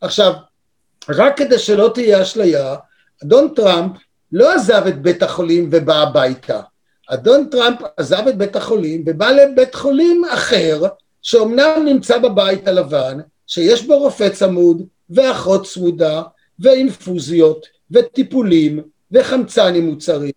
עכשיו, 0.01 0.33
רק 1.09 1.37
כדי 1.37 1.59
שלא 1.59 1.91
תהיה 1.95 2.23
אשליה, 2.23 2.77
אדון 3.25 3.49
טראמפ 3.55 3.93
לא 4.33 4.55
עזב 4.55 4.87
את 4.89 5.03
בית 5.03 5.23
החולים 5.23 5.69
ובא 5.73 6.03
הביתה. 6.03 6.61
אדון 7.09 7.49
טראמפ 7.51 7.79
עזב 7.97 8.29
את 8.29 8.37
בית 8.37 8.57
החולים 8.57 9.05
ובא 9.07 9.31
לבית 9.31 9.75
חולים 9.75 10.23
אחר, 10.31 10.83
שאומנם 11.23 11.83
נמצא 11.85 12.19
בבית 12.19 12.69
הלבן, 12.69 13.19
שיש 13.47 13.87
בו 13.87 13.99
רופא 13.99 14.29
צמוד 14.29 14.87
ואחות 15.11 15.67
צמודה 15.67 16.23
ואינפוזיות 16.59 17.67
וטיפולים 17.91 18.83
וחמצן 19.13 19.75
אם 19.75 19.87
הוא 19.87 19.99
צריך, 19.99 20.33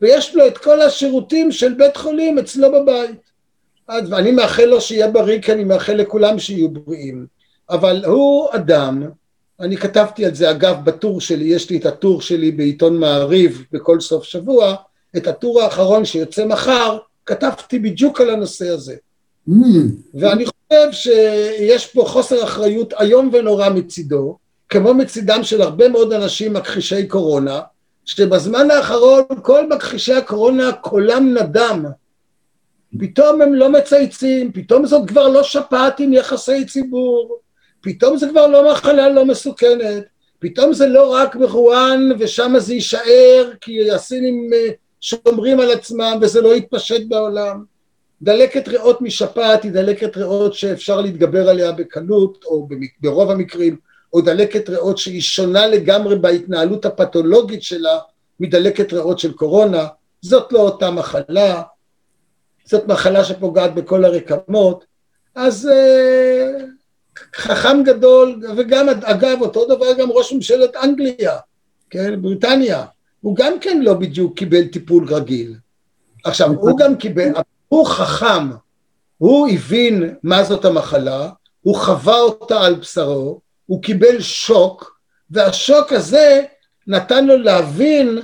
ויש 0.00 0.34
לו 0.34 0.46
את 0.46 0.58
כל 0.58 0.80
השירותים 0.80 1.52
של 1.52 1.74
בית 1.74 1.96
חולים 1.96 2.38
אצלו 2.38 2.72
בבית. 2.72 3.31
אז 3.88 4.12
אני 4.12 4.30
מאחל 4.30 4.64
לו 4.64 4.80
שיהיה 4.80 5.10
בריא 5.10 5.40
כי 5.40 5.52
אני 5.52 5.64
מאחל 5.64 5.92
לכולם 5.92 6.38
שיהיו 6.38 6.68
בריאים. 6.70 7.26
אבל 7.70 8.04
הוא 8.04 8.48
אדם 8.52 9.02
אני 9.60 9.76
כתבתי 9.76 10.26
על 10.26 10.34
זה 10.34 10.50
אגב 10.50 10.76
בטור 10.84 11.20
שלי 11.20 11.44
יש 11.44 11.70
לי 11.70 11.76
את 11.76 11.86
הטור 11.86 12.20
שלי 12.20 12.50
בעיתון 12.50 12.98
מעריב 12.98 13.64
בכל 13.72 14.00
סוף 14.00 14.24
שבוע 14.24 14.74
את 15.16 15.26
הטור 15.26 15.62
האחרון 15.62 16.04
שיוצא 16.04 16.46
מחר 16.46 16.98
כתבתי 17.26 17.78
בדיוק 17.78 18.20
על 18.20 18.30
הנושא 18.30 18.68
הזה. 18.68 18.94
Mm. 19.48 19.52
ואני 20.14 20.44
חושב 20.46 20.92
שיש 20.92 21.86
פה 21.86 22.04
חוסר 22.06 22.44
אחריות 22.44 22.92
איום 23.00 23.30
ונורא 23.32 23.68
מצידו 23.68 24.36
כמו 24.68 24.94
מצידם 24.94 25.40
של 25.42 25.62
הרבה 25.62 25.88
מאוד 25.88 26.12
אנשים 26.12 26.52
מכחישי 26.52 27.06
קורונה 27.06 27.60
שבזמן 28.04 28.70
האחרון 28.70 29.24
כל 29.42 29.68
מכחישי 29.68 30.12
הקורונה 30.12 30.72
קולם 30.72 31.38
נדם 31.38 31.84
פתאום 32.98 33.42
הם 33.42 33.54
לא 33.54 33.68
מצייצים, 33.68 34.52
פתאום 34.52 34.86
זאת 34.86 35.08
כבר 35.08 35.28
לא 35.28 35.42
שפעת 35.42 36.00
עם 36.00 36.12
יחסי 36.12 36.66
ציבור, 36.66 37.38
פתאום 37.80 38.16
זה 38.16 38.28
כבר 38.28 38.46
לא 38.46 38.72
מחלה 38.72 39.08
לא 39.08 39.24
מסוכנת, 39.24 40.04
פתאום 40.38 40.72
זה 40.72 40.86
לא 40.86 41.12
רק 41.12 41.36
מרואן 41.36 42.08
ושם 42.18 42.54
זה 42.58 42.74
יישאר 42.74 43.50
כי 43.60 43.90
הסינים 43.90 44.50
אה, 44.54 44.68
שומרים 45.00 45.60
על 45.60 45.70
עצמם 45.70 46.18
וזה 46.20 46.40
לא 46.40 46.54
יתפשט 46.54 47.02
בעולם. 47.08 47.64
דלקת 48.22 48.68
ריאות 48.68 49.00
משפעת 49.00 49.62
היא 49.62 49.72
דלקת 49.72 50.16
ריאות 50.16 50.54
שאפשר 50.54 51.00
להתגבר 51.00 51.48
עליה 51.48 51.72
בקלות, 51.72 52.44
או 52.44 52.68
ברוב 53.00 53.30
המקרים, 53.30 53.76
או 54.12 54.20
דלקת 54.20 54.68
ריאות 54.68 54.98
שהיא 54.98 55.20
שונה 55.20 55.66
לגמרי 55.66 56.18
בהתנהלות 56.18 56.84
הפתולוגית 56.84 57.62
שלה 57.62 57.98
מדלקת 58.40 58.92
ריאות 58.92 59.18
של 59.18 59.32
קורונה, 59.32 59.86
זאת 60.22 60.52
לא 60.52 60.58
אותה 60.58 60.90
מחלה, 60.90 61.62
זאת 62.72 62.86
מחלה 62.86 63.24
שפוגעת 63.24 63.74
בכל 63.74 64.04
הרקמות, 64.04 64.84
אז 65.34 65.68
אה, 65.72 66.64
חכם 67.36 67.82
גדול, 67.84 68.40
וגם 68.56 68.88
אגב 68.88 69.38
אותו 69.40 69.64
דבר 69.64 69.92
גם 69.98 70.10
ראש 70.10 70.32
ממשלת 70.32 70.76
אנגליה, 70.76 71.38
כן, 71.90 72.22
בריטניה, 72.22 72.84
הוא 73.20 73.36
גם 73.36 73.52
כן 73.60 73.80
לא 73.82 73.94
בדיוק 73.94 74.38
קיבל 74.38 74.64
טיפול 74.66 75.14
רגיל. 75.14 75.54
עכשיו, 76.24 76.50
הוא 76.50 76.78
גם 76.78 76.96
קיבל, 76.96 77.28
הוא 77.68 77.86
חכם, 77.86 78.50
הוא 79.18 79.48
הבין 79.48 80.14
מה 80.22 80.44
זאת 80.44 80.64
המחלה, 80.64 81.30
הוא 81.62 81.76
חווה 81.76 82.20
אותה 82.20 82.60
על 82.60 82.74
בשרו, 82.74 83.40
הוא 83.66 83.82
קיבל 83.82 84.20
שוק, 84.20 84.98
והשוק 85.30 85.92
הזה 85.92 86.42
נתן 86.86 87.26
לו 87.26 87.36
להבין 87.36 88.18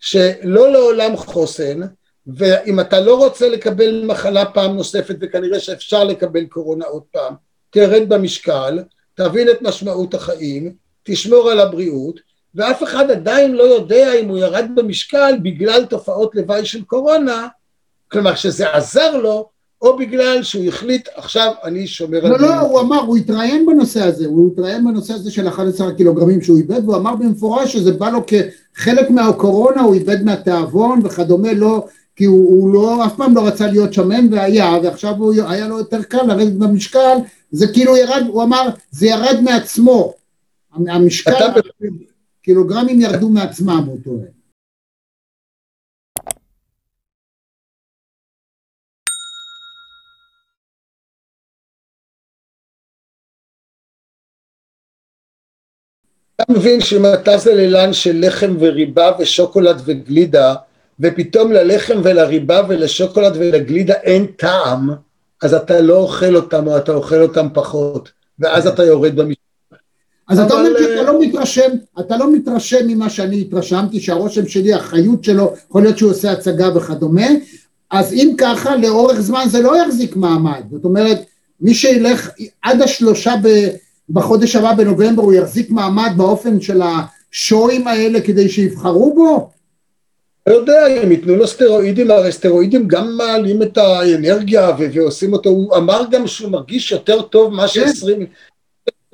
שלא 0.00 0.72
לעולם 0.72 1.16
חוסן, 1.16 1.80
ואם 2.26 2.80
אתה 2.80 3.00
לא 3.00 3.16
רוצה 3.24 3.48
לקבל 3.48 4.04
מחלה 4.06 4.44
פעם 4.44 4.76
נוספת, 4.76 5.16
וכנראה 5.20 5.60
שאפשר 5.60 6.04
לקבל 6.04 6.44
קורונה 6.44 6.84
עוד 6.84 7.02
פעם, 7.12 7.34
תרד 7.70 8.08
במשקל, 8.08 8.78
תבין 9.14 9.50
את 9.50 9.62
משמעות 9.62 10.14
החיים, 10.14 10.72
תשמור 11.02 11.50
על 11.50 11.60
הבריאות, 11.60 12.20
ואף 12.54 12.82
אחד 12.82 13.10
עדיין 13.10 13.54
לא 13.54 13.62
יודע 13.62 14.14
אם 14.14 14.28
הוא 14.28 14.38
ירד 14.38 14.66
במשקל 14.74 15.34
בגלל 15.42 15.84
תופעות 15.84 16.34
לוואי 16.34 16.64
של 16.64 16.84
קורונה, 16.84 17.48
כלומר 18.08 18.34
שזה 18.34 18.72
עזר 18.72 19.16
לו, 19.16 19.48
או 19.82 19.96
בגלל 19.96 20.42
שהוא 20.42 20.64
החליט 20.64 21.08
עכשיו 21.14 21.52
אני 21.64 21.86
שומר 21.86 22.26
על... 22.26 22.32
לא, 22.32 22.40
לא, 22.40 22.60
הוא 22.60 22.80
אמר, 22.80 23.00
הוא 23.00 23.16
התראיין 23.16 23.66
בנושא 23.66 24.02
הזה, 24.02 24.26
הוא 24.26 24.52
התראיין 24.52 24.84
בנושא 24.84 25.14
הזה 25.14 25.30
של 25.30 25.48
11 25.48 25.88
הקילוגרמים 25.88 26.42
שהוא 26.42 26.58
איבד, 26.58 26.84
והוא 26.84 26.96
אמר 26.96 27.16
במפורש 27.16 27.72
שזה 27.72 27.92
בא 27.92 28.10
לו 28.10 28.24
כחלק 28.26 29.10
מהקורונה, 29.10 29.80
הוא 29.80 29.94
איבד 29.94 30.22
מהתיאבון 30.24 31.00
וכדומה, 31.04 31.52
לא, 31.52 31.86
כי 32.16 32.24
הוא, 32.24 32.50
הוא 32.50 32.74
לא, 32.74 33.06
אף 33.06 33.16
פעם 33.16 33.34
לא 33.34 33.46
רצה 33.46 33.66
להיות 33.66 33.92
שמן 33.92 34.32
והיה, 34.32 34.78
ועכשיו 34.82 35.14
הוא, 35.14 35.34
היה 35.48 35.68
לו 35.68 35.78
יותר 35.78 36.02
קל 36.02 36.22
לרדת 36.26 36.52
במשקל, 36.52 37.16
זה 37.50 37.66
כאילו 37.72 37.96
ירד, 37.96 38.22
הוא 38.28 38.42
אמר, 38.42 38.68
זה 38.90 39.06
ירד 39.06 39.40
מעצמו, 39.44 40.14
המשקל, 40.72 41.60
קילוגרמים 42.42 43.00
ירדו 43.00 43.28
מעצמם, 43.28 43.84
הוא 43.86 43.98
טוען. 44.04 44.36
אתה 56.36 56.52
מבין 56.52 56.80
שאם 56.80 57.02
אתה 57.14 57.38
זללן 57.38 57.92
של 57.92 58.26
לחם 58.26 58.56
וריבה 58.60 59.10
ושוקולד 59.18 59.82
וגלידה, 59.84 60.54
ופתאום 61.00 61.52
ללחם 61.52 62.00
ולריבה 62.04 62.62
ולשוקולד 62.68 63.36
ולגלידה 63.36 63.94
אין 63.94 64.26
טעם, 64.26 64.90
אז 65.42 65.54
אתה 65.54 65.80
לא 65.80 65.96
אוכל 65.96 66.36
אותם 66.36 66.66
או 66.66 66.76
אתה 66.76 66.92
אוכל 66.94 67.22
אותם 67.22 67.46
פחות, 67.54 68.10
ואז 68.38 68.66
אתה 68.66 68.84
יורד 68.84 69.16
במשפט. 69.16 69.42
אז 70.28 70.40
אתה 70.40 70.54
אומר 70.54 70.70
שאתה 70.78 71.02
לא 71.02 71.20
מתרשם, 71.20 71.70
אתה 72.00 72.16
לא 72.16 72.32
מתרשם 72.32 72.86
ממה 72.86 73.10
שאני 73.10 73.40
התרשמתי, 73.40 74.00
שהרושם 74.00 74.48
שלי, 74.48 74.74
החיות 74.74 75.24
שלו, 75.24 75.54
יכול 75.68 75.82
להיות 75.82 75.98
שהוא 75.98 76.10
עושה 76.10 76.32
הצגה 76.32 76.76
וכדומה, 76.76 77.26
אז 77.90 78.12
אם 78.12 78.34
ככה, 78.38 78.76
לאורך 78.76 79.20
זמן 79.20 79.44
זה 79.48 79.62
לא 79.62 79.82
יחזיק 79.82 80.16
מעמד. 80.16 80.62
זאת 80.70 80.84
אומרת, 80.84 81.18
מי 81.60 81.74
שילך 81.74 82.30
עד 82.62 82.82
השלושה 82.82 83.34
ב... 83.42 83.68
בחודש 84.10 84.56
הבא 84.56 84.74
בנובמבר 84.74 85.22
הוא 85.22 85.32
יחזיק 85.32 85.70
מעמד 85.70 86.10
באופן 86.16 86.60
של 86.60 86.82
השואים 86.82 87.88
האלה 87.88 88.20
כדי 88.20 88.48
שיבחרו 88.48 89.14
בו? 89.14 89.50
לא 90.46 90.54
יודע, 90.54 90.86
אם 90.86 91.12
ייתנו 91.12 91.36
לו 91.36 91.46
סטרואידים, 91.46 92.10
הרי 92.10 92.32
סטרואידים 92.32 92.88
גם 92.88 93.16
מעלים 93.16 93.62
את 93.62 93.78
האנרגיה 93.78 94.70
ועושים 94.78 95.32
אותו, 95.32 95.50
הוא 95.50 95.76
אמר 95.76 96.02
גם 96.10 96.26
שהוא 96.26 96.50
מרגיש 96.50 96.92
יותר 96.92 97.22
טוב 97.22 97.54
מה 97.54 97.68
שעשרים, 97.68 98.26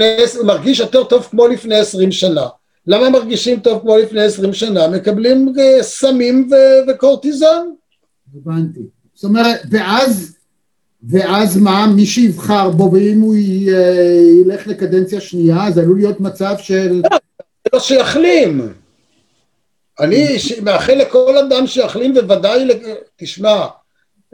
הוא 0.00 0.46
מרגיש 0.46 0.80
יותר 0.80 1.04
טוב 1.04 1.28
כמו 1.30 1.46
לפני 1.46 1.74
עשרים 1.74 2.12
שנה. 2.12 2.46
למה 2.86 3.10
מרגישים 3.10 3.60
טוב 3.60 3.80
כמו 3.80 3.96
לפני 3.96 4.22
עשרים 4.22 4.52
שנה? 4.52 4.88
מקבלים 4.88 5.54
אה, 5.58 5.82
סמים 5.82 6.50
וקורטיזון. 6.88 7.74
הבנתי. 8.34 8.80
זאת 9.14 9.24
אומרת, 9.24 9.60
ואז 9.70 10.36
ואז 11.10 11.56
מה, 11.56 11.86
מי 11.86 12.06
שיבחר 12.06 12.70
בו, 12.70 12.92
ואם 12.92 13.20
הוא 13.20 13.34
ילך 14.40 14.66
לקדנציה 14.66 15.20
שנייה, 15.20 15.66
אז 15.66 15.78
עלול 15.78 15.96
להיות 15.96 16.20
מצב 16.20 16.54
של... 16.58 17.02
לא 17.72 17.80
שיחלים. 17.80 18.72
אני 20.00 20.36
מאחל 20.62 20.94
לכל 20.94 21.38
אדם 21.38 21.66
שיחלים, 21.66 22.14
וודאי, 22.16 22.68
תשמע, 23.16 23.66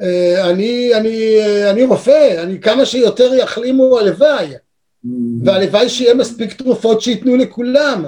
אה, 0.02 0.50
אני, 0.50 0.94
אני, 0.94 1.38
אני 1.70 1.84
רופא, 1.84 2.42
אני 2.42 2.60
כמה 2.60 2.86
שיותר 2.86 3.34
יחלימו 3.34 3.98
הלוואי, 3.98 4.46
mm-hmm. 4.54 5.08
והלוואי 5.44 5.88
שיהיה 5.88 6.14
מספיק 6.14 6.52
תרופות 6.52 7.00
שייתנו 7.00 7.36
לכולם, 7.36 8.04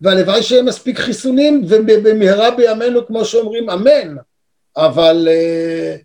והלוואי 0.00 0.42
שיהיה 0.42 0.62
מספיק 0.62 0.98
חיסונים, 0.98 1.64
ובמהרה 1.68 2.50
בימינו, 2.50 3.06
כמו 3.06 3.24
שאומרים, 3.24 3.70
אמן, 3.70 4.16
אבל... 4.76 5.28
אה, 5.28 5.96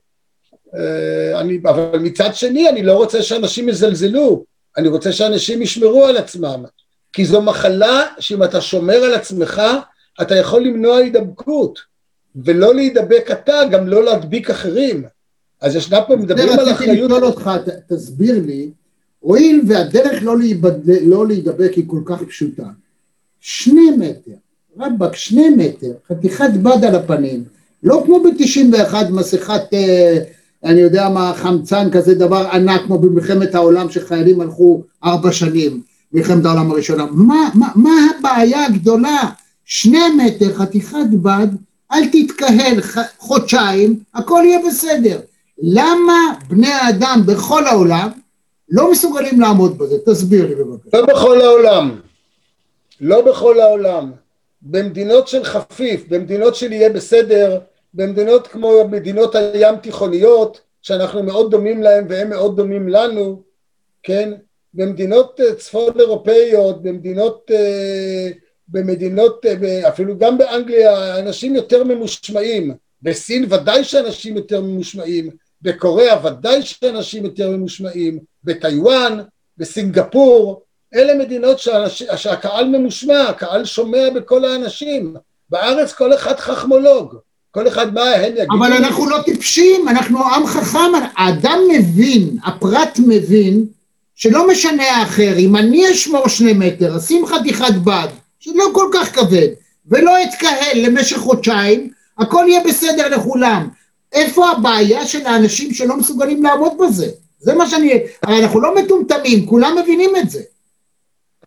אני, 1.39 1.59
אבל 1.63 1.99
מצד 1.99 2.36
שני 2.36 2.69
אני 2.69 2.84
לא 2.84 2.93
רוצה 2.93 3.23
שאנשים 3.23 3.69
יזלזלו, 3.69 4.45
אני 4.78 4.88
רוצה 4.88 5.11
שאנשים 5.11 5.61
ישמרו 5.61 6.05
על 6.05 6.17
עצמם, 6.17 6.65
כי 7.13 7.25
זו 7.25 7.41
מחלה 7.41 8.05
שאם 8.19 8.43
אתה 8.43 8.61
שומר 8.61 8.95
על 8.95 9.13
עצמך, 9.13 9.61
אתה 10.22 10.36
יכול 10.36 10.61
למנוע 10.61 10.97
הידבקות, 10.97 11.80
ולא 12.36 12.76
להידבק 12.76 13.28
אתה, 13.32 13.53
גם 13.72 13.88
לא 13.88 14.03
להדביק 14.03 14.49
אחרים. 14.49 15.03
אז 15.61 15.76
ישנה 15.76 16.01
פה, 16.01 16.15
מדברים 16.15 16.49
על 16.49 16.72
אחריות... 16.72 16.82
רציתי 16.82 16.91
לשאול 16.91 17.26
אותך, 17.26 17.51
ת, 17.65 17.93
תסביר 17.93 18.41
לי, 18.45 18.72
הואיל 19.20 19.61
והדרך 19.68 20.24
לא, 20.24 20.38
להיבד... 20.38 20.89
לא 21.01 21.28
להידבק 21.28 21.74
היא 21.74 21.84
כל 21.88 22.01
כך 22.05 22.24
פשוטה, 22.24 22.68
שני 23.39 23.91
מטר, 23.97 24.32
רבאק, 24.80 25.15
שני 25.15 25.49
מטר, 25.49 25.91
חתיכת 26.07 26.49
בד 26.61 26.84
על 26.84 26.95
הפנים, 26.95 27.43
לא 27.84 28.03
כמו 28.05 28.24
ב-91 28.24 28.95
מסכת... 29.11 29.74
אה, 29.74 30.18
אני 30.63 30.82
יודע 30.82 31.09
מה, 31.09 31.34
חמצן 31.36 31.91
כזה 31.91 32.15
דבר 32.15 32.47
ענק 32.51 32.82
כמו 32.86 32.99
במלחמת 32.99 33.55
העולם 33.55 33.89
שחיילים 33.89 34.41
הלכו 34.41 34.84
ארבע 35.03 35.32
שנים, 35.32 35.82
מלחמת 36.13 36.45
העולם 36.45 36.72
הראשונה. 36.72 37.05
מה, 37.11 37.49
מה, 37.53 37.68
מה 37.76 37.91
הבעיה 38.20 38.65
הגדולה? 38.65 39.30
שני 39.70 40.09
מטר, 40.18 40.53
חתיכת 40.53 41.09
בד, 41.24 41.47
אל 41.91 42.03
תתקהל 42.11 42.82
חודשיים, 43.18 43.99
הכל 44.13 44.41
יהיה 44.45 44.59
בסדר. 44.68 45.20
למה 45.57 46.13
בני 46.49 46.68
האדם 46.68 47.22
בכל 47.26 47.68
העולם 47.68 48.09
לא 48.70 48.91
מסוגלים 48.91 49.41
לעמוד 49.41 49.78
בזה? 49.78 49.95
תסביר 50.05 50.47
לי 50.47 50.55
בבקשה. 50.55 50.97
לא 50.97 51.05
בכל 51.05 51.41
העולם. 51.41 51.99
לא 53.01 53.22
בכל 53.22 53.59
העולם. 53.59 54.11
במדינות 54.61 55.28
של 55.28 55.43
חפיף, 55.43 56.07
במדינות 56.09 56.55
של 56.55 56.72
יהיה 56.72 56.89
בסדר, 56.89 57.59
במדינות 57.93 58.47
כמו 58.47 58.88
מדינות 58.91 59.36
הים 59.36 59.76
תיכוניות 59.78 60.61
שאנחנו 60.82 61.24
מאוד 61.24 61.51
דומים 61.51 61.84
להם 61.84 62.05
והם 62.09 62.30
מאוד 62.30 62.57
דומים 62.57 62.89
לנו, 62.89 63.41
כן? 64.03 64.34
במדינות 64.74 65.39
אה, 65.39 65.55
צפון 65.55 65.99
אירופאיות, 65.99 66.82
במדינות, 66.84 67.51
אה, 67.53 68.30
במדינות, 68.68 69.45
אה, 69.45 69.89
אפילו 69.89 70.18
גם 70.18 70.38
באנגליה, 70.38 71.20
אנשים 71.20 71.55
יותר 71.55 71.84
ממושמעים, 71.84 72.74
בסין 73.01 73.45
ודאי 73.49 73.84
שאנשים 73.84 74.38
יותר 74.38 74.61
ממושמעים, 74.61 75.30
בקוריאה 75.61 76.26
ודאי 76.26 76.61
שאנשים 76.61 77.26
יותר 77.26 77.51
ממושמעים, 77.51 78.20
בטיוואן, 78.43 79.20
בסינגפור, 79.57 80.61
אלה 80.95 81.15
מדינות 81.15 81.59
שהאנש, 81.59 82.03
שהקהל 82.03 82.68
ממושמע, 82.68 83.22
הקהל 83.22 83.65
שומע 83.65 84.09
בכל 84.15 84.45
האנשים, 84.45 85.15
בארץ 85.49 85.93
כל 85.93 86.13
אחד 86.13 86.39
חכמולוג, 86.39 87.15
כל 87.51 87.68
אחד 87.68 87.93
מה 87.93 88.03
הם 88.03 88.32
יגידו. 88.32 88.53
אבל 88.57 88.74
אנחנו 88.74 89.09
לא 89.09 89.18
טיפשים, 89.26 89.88
אנחנו 89.88 90.20
עם 90.36 90.47
חכם, 90.47 90.91
האדם 91.18 91.59
מבין, 91.70 92.38
הפרט 92.45 92.99
מבין, 93.07 93.65
שלא 94.15 94.47
משנה 94.47 94.84
האחר, 94.84 95.38
אם 95.38 95.55
אני 95.55 95.91
אשמור 95.91 96.28
שני 96.28 96.53
מטר, 96.53 96.97
אשים 96.97 97.26
חתיכת 97.26 97.74
בד, 97.84 98.07
שלא 98.47 98.65
כל 98.73 98.89
כך 98.93 99.15
כבד, 99.15 99.47
ולא 99.87 100.23
אתקהל 100.23 100.77
למשך 100.85 101.17
חודשיים, 101.17 101.91
הכל 102.17 102.45
יהיה 102.47 102.63
בסדר 102.63 103.07
לכולם. 103.09 103.69
איפה 104.13 104.49
הבעיה 104.49 105.05
של 105.05 105.25
האנשים 105.25 105.73
שלא 105.73 105.97
מסוגלים 105.97 106.43
לעמוד 106.43 106.71
בזה? 106.79 107.07
זה 107.39 107.55
מה 107.55 107.69
שאני... 107.69 108.03
הרי 108.23 108.43
אנחנו 108.43 108.61
לא 108.61 108.75
מטומטמים, 108.75 109.45
כולם 109.45 109.77
מבינים 109.81 110.15
את 110.15 110.29
זה. 110.29 110.41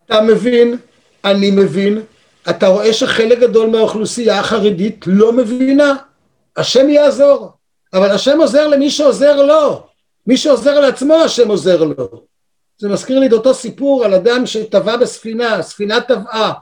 אתה 0.06 0.20
מבין, 0.20 0.76
אני 1.24 1.50
מבין, 1.50 2.02
אתה 2.50 2.68
רואה 2.68 2.92
שחלק 2.92 3.38
גדול 3.38 3.70
מהאוכלוסייה 3.70 4.40
החרדית 4.40 5.04
לא 5.06 5.32
מבינה, 5.32 5.94
השם 6.56 6.88
יעזור, 6.88 7.52
אבל 7.92 8.10
השם 8.10 8.40
עוזר 8.40 8.68
למי 8.68 8.90
שעוזר 8.90 9.42
לו, 9.42 9.82
מי 10.26 10.36
שעוזר 10.36 10.80
לעצמו 10.80 11.14
השם 11.14 11.48
עוזר 11.48 11.84
לו. 11.84 12.24
זה 12.78 12.88
מזכיר 12.88 13.18
לי 13.18 13.26
את 13.26 13.32
אותו 13.32 13.54
סיפור 13.54 14.04
על 14.04 14.14
אדם 14.14 14.46
שטבע 14.46 14.96
בספינה, 14.96 15.62
ספינה 15.62 16.00
טבעה. 16.00 16.52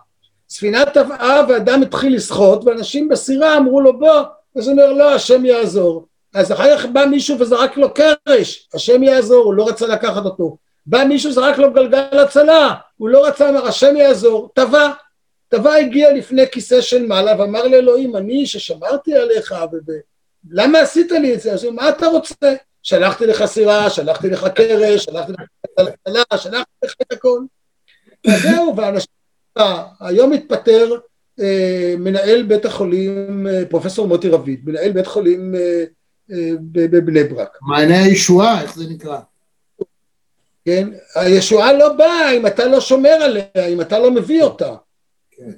ספינה 0.51 0.87
טבעה 0.87 1.41
ואדם 1.49 1.83
התחיל 1.83 2.17
לשחות 2.17 2.65
ואנשים 2.65 3.09
בסירה 3.09 3.57
אמרו 3.57 3.81
לו 3.81 3.99
בוא, 3.99 4.23
אז 4.57 4.69
הוא 4.69 4.73
אומר 4.73 4.93
לא 4.93 5.15
השם 5.15 5.45
יעזור. 5.45 6.07
אז 6.35 6.53
אחר 6.53 6.79
כך 6.79 6.87
בא 6.87 7.05
מישהו 7.05 7.39
וזרק 7.39 7.77
לו 7.77 7.95
קרש, 7.95 8.69
השם 8.75 9.03
יעזור, 9.03 9.45
הוא 9.45 9.55
לא 9.55 9.69
רצה 9.69 9.87
לקחת 9.87 10.25
אותו. 10.25 10.57
בא 10.87 11.05
מישהו 11.05 11.33
זרק 11.33 11.59
לו 11.59 11.73
גלגל 11.73 12.19
הצלה, 12.19 12.75
הוא 12.97 13.09
לא 13.09 13.27
רצה, 13.27 13.49
אמר 13.49 13.67
השם 13.67 13.97
יעזור, 13.97 14.51
טבע. 14.55 14.91
טבע 15.49 15.75
הגיע 15.75 16.13
לפני 16.13 16.47
כיסא 16.53 16.81
של 16.81 17.07
מעלה 17.07 17.41
ואמר 17.41 17.67
לאלוהים 17.67 18.17
אני 18.17 18.47
ששמרתי 18.47 19.15
עליך 19.15 19.55
ולמה 20.51 20.79
עשית 20.79 21.13
לי 21.13 21.35
את 21.35 21.41
זה? 21.41 21.53
אז 21.53 21.65
הוא 21.65 21.75
מה 21.75 21.89
אתה 21.89 22.07
רוצה? 22.07 22.55
שלחתי 22.83 23.27
לך 23.27 23.45
סירה, 23.45 23.91
שלחתי 23.91 24.31
לך 24.31 24.47
קרש, 24.55 25.05
שלחתי 25.05 25.33
לך 25.33 25.41
כלכלה, 25.77 26.23
שלחתי 26.37 26.71
לך 26.85 26.95
את 27.03 27.13
הכל. 27.13 27.41
וזהו, 28.27 28.77
ואנשים, 28.77 29.18
היום 30.01 30.33
התפטר 30.33 30.95
אה, 31.41 31.95
מנהל 31.99 32.43
בית 32.43 32.65
החולים, 32.65 33.47
אה, 33.47 33.63
פרופסור 33.71 34.09
מוטי 34.09 34.29
רביד, 34.29 34.61
מנהל 34.65 34.93
בית 34.93 35.07
חולים 35.07 35.55
אה, 35.55 35.85
אה, 36.33 36.51
בבני 36.73 37.25
ברק. 37.25 37.59
מעייני 37.63 37.97
הישועה, 37.97 38.63
איך 38.63 38.77
זה 38.77 38.85
נקרא? 38.91 39.19
כן, 40.65 40.89
הישועה 41.15 41.73
לא 41.73 41.93
באה 41.93 42.33
אם 42.33 42.47
אתה 42.47 42.65
לא 42.65 42.81
שומר 42.81 43.09
עליה, 43.11 43.67
אם 43.69 43.81
אתה 43.81 43.99
לא 43.99 44.11
מביא 44.11 44.43
אותה. 44.43 44.75
כן. 45.31 45.51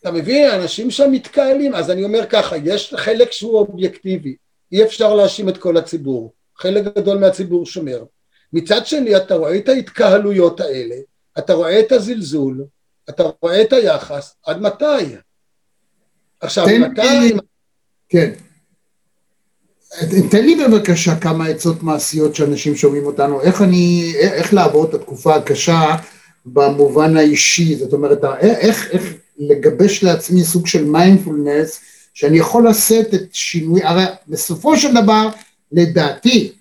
אתה 0.00 0.10
מבין, 0.10 0.50
האנשים 0.50 0.90
שם 0.90 1.12
מתקהלים, 1.12 1.74
אז 1.74 1.90
אני 1.90 2.04
אומר 2.04 2.26
ככה, 2.26 2.56
יש 2.56 2.94
חלק 2.96 3.32
שהוא 3.32 3.58
אובייקטיבי, 3.58 4.36
אי 4.72 4.84
אפשר 4.84 5.14
להאשים 5.14 5.48
את 5.48 5.58
כל 5.58 5.76
הציבור, 5.76 6.32
חלק 6.56 6.84
גדול 6.84 7.18
מהציבור 7.18 7.66
שומר. 7.66 8.04
מצד 8.52 8.86
שני 8.86 9.16
אתה 9.16 9.34
רואה 9.34 9.56
את 9.56 9.68
ההתקהלויות 9.68 10.60
האלה, 10.60 10.94
אתה 11.38 11.54
רואה 11.54 11.80
את 11.80 11.92
הזלזול, 11.92 12.64
אתה 13.10 13.22
רואה 13.42 13.62
את 13.62 13.72
היחס, 13.72 14.34
עד 14.46 14.60
מתי? 14.60 14.84
עכשיו, 16.40 16.66
מתי... 16.80 17.02
לי- 17.20 17.32
כן. 18.08 18.30
תן 20.30 20.44
לי 20.46 20.64
בבקשה 20.64 21.16
כמה 21.20 21.46
עצות 21.46 21.82
מעשיות 21.82 22.34
שאנשים 22.34 22.76
שומעים 22.76 23.06
אותנו, 23.06 23.42
איך 23.42 23.62
אני, 23.62 24.12
איך 24.20 24.54
לעבור 24.54 24.84
את 24.84 24.94
התקופה 24.94 25.34
הקשה 25.34 25.96
במובן 26.46 27.16
האישי, 27.16 27.76
זאת 27.76 27.92
אומרת, 27.92 28.24
איך, 28.40 28.90
איך 28.90 29.14
לגבש 29.38 30.04
לעצמי 30.04 30.44
סוג 30.44 30.66
של 30.66 30.84
מיינדפולנס, 30.84 31.80
שאני 32.14 32.38
יכול 32.38 32.68
לשאת 32.68 33.14
את 33.14 33.22
שינוי, 33.32 33.84
הרי 33.84 34.04
בסופו 34.28 34.76
של 34.76 35.02
דבר, 35.02 35.28
לדעתי, 35.72 36.52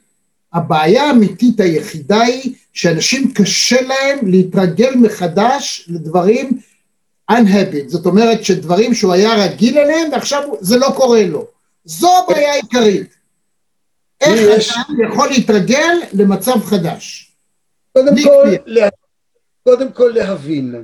הבעיה 0.55 1.03
האמיתית 1.03 1.59
היחידה 1.59 2.21
היא 2.21 2.53
שאנשים 2.73 3.33
קשה 3.33 3.81
להם 3.81 4.27
להתרגל 4.27 4.95
מחדש 4.95 5.85
לדברים 5.87 6.59
unhabit, 7.31 7.87
זאת 7.87 8.05
אומרת 8.05 8.45
שדברים 8.45 8.93
שהוא 8.93 9.13
היה 9.13 9.45
רגיל 9.45 9.77
אליהם 9.77 10.11
ועכשיו 10.11 10.43
זה 10.61 10.77
לא 10.77 10.87
קורה 10.95 11.25
לו. 11.25 11.47
זו 11.85 12.09
הבעיה 12.23 12.51
העיקרית. 12.51 13.15
איך 14.21 14.39
יש- 14.57 14.71
אדם 14.71 15.11
יכול 15.11 15.29
להתרגל 15.29 15.97
למצב 16.13 16.63
חדש? 16.63 17.31
קודם 17.93 18.23
כל. 18.23 18.49
לה... 18.65 18.87
קודם 19.63 19.91
כל 19.91 20.11
להבין. 20.15 20.83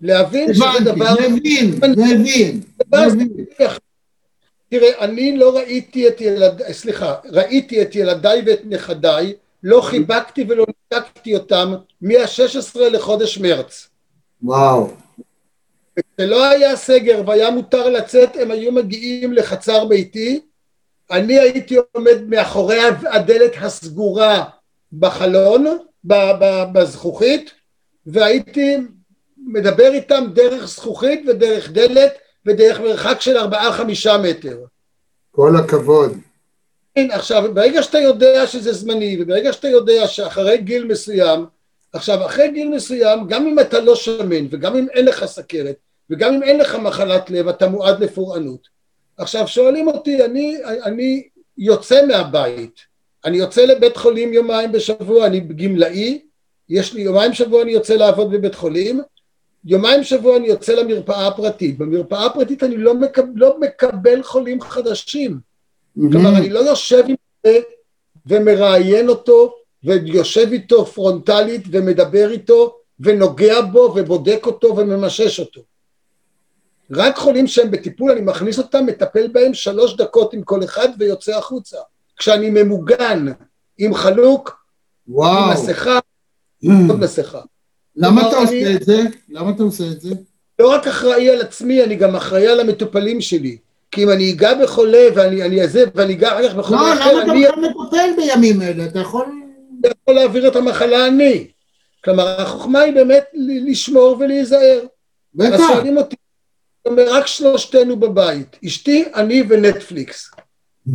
להבין 0.00 0.54
שזה 0.54 0.64
דבר... 0.84 1.14
מבין, 1.30 1.74
מבין, 1.90 2.20
מבין. 2.20 2.60
תראה, 4.72 5.04
אני 5.04 5.36
לא 5.36 5.56
ראיתי 5.56 6.08
את 6.08 6.20
ילדיי, 6.20 6.74
סליחה, 6.74 7.14
ראיתי 7.24 7.82
את 7.82 7.94
ילדיי 7.94 8.42
ואת 8.46 8.60
נכדיי, 8.64 9.34
לא 9.62 9.80
חיבקתי 9.80 10.44
ולא 10.48 10.64
ניתקתי 10.68 11.34
אותם 11.34 11.74
מה-16 12.00 12.80
לחודש 12.80 13.38
מרץ. 13.38 13.88
וואו. 14.42 14.90
כשלא 15.96 16.44
היה 16.44 16.76
סגר 16.76 17.22
והיה 17.26 17.50
מותר 17.50 17.88
לצאת, 17.88 18.36
הם 18.36 18.50
היו 18.50 18.72
מגיעים 18.72 19.32
לחצר 19.32 19.84
ביתי, 19.84 20.40
אני 21.10 21.38
הייתי 21.38 21.76
עומד 21.92 22.22
מאחורי 22.28 22.80
הדלת 23.10 23.52
הסגורה 23.60 24.44
בחלון, 24.92 25.78
בזכוכית, 26.72 27.50
והייתי 28.06 28.76
מדבר 29.46 29.92
איתם 29.92 30.24
דרך 30.34 30.64
זכוכית 30.68 31.22
ודרך 31.26 31.70
דלת 31.70 32.12
ודרך 32.46 32.80
מרחק 32.80 33.20
של 33.20 33.36
ארבעה 33.36 33.72
חמישה 33.72 34.18
מטר. 34.18 34.58
כל 35.30 35.56
הכבוד. 35.56 36.12
כן, 36.94 37.08
עכשיו, 37.10 37.54
ברגע 37.54 37.82
שאתה 37.82 37.98
יודע 37.98 38.46
שזה 38.46 38.72
זמני, 38.72 39.16
וברגע 39.20 39.52
שאתה 39.52 39.68
יודע 39.68 40.06
שאחרי 40.06 40.58
גיל 40.58 40.84
מסוים, 40.84 41.46
עכשיו, 41.92 42.26
אחרי 42.26 42.48
גיל 42.48 42.68
מסוים, 42.68 43.26
גם 43.26 43.46
אם 43.46 43.58
אתה 43.58 43.80
לא 43.80 43.94
שמן, 43.94 44.46
וגם 44.50 44.76
אם 44.76 44.86
אין 44.94 45.04
לך 45.04 45.24
סכרת, 45.24 45.76
וגם 46.10 46.34
אם 46.34 46.42
אין 46.42 46.58
לך 46.58 46.74
מחלת 46.74 47.30
לב, 47.30 47.48
אתה 47.48 47.68
מועד 47.68 48.00
לפורענות. 48.00 48.68
עכשיו, 49.16 49.48
שואלים 49.48 49.88
אותי, 49.88 50.24
אני, 50.24 50.56
אני 50.84 51.28
יוצא 51.58 52.06
מהבית, 52.06 52.80
אני 53.24 53.36
יוצא 53.36 53.64
לבית 53.64 53.96
חולים 53.96 54.32
יומיים 54.32 54.72
בשבוע, 54.72 55.26
אני 55.26 55.40
גמלאי, 55.40 56.20
יש 56.68 56.94
לי 56.94 57.02
יומיים 57.02 57.30
בשבוע 57.30 57.62
אני 57.62 57.72
יוצא 57.72 57.94
לעבוד 57.94 58.30
בבית 58.30 58.54
חולים, 58.54 59.00
יומיים 59.64 60.00
בשבוע 60.00 60.36
אני 60.36 60.46
יוצא 60.46 60.72
למרפאה 60.72 61.26
הפרטית, 61.26 61.78
במרפאה 61.78 62.26
הפרטית 62.26 62.62
אני 62.62 62.76
לא 62.76 62.94
מקבל, 62.94 63.28
לא 63.34 63.60
מקבל 63.60 64.22
חולים 64.22 64.60
חדשים, 64.60 65.40
כלומר 65.94 66.36
אני 66.38 66.50
לא 66.50 66.58
יושב 66.58 67.02
עם 67.08 67.16
זה 67.46 67.58
ומראיין 68.26 69.08
אותו 69.08 69.54
ויושב 69.84 70.48
איתו 70.52 70.86
פרונטלית 70.86 71.62
ומדבר 71.70 72.30
איתו 72.30 72.76
ונוגע 73.00 73.60
בו 73.60 73.92
ובודק 73.96 74.42
אותו 74.46 74.76
וממשש 74.76 75.40
אותו. 75.40 75.60
רק 76.90 77.16
חולים 77.16 77.46
שהם 77.46 77.70
בטיפול 77.70 78.10
אני 78.10 78.20
מכניס 78.20 78.58
אותם, 78.58 78.86
מטפל 78.86 79.28
בהם 79.28 79.54
שלוש 79.54 79.96
דקות 79.96 80.34
עם 80.34 80.42
כל 80.42 80.64
אחד 80.64 80.88
ויוצא 80.98 81.38
החוצה. 81.38 81.78
כשאני 82.16 82.50
ממוגן 82.50 83.26
עם 83.78 83.94
חלוק, 83.94 84.66
עם 85.08 85.14
וואו. 85.14 85.52
מסכה, 85.52 85.98
Mm. 86.64 86.68
עוד 86.88 87.00
מסכה. 87.00 87.40
למה 87.96 88.28
אתה 88.28 88.36
אני- 88.42 88.44
עושה 88.44 88.74
את 88.76 88.82
זה? 88.82 89.02
למה 89.30 89.50
אתה 89.50 89.62
עושה 89.62 89.84
את 89.84 90.00
זה? 90.00 90.10
לא 90.58 90.70
רק 90.70 90.86
אחראי 90.86 91.30
על 91.30 91.40
עצמי, 91.40 91.84
אני 91.84 91.96
גם 91.96 92.16
אחראי 92.16 92.46
על 92.46 92.60
המטופלים 92.60 93.20
שלי. 93.20 93.56
כי 93.90 94.02
אם 94.04 94.10
אני 94.10 94.32
אגע 94.32 94.54
בחולה 94.54 95.02
ואני 95.14 95.42
אני 95.42 95.62
אעזב 95.62 95.86
ואני 95.94 96.12
אגע 96.12 96.28
אחר 96.28 96.48
כך 96.48 96.54
לא, 96.54 96.62
בחולה 96.62 96.92
אחר, 96.92 97.12
למה 97.12 97.22
אתה 97.22 97.32
אני 97.32 97.44
בכלל 97.46 97.64
מטפל 97.64 98.10
בימים 98.16 98.62
אלה? 98.62 98.84
אתה 98.86 98.98
יכול... 98.98 99.26
יכול 99.86 100.14
להעביר 100.14 100.48
את 100.48 100.56
המחלה 100.56 101.06
אני. 101.06 101.46
כלומר, 102.04 102.40
החוכמה 102.40 102.80
היא 102.80 102.94
באמת 102.94 103.24
לשמור 103.66 104.16
ולהיזהר. 104.20 104.80
אז 104.82 104.86
בטח. 105.34 105.58
שואלים 105.72 105.96
אותי, 105.98 106.16
זאת 106.78 106.92
אומרת, 106.92 107.08
רק 107.10 107.26
שלושתנו 107.26 107.96
בבית, 108.00 108.56
אשתי, 108.66 109.04
אני 109.14 109.42
ונטפליקס. 109.48 110.30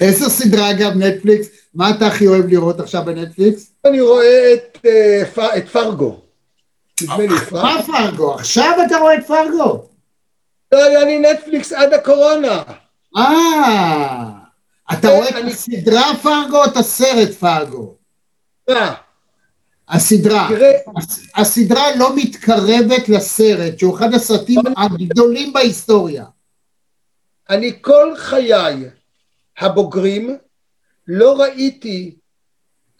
איזה 0.00 0.28
סדרה 0.28 0.70
אגב 0.70 0.96
נטפליקס? 0.96 1.48
מה 1.78 1.90
אתה 1.90 2.06
הכי 2.06 2.26
אוהב 2.26 2.46
לראות 2.46 2.80
עכשיו 2.80 3.04
בנטפליקס? 3.04 3.72
אני 3.84 4.00
רואה 4.00 4.54
את, 4.54 4.78
אה, 4.86 5.56
את 5.56 5.68
פרגו. 5.68 6.20
פרגו. 7.06 7.34
מה 7.52 7.76
פרגו? 7.86 8.34
עכשיו 8.34 8.72
אתה 8.86 8.96
רואה 8.98 9.14
את 9.14 9.26
פרגו? 9.26 9.88
לא 10.72 10.84
היה 10.84 11.04
לי 11.04 11.18
נטפליקס 11.18 11.72
עד 11.72 11.92
הקורונה. 11.92 12.62
אה, 13.16 14.24
אתה 14.92 15.00
כן, 15.02 15.08
רואה 15.08 15.28
את 15.28 15.34
אני- 15.34 15.50
הסדרה 15.50 16.04
פרגו 16.22 16.56
או 16.56 16.64
את 16.64 16.76
הסרט 16.76 17.30
פרגו? 17.30 17.94
הסדרה. 19.88 20.48
הסדרה 21.36 21.96
לא 21.96 22.16
מתקרבת 22.16 23.08
לסרט, 23.08 23.78
שהוא 23.78 23.96
אחד 23.96 24.14
הסרטים 24.14 24.60
הגדולים 24.76 25.52
בהיסטוריה. 25.52 26.24
אני 27.50 27.72
כל 27.80 28.12
חיי 28.16 28.84
הבוגרים 29.58 30.36
לא 31.08 31.40
ראיתי, 31.40 32.16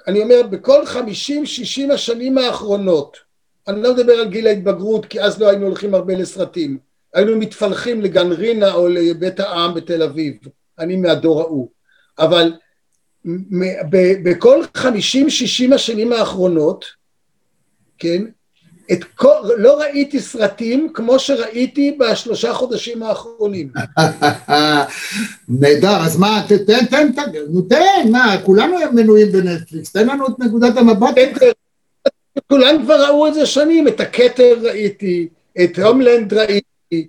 אני 0.07 0.23
אומר 0.23 0.43
בכל 0.51 0.87
חמישים 0.87 1.47
שישים 1.47 1.91
השנים 1.91 2.39
האחרונות, 2.39 3.17
אני 3.69 3.83
לא 3.83 3.95
מדבר 3.95 4.13
על 4.13 4.29
גיל 4.29 4.47
ההתבגרות 4.47 5.07
כי 5.07 5.21
אז 5.21 5.41
לא 5.41 5.49
היינו 5.49 5.67
הולכים 5.67 5.95
הרבה 5.95 6.15
לסרטים, 6.15 6.79
היינו 7.15 7.39
מתפלחים 7.39 8.01
לגן 8.01 8.33
רינה 8.33 8.75
או 8.75 8.89
לבית 8.89 9.41
העם 9.41 9.75
בתל 9.75 10.03
אביב, 10.03 10.39
אני 10.79 10.97
מהדור 10.97 11.41
ההוא, 11.41 11.69
אבל 12.19 12.53
בכל 14.25 14.65
חמישים 14.77 15.31
שישים 15.31 15.73
השנים 15.73 16.13
האחרונות, 16.13 16.85
כן, 17.99 18.25
את 18.93 19.05
כל, 19.05 19.51
לא 19.57 19.81
ראיתי 19.81 20.21
סרטים 20.21 20.89
כמו 20.95 21.19
שראיתי 21.19 21.97
בשלושה 21.99 22.55
חודשים 22.55 23.03
האחרונים. 23.03 23.73
נהדר, 25.61 25.97
אז 25.97 26.17
מה, 26.17 26.43
תן, 26.49 26.65
תן, 26.65 27.13
תן, 27.13 27.31
נו 27.49 27.63
תן, 27.63 28.11
מה, 28.11 28.37
כולנו 28.45 28.77
מנויים 28.95 29.33
בנטפליקס, 29.33 29.93
תן 29.93 30.07
לנו 30.07 30.27
את 30.27 30.39
נקודת 30.39 30.77
המבט. 30.77 31.15
כולם 32.47 32.83
כבר 32.85 33.05
ראו 33.05 33.27
את 33.27 33.35
זה 33.35 33.47
שנים, 33.47 33.89
את 33.89 34.01
הכתר 34.01 34.55
ראיתי, 34.63 35.29
את 35.65 35.79
הומלנד 35.79 36.35
ראיתי, 36.35 37.09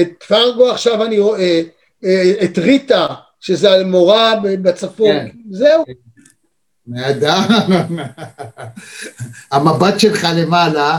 את 0.00 0.24
פרגו 0.28 0.70
עכשיו 0.70 1.04
אני 1.04 1.18
רואה, 1.18 1.62
אה, 2.04 2.32
את 2.44 2.58
ריטה, 2.58 3.06
שזה 3.40 3.72
על 3.72 3.84
מורה 3.84 4.34
בצפון, 4.42 5.08
כן. 5.08 5.28
זהו. 5.50 5.84
נהדר. 6.86 7.38
המבט 9.52 10.00
שלך 10.00 10.28
למעלה, 10.36 10.98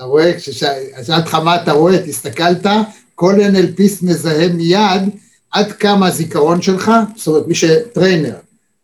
אתה 0.00 0.08
רואה, 0.08 0.36
כששאלתי 0.36 1.12
אותך 1.16 1.34
מה 1.34 1.62
אתה 1.62 1.72
רואה, 1.72 1.94
הסתכלת, 1.94 2.66
כל 3.14 3.34
NLPיסט 3.34 4.02
מזהה 4.02 4.48
מיד 4.48 5.02
עד 5.50 5.72
כמה 5.72 6.06
הזיכרון 6.06 6.62
שלך, 6.62 6.90
זאת 7.16 7.26
אומרת 7.26 7.46
מי 7.46 7.54
שטריינר, 7.54 8.36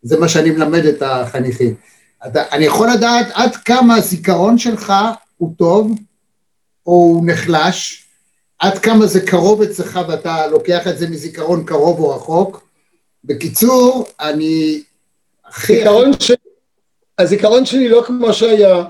זה 0.02 0.20
מה 0.20 0.28
שאני 0.28 0.50
מלמד 0.50 0.84
את 0.86 1.02
החניכים. 1.02 1.74
אתה, 2.26 2.42
אני 2.52 2.64
יכול 2.64 2.88
לדעת 2.90 3.26
עד 3.32 3.56
כמה 3.56 3.94
הזיכרון 3.94 4.58
שלך 4.58 4.92
הוא 5.36 5.52
טוב, 5.58 5.90
או 6.86 6.92
הוא 6.92 7.26
נחלש, 7.26 8.04
עד 8.58 8.78
כמה 8.78 9.06
זה 9.06 9.20
קרוב 9.20 9.62
אצלך 9.62 10.00
ואתה 10.08 10.46
לוקח 10.46 10.86
את 10.88 10.98
זה 10.98 11.08
מזיכרון 11.08 11.64
קרוב 11.64 12.00
או 12.00 12.16
רחוק. 12.16 12.68
בקיצור, 13.24 14.06
אני 14.20 14.82
הכי... 15.46 15.84
הזיכרון 17.18 17.66
שלי 17.66 17.88
לא 17.88 18.02
כמו 18.06 18.32
שהיה, 18.32 18.84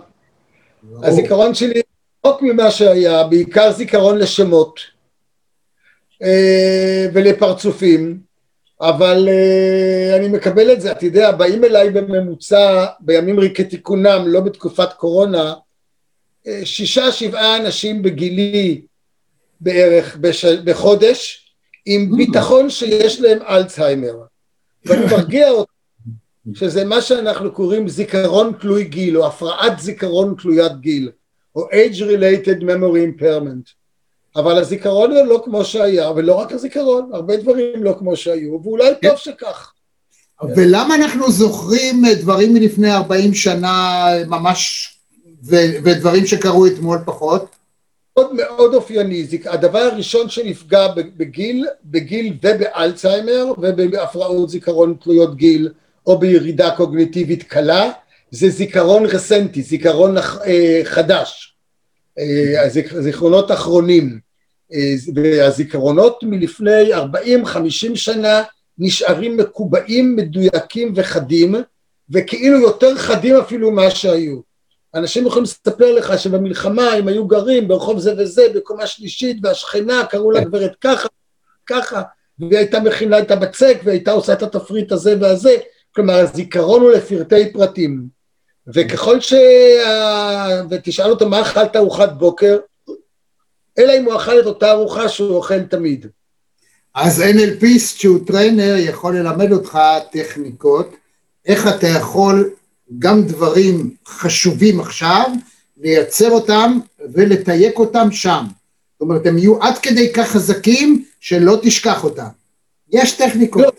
הזיכרון 1.03 1.55
שלי 1.55 1.83
רחוק 2.27 2.43
ממה 2.43 2.70
שהיה, 2.70 3.24
בעיקר 3.24 3.72
זיכרון 3.72 4.18
לשמות 4.18 4.81
אה, 6.22 7.07
ולפרצופים, 7.12 8.18
אבל 8.81 9.29
אה, 9.29 10.16
אני 10.16 10.29
מקבל 10.29 10.72
את 10.72 10.81
זה, 10.81 10.93
אתה 10.93 11.07
יודע, 11.07 11.33
באים 11.33 11.64
אליי 11.64 11.91
בממוצע, 11.91 12.87
בימים 13.01 13.37
כתיקונם, 13.55 14.24
לא 14.27 14.41
בתקופת 14.41 14.93
קורונה, 14.93 15.55
אה, 16.47 16.61
שישה 16.64 17.12
שבעה 17.12 17.57
אנשים 17.57 18.03
בגילי 18.03 18.81
בערך 19.61 20.16
בש... 20.16 20.45
בחודש, 20.45 21.51
עם 21.87 22.16
ביטחון 22.16 22.70
שיש 22.70 23.20
להם 23.20 23.39
אלצהיימר. 23.43 24.14
ואני 24.85 25.07
מרגיע 25.07 25.51
אותם 25.51 25.72
שזה 26.55 26.85
מה 26.85 27.01
שאנחנו 27.01 27.53
קוראים 27.53 27.89
זיכרון 27.89 28.53
תלוי 28.61 28.85
גיל, 28.85 29.18
או 29.18 29.27
הפרעת 29.27 29.79
זיכרון 29.79 30.35
תלוית 30.39 30.81
גיל, 30.81 31.11
או 31.57 31.69
age 31.71 32.01
related 32.01 32.63
memory 32.63 33.21
impairment. 33.21 33.73
אבל 34.37 34.59
הזיכרון 34.59 35.11
הוא 35.11 35.27
לא 35.27 35.43
כמו 35.45 35.65
שהיה, 35.65 36.11
ולא 36.11 36.35
רק 36.35 36.53
הזיכרון, 36.53 37.11
הרבה 37.13 37.37
דברים 37.37 37.83
לא 37.83 37.95
כמו 37.99 38.17
שהיו, 38.17 38.59
ואולי 38.63 38.91
טוב 39.03 39.17
שכך. 39.17 39.73
ולמה 40.57 40.95
אנחנו 40.95 41.31
זוכרים 41.31 42.03
דברים 42.21 42.55
מלפני 42.55 42.93
40 42.93 43.35
שנה 43.35 44.05
ממש, 44.27 44.93
ו- 45.45 45.77
ודברים 45.85 46.27
שקרו 46.27 46.67
אתמול 46.67 46.99
פחות? 47.05 47.57
מאוד 48.17 48.35
מאוד 48.35 48.75
אופייני, 48.75 49.27
הדבר 49.45 49.79
הראשון 49.79 50.29
שנפגע 50.29 50.89
בגיל, 51.17 51.67
בגיל 51.85 52.37
ובאלצהיימר 52.43 53.53
ובהפרעות 53.59 54.51
זיכרון 54.51 54.95
תלויות 55.03 55.37
גיל 55.37 55.69
או 56.07 56.19
בירידה 56.19 56.71
קוגניטיבית 56.77 57.43
קלה, 57.43 57.91
זה 58.37 58.49
זיכרון 58.49 59.07
רסנטי, 59.07 59.62
זיכרון 59.62 60.16
אה, 60.18 60.80
חדש, 60.84 61.57
אה, 62.18 62.68
זיכרונות 63.01 63.53
אחרונים, 63.53 64.20
אה, 64.72 64.95
והזיכרונות 65.14 66.18
מלפני 66.22 66.95
40-50 66.95 67.97
שנה 67.97 68.43
נשארים 68.78 69.37
מקובעים, 69.37 70.16
מדויקים 70.16 70.93
וחדים, 70.97 71.55
וכאילו 72.11 72.61
יותר 72.61 72.95
חדים 72.97 73.37
אפילו 73.37 73.70
ממה 73.70 73.91
שהיו. 73.91 74.41
אנשים 74.95 75.26
יכולים 75.26 75.45
לספר 75.45 75.95
לך 75.95 76.18
שבמלחמה 76.18 76.93
הם 76.93 77.09
היו 77.09 77.26
גרים 77.26 77.68
ברחוב 77.68 77.99
זה 77.99 78.14
וזה, 78.18 78.43
בקומה 78.55 78.87
שלישית, 78.87 79.37
והשכנה 79.43 80.05
קראו 80.11 80.30
לה 80.30 80.41
גברת 80.41 80.72
ככה, 80.80 81.09
ככה, 81.66 82.03
והיא 82.39 82.59
הייתה 82.59 82.80
מכינה 82.80 83.18
את 83.18 83.30
הבצק, 83.30 83.80
והייתה 83.84 84.12
עושה 84.12 84.32
את 84.32 84.43
התפריט 84.43 84.93
הזה 84.93 85.16
והזה, 85.20 85.57
כלומר 85.95 86.14
הזיכרון 86.14 86.80
הוא 86.80 86.91
לפרטי 86.91 87.53
פרטים. 87.53 88.16
וככל 88.75 89.21
ש... 89.21 89.35
ותשאל 90.71 91.11
אותו 91.11 91.29
מה 91.29 91.41
אכלת 91.41 91.77
ארוחת 91.77 92.12
בוקר, 92.12 92.59
אלא 93.79 93.93
אם 93.99 94.05
הוא 94.05 94.17
אכל 94.17 94.41
את 94.41 94.47
אותה 94.47 94.71
ארוחה 94.71 95.09
שהוא 95.09 95.37
אוכל 95.37 95.62
תמיד. 95.62 96.07
אז 96.95 97.23
NLPיסט 97.23 97.99
שהוא 97.99 98.19
trainer 98.27 98.75
יכול 98.79 99.19
ללמד 99.19 99.53
אותך 99.53 99.79
טכניקות, 100.12 100.97
איך 101.47 101.69
אתה 101.69 101.87
יכול 101.87 102.51
גם 102.99 103.23
דברים 103.23 103.95
חשובים 104.07 104.81
עכשיו, 104.81 105.31
לייצר 105.77 106.31
אותם 106.31 106.79
ולתייק 107.12 107.79
אותם 107.79 108.09
שם. 108.11 108.45
זאת 108.93 109.01
אומרת, 109.01 109.27
הם 109.27 109.39
יהיו 109.39 109.62
עד 109.62 109.79
כדי 109.79 110.12
כך 110.12 110.29
חזקים 110.29 111.05
שלא 111.21 111.59
תשכח 111.62 112.05
אותם. 112.05 112.27
יש 112.93 113.12
טכניקות. 113.12 113.64
לא, 113.64 113.71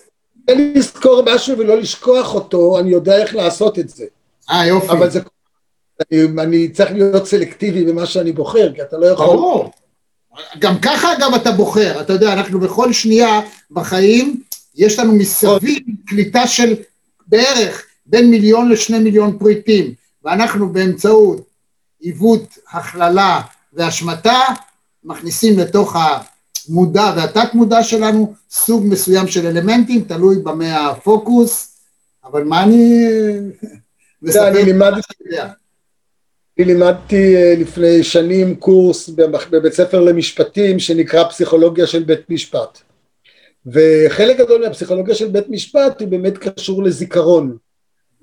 אין 0.47 0.73
לזכור 0.75 1.23
משהו 1.35 1.57
ולא 1.57 1.77
לשכוח 1.77 2.33
אותו, 2.33 2.79
אני 2.79 2.89
יודע 2.89 3.17
איך 3.17 3.35
לעשות 3.35 3.79
את 3.79 3.89
זה. 3.89 4.05
אה, 4.49 4.65
יופי. 4.67 4.91
אבל 4.91 5.09
זה... 5.09 5.19
אני, 6.11 6.23
אני 6.43 6.69
צריך 6.69 6.91
להיות 6.91 7.27
סלקטיבי 7.27 7.85
במה 7.85 8.05
שאני 8.05 8.31
בוחר, 8.31 8.73
כי 8.73 8.81
אתה 8.81 8.97
לא 8.97 9.05
יכול... 9.05 9.25
ברור. 9.25 9.71
גם 10.59 10.79
ככה 10.79 11.13
אגב 11.13 11.33
אתה 11.33 11.51
בוחר, 11.51 12.01
אתה 12.01 12.13
יודע, 12.13 12.33
אנחנו 12.33 12.59
בכל 12.59 12.93
שנייה 12.93 13.41
בחיים, 13.71 14.41
יש 14.75 14.99
לנו 14.99 15.15
מסביב 15.15 15.79
קליטה 16.07 16.47
של 16.47 16.75
בערך 17.27 17.85
בין 18.05 18.29
מיליון 18.29 18.69
לשני 18.69 18.99
מיליון 18.99 19.37
פריטים, 19.37 19.93
ואנחנו 20.23 20.69
באמצעות 20.69 21.47
עיוות, 21.99 22.57
הכללה 22.71 23.41
והשמטה, 23.73 24.39
מכניסים 25.03 25.59
לתוך 25.59 25.95
המודע 25.95 27.13
והתת 27.17 27.53
מודע 27.53 27.83
שלנו 27.83 28.33
סוג 28.51 28.85
מסוים 28.85 29.27
של 29.27 29.47
אלמנטים, 29.47 30.03
תלוי 30.03 30.35
במה 30.35 30.87
הפוקוס, 30.87 31.77
אבל 32.25 32.43
מה 32.43 32.63
אני... 32.63 33.05
אני 34.23 34.63
לימדתי, 34.63 35.13
אני 36.59 36.65
לימדתי 36.65 37.35
אה, 37.35 37.55
לפני 37.59 38.03
שנים 38.03 38.55
קורס 38.55 39.09
בבית 39.49 39.73
ספר 39.73 39.99
למשפטים 39.99 40.79
שנקרא 40.79 41.23
פסיכולוגיה 41.29 41.87
של 41.87 42.03
בית 42.03 42.29
משפט. 42.29 42.81
וחלק 43.65 44.37
גדול 44.37 44.61
מהפסיכולוגיה 44.61 45.15
של 45.15 45.27
בית 45.27 45.49
משפט 45.49 46.01
הוא 46.01 46.09
באמת 46.09 46.37
קשור 46.37 46.83
לזיכרון. 46.83 47.57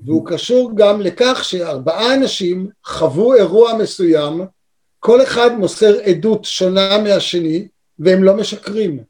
והוא 0.05 0.27
קשור 0.27 0.73
גם 0.75 1.01
לכך 1.01 1.41
שארבעה 1.45 2.15
אנשים 2.15 2.69
חוו 2.85 3.35
אירוע 3.35 3.77
מסוים, 3.79 4.41
כל 4.99 5.23
אחד 5.23 5.59
מוסר 5.59 6.01
עדות 6.01 6.45
שונה 6.45 6.99
מהשני 6.99 7.69
והם 7.99 8.25
לא 8.25 8.37
משקרים. 8.37 9.05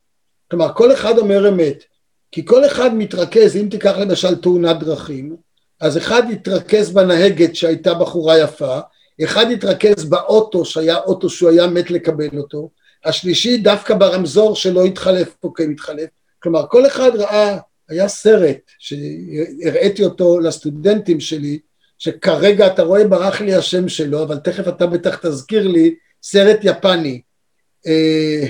כלומר 0.50 0.74
כל 0.74 0.92
אחד 0.92 1.18
אומר 1.18 1.48
אמת, 1.48 1.84
כי 2.32 2.46
כל 2.46 2.66
אחד 2.66 2.94
מתרכז, 2.94 3.56
אם 3.56 3.68
תיקח 3.70 3.98
למשל 3.98 4.34
תאונת 4.34 4.78
דרכים, 4.78 5.36
אז 5.80 5.98
אחד 5.98 6.22
יתרכז 6.30 6.90
בנהגת 6.92 7.56
שהייתה 7.56 7.94
בחורה 7.94 8.38
יפה, 8.38 8.78
אחד 9.24 9.46
יתרכז 9.50 10.04
באוטו 10.04 10.64
שהיה 10.64 10.96
אוטו 10.96 11.30
שהוא 11.30 11.50
היה 11.50 11.66
מת 11.66 11.90
לקבל 11.90 12.38
אותו, 12.38 12.70
השלישי 13.04 13.56
דווקא 13.56 13.94
ברמזור 13.94 14.56
שלא 14.56 14.84
התחלף 14.84 15.34
פה 15.40 15.52
כן 15.56 15.70
התחלף, 15.70 16.08
כלומר 16.38 16.66
כל 16.68 16.86
אחד 16.86 17.10
ראה 17.14 17.58
היה 17.88 18.08
סרט 18.08 18.58
שהראיתי 18.78 20.04
אותו 20.04 20.40
לסטודנטים 20.40 21.20
שלי, 21.20 21.58
שכרגע 21.98 22.66
אתה 22.66 22.82
רואה 22.82 23.08
ברח 23.08 23.40
לי 23.40 23.54
השם 23.54 23.88
שלו, 23.88 24.22
אבל 24.22 24.38
תכף 24.38 24.68
אתה 24.68 24.86
בטח 24.86 25.16
תזכיר 25.16 25.68
לי, 25.68 25.94
סרט 26.22 26.58
יפני. 26.62 27.20
אה, 27.86 28.46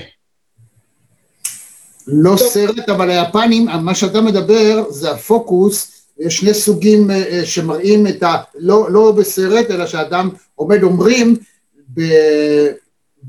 לא. 2.07 2.37
סרט, 2.37 2.89
אבל 2.89 3.09
היפנים, 3.09 3.65
מה 3.65 3.95
שאתה 3.95 4.21
מדבר 4.21 4.83
זה 4.89 5.11
הפוקוס, 5.11 5.94
שני 6.29 6.53
סוגים 6.53 7.11
אה, 7.11 7.41
שמראים 7.45 8.07
את 8.07 8.23
ה... 8.23 8.35
לא, 8.55 8.91
לא 8.91 9.11
בסרט, 9.11 9.71
אלא 9.71 9.87
שאדם 9.87 10.29
עומד 10.55 10.83
אומרים 10.83 11.35
ב, 11.93 12.01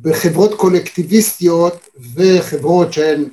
בחברות 0.02 0.54
קולקטיביסטיות 0.54 1.88
וחברות 2.14 2.92
שהן 2.92 3.24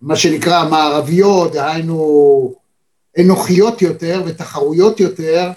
מה 0.00 0.16
שנקרא 0.16 0.68
מערביות, 0.68 1.52
דהיינו 1.52 2.54
אנוכיות 3.20 3.82
יותר 3.82 4.22
ותחרויות 4.26 5.00
יותר, 5.00 5.50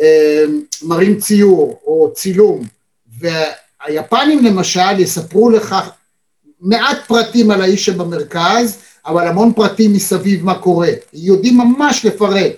אה, 0.00 0.44
מראים 0.82 1.20
ציור 1.20 1.80
או 1.86 2.12
צילום, 2.14 2.64
והיפנים 3.18 4.44
למשל 4.44 5.00
יספרו 5.00 5.50
לך 5.50 5.74
מעט 6.60 6.98
פרטים 7.06 7.50
על 7.50 7.62
האיש 7.62 7.86
שבמרכז, 7.86 8.78
אבל 9.06 9.28
המון 9.28 9.52
פרטים 9.52 9.92
מסביב 9.92 10.44
מה 10.44 10.58
קורה, 10.58 10.88
יודעים 11.12 11.58
ממש 11.58 12.04
לפרט, 12.04 12.52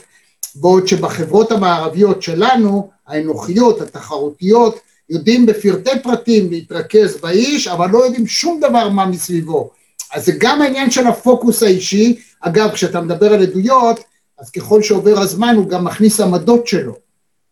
בעוד 0.55 0.89
שבחברות 0.89 1.53
המערביות 1.53 2.23
שלנו, 2.23 2.91
האנוכיות, 3.07 3.81
התחרותיות, 3.81 4.81
יודעים 5.11 5.47
בפרטי 5.47 5.91
פרטים 6.03 6.51
להתרכז 6.51 7.17
באיש, 7.17 7.69
אבל 7.69 7.91
לא 7.91 8.05
יודעים 8.05 8.27
שום 8.27 8.61
דבר 8.61 8.89
מה 8.89 9.07
מסביבו. 9.07 9.71
אז 10.15 10.27
זה 10.27 10.33
גם 10.39 10.63
העניין 10.63 10.91
של 10.91 11.07
הפוקוס 11.07 11.63
האישי, 11.63 12.19
אגב 12.41 12.71
כשאתה 12.71 13.01
מדבר 13.01 13.33
על 13.33 13.43
עדויות, 13.43 14.01
אז 14.39 14.51
ככל 14.51 14.83
שעובר 14.83 15.19
הזמן 15.19 15.55
הוא 15.57 15.69
גם 15.69 15.85
מכניס 15.85 16.21
עמדות 16.21 16.67
שלו. 16.67 16.97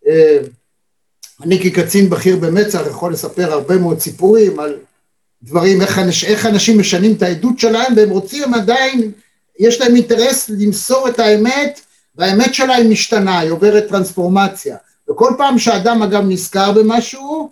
אה, 0.08 0.38
אני 1.42 1.62
כקצין 1.62 2.10
בכיר 2.10 2.36
במצ"ח 2.36 2.86
יכול 2.86 3.12
לספר 3.12 3.52
הרבה 3.52 3.76
מאוד 3.76 3.98
סיפורים 3.98 4.60
על 4.60 4.76
דברים, 5.44 5.80
איך, 5.80 5.98
אנש, 5.98 6.24
איך 6.24 6.46
אנשים 6.46 6.78
משנים 6.78 7.12
את 7.12 7.22
העדות 7.22 7.58
שלהם, 7.58 7.92
והם 7.96 8.10
רוצים 8.10 8.54
עדיין, 8.54 9.10
יש 9.60 9.80
להם 9.80 9.96
אינטרס 9.96 10.50
למסור 10.58 11.08
את 11.08 11.18
האמת, 11.18 11.80
והאמת 12.16 12.54
שלה 12.54 12.74
היא 12.74 12.90
משתנה, 12.90 13.38
היא 13.38 13.50
עוברת 13.50 13.88
טרנספורמציה. 13.88 14.76
וכל 15.10 15.32
פעם 15.38 15.58
שאדם 15.58 16.02
אגב 16.02 16.22
נזכר 16.28 16.72
במשהו, 16.72 17.50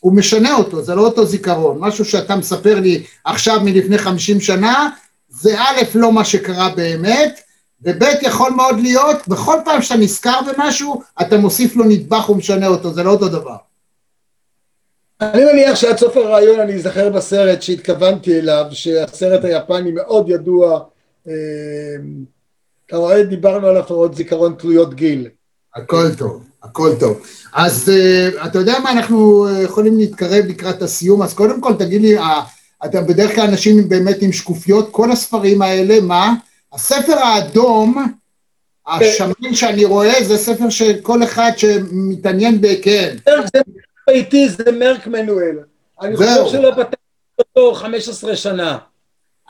הוא 0.00 0.12
משנה 0.12 0.54
אותו, 0.54 0.82
זה 0.82 0.94
לא 0.94 1.02
אותו 1.02 1.26
זיכרון. 1.26 1.78
משהו 1.80 2.04
שאתה 2.04 2.36
מספר 2.36 2.80
לי 2.80 3.02
עכשיו 3.24 3.60
מלפני 3.64 3.98
חמישים 3.98 4.40
שנה, 4.40 4.88
זה 5.28 5.60
א', 5.60 5.80
לא 5.94 6.12
מה 6.12 6.24
שקרה 6.24 6.68
באמת, 6.68 7.40
וב' 7.82 8.02
יכול 8.22 8.50
מאוד 8.50 8.80
להיות, 8.80 9.28
בכל 9.28 9.56
פעם 9.64 9.82
שאתה 9.82 9.96
נזכר 9.96 10.40
במשהו, 10.46 11.02
אתה 11.20 11.38
מוסיף 11.38 11.76
לו 11.76 11.84
נדבך 11.84 12.30
ומשנה 12.30 12.66
אותו, 12.66 12.94
זה 12.94 13.02
לא 13.02 13.10
אותו 13.10 13.28
דבר. 13.28 13.56
אני 15.20 15.44
מניח 15.44 15.74
שעד 15.74 15.98
סוף 15.98 16.16
הרעיון 16.16 16.60
אני 16.60 16.74
אזכר 16.74 17.10
בסרט 17.10 17.62
שהתכוונתי 17.62 18.38
אליו, 18.38 18.64
שהסרט 18.70 19.44
היפני 19.44 19.90
מאוד 19.90 20.28
ידוע, 20.28 20.80
אה, 21.28 21.32
אתה 22.86 22.96
רואה, 22.96 23.22
דיברנו 23.22 23.66
על 23.66 23.76
הפרעות 23.76 24.14
זיכרון 24.14 24.54
תלויות 24.58 24.94
גיל. 24.94 25.28
הכל 25.76 26.14
טוב, 26.18 26.44
הכל 26.62 26.90
טוב. 27.00 27.20
אז 27.52 27.88
uh, 27.88 28.46
אתה 28.46 28.58
יודע 28.58 28.78
מה, 28.78 28.92
אנחנו 28.92 29.48
uh, 29.48 29.64
יכולים 29.64 29.98
להתקרב 29.98 30.44
לקראת 30.46 30.82
הסיום, 30.82 31.22
אז 31.22 31.34
קודם 31.34 31.60
כל 31.60 31.74
תגיד 31.78 32.02
לי, 32.02 32.16
אתה 32.84 33.00
בדרך 33.00 33.34
כלל 33.34 33.46
אנשים 33.46 33.88
באמת 33.88 34.22
עם 34.22 34.32
שקופיות, 34.32 34.88
כל 34.90 35.12
הספרים 35.12 35.62
האלה, 35.62 36.00
מה? 36.00 36.34
הספר 36.72 37.18
האדום, 37.18 38.12
השמן 38.86 39.54
שאני 39.54 39.84
רואה, 39.84 40.24
זה 40.24 40.38
ספר 40.38 40.70
שכל 40.70 41.22
אחד 41.22 41.50
שמתעניין 41.56 42.60
בכן. 42.60 43.16
זה 44.06 44.14
איתי, 44.14 44.48
זה 44.48 44.72
מרק 44.72 45.06
מנואל. 45.06 45.58
אני 46.02 46.16
חושב 46.16 46.46
שלא 46.50 46.70
פתחתי 46.70 46.96
אותו 47.38 47.74
15 47.74 48.36
שנה. 48.36 48.78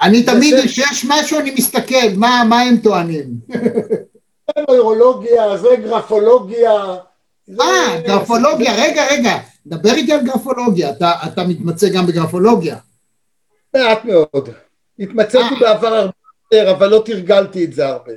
אני 0.02 0.22
תמיד, 0.22 0.54
כשיש 0.64 1.06
משהו 1.08 1.38
אני 1.38 1.50
מסתכל, 1.50 2.08
מה, 2.16 2.42
מה 2.48 2.60
הם 2.60 2.76
טוענים? 2.76 3.26
זה 3.48 4.62
נוירולוגיה, 4.68 5.56
זה 5.56 5.68
גרפולוגיה. 5.84 6.72
אה, 7.60 8.00
גרפולוגיה, 8.06 8.74
רגע, 8.74 9.06
רגע, 9.10 9.38
דבר 9.66 9.94
איתי 9.94 10.12
על 10.12 10.24
גרפולוגיה, 10.24 10.90
אתה, 10.90 11.12
אתה 11.26 11.44
מתמצא 11.44 11.88
גם 11.88 12.06
בגרפולוגיה. 12.06 12.76
מעט 13.76 14.04
מאוד. 14.04 14.48
התמצאתי 14.98 15.54
בעבר 15.60 15.94
הרבה 15.94 16.12
יותר, 16.52 16.70
אבל 16.70 16.86
לא 16.86 17.02
תרגלתי 17.06 17.64
את 17.64 17.72
זה 17.72 17.86
הרבה. 17.86 18.12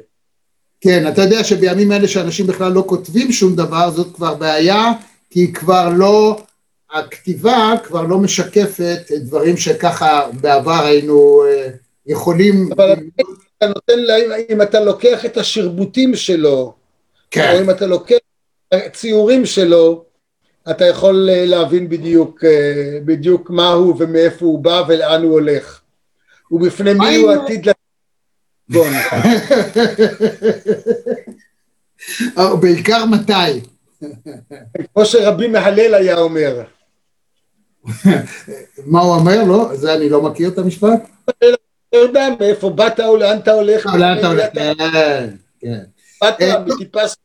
כן, 0.82 1.08
אתה 1.08 1.22
יודע 1.22 1.44
שבימים 1.44 1.92
אלה 1.92 2.08
שאנשים 2.08 2.48
בכלל 2.48 2.72
לא 2.72 2.84
כותבים 2.88 3.32
שום 3.32 3.56
דבר, 3.56 3.92
זאת 3.92 4.16
כבר 4.16 4.34
בעיה, 4.36 4.92
כי 5.30 5.54
כבר 5.54 5.90
לא, 5.98 6.42
הכתיבה 6.92 7.74
כבר 7.84 8.02
לא 8.02 8.18
משקפת 8.18 9.12
דברים 9.12 9.58
שככה 9.58 10.28
בעבר 10.42 10.84
היינו 10.86 11.44
יכולים... 12.06 12.70
אבל 12.72 12.94
אתה 13.58 13.68
נותן 13.68 14.00
להם, 14.00 14.32
אם 14.50 14.62
אתה 14.62 14.80
לוקח 14.80 15.26
את 15.26 15.38
השרבוטים 15.38 16.16
שלו, 16.16 16.74
כן. 17.32 17.54
או 17.56 17.62
אם 17.62 17.70
אתה 17.70 17.88
לוקח 17.88 18.18
את 18.68 18.74
הציורים 18.74 19.46
שלו, 19.46 20.06
אתה 20.72 20.86
יכול 20.86 21.30
להבין 21.32 21.90
בדיוק, 21.90 22.44
בדיוק 23.06 23.50
מה 23.50 23.70
הוא 23.70 23.96
ומאיפה 24.00 24.46
הוא 24.46 24.60
בא 24.60 24.84
ולאן 24.88 25.24
הוא 25.24 25.32
הולך. 25.32 25.82
ובפני 26.52 26.94
מי 26.94 27.16
הוא 27.16 27.32
עתיד 27.32 27.68
לחשבון. 28.70 28.94
בעיקר 32.62 33.06
מתי. 33.06 33.62
כמו 34.94 35.06
שרבי 35.06 35.48
מהלל 35.48 35.94
היה 35.94 36.18
אומר. 36.18 36.64
מה 38.86 39.02
הוא 39.02 39.16
אומר? 39.16 39.44
לא, 39.44 39.76
זה 39.76 39.94
אני 39.94 40.10
לא 40.10 40.22
מכיר 40.22 40.50
את 40.50 40.58
המשפט. 40.58 41.10
יודע 41.94 42.28
מאיפה 42.40 42.70
באת 42.70 43.00
או 43.00 43.18
לאן 43.18 43.38
אתה 43.38 43.52
הולך. 43.52 43.86
לאן 43.86 44.20
אתה 44.20 44.28
הולך, 44.28 44.54
כן, 44.54 44.74
כן. 45.60 45.84
באת 46.22 46.42
מטיפס, 46.68 47.16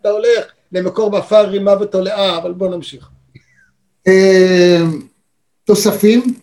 אתה 0.00 0.08
הולך 0.08 0.44
למקור 0.72 1.10
באפר 1.10 1.46
רימה 1.46 1.74
ותולעה, 1.80 2.38
אבל 2.38 2.52
בוא 2.52 2.68
נמשיך. 2.68 3.08
תוספים? 5.64 6.34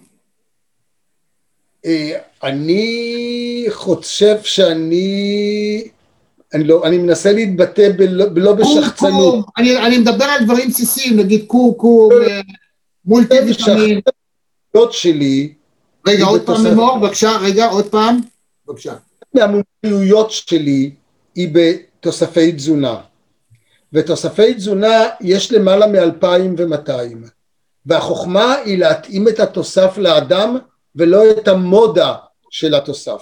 אני 2.44 3.66
חושב 3.70 4.36
שאני... 4.44 5.88
אני, 6.54 6.64
לא, 6.64 6.86
אני 6.86 6.98
מנסה 6.98 7.34
להתבטא 7.34 7.90
לא 8.36 8.54
בשחצנות. 8.54 9.46
אני, 9.58 9.78
אני 9.78 9.98
מדבר 9.98 10.26
על 10.26 10.46
דברים 10.46 10.70
בסיסיים, 10.70 11.20
נגיד 11.20 11.46
קורקום, 11.48 12.10
מולטי 13.06 13.40
ויטמין. 13.40 14.00
שלי... 14.92 15.54
רגע, 16.08 16.26
עוד 16.26 16.46
פעם 16.46 16.68
ממור, 16.68 16.98
בבקשה, 16.98 17.38
רגע, 17.42 17.68
עוד 17.68 17.86
פעם, 17.86 18.20
בבקשה. 18.68 18.94
מהמומחיות 19.34 20.32
שלי 20.32 20.92
היא 21.36 21.50
בתוספי 21.52 22.52
תזונה. 22.52 22.98
ותוספי 23.94 24.54
תזונה 24.54 25.06
יש 25.22 25.52
למעלה 25.52 25.88
מ-2,200. 25.88 26.92
והחוכמה 27.86 28.56
היא 28.56 28.78
להתאים 28.78 29.28
את 29.28 29.40
התוסף 29.40 29.98
לאדם 29.98 30.58
ולא 30.96 31.32
את 31.32 31.48
המודה 31.48 32.14
של 32.50 32.76
התוסף. 32.76 33.22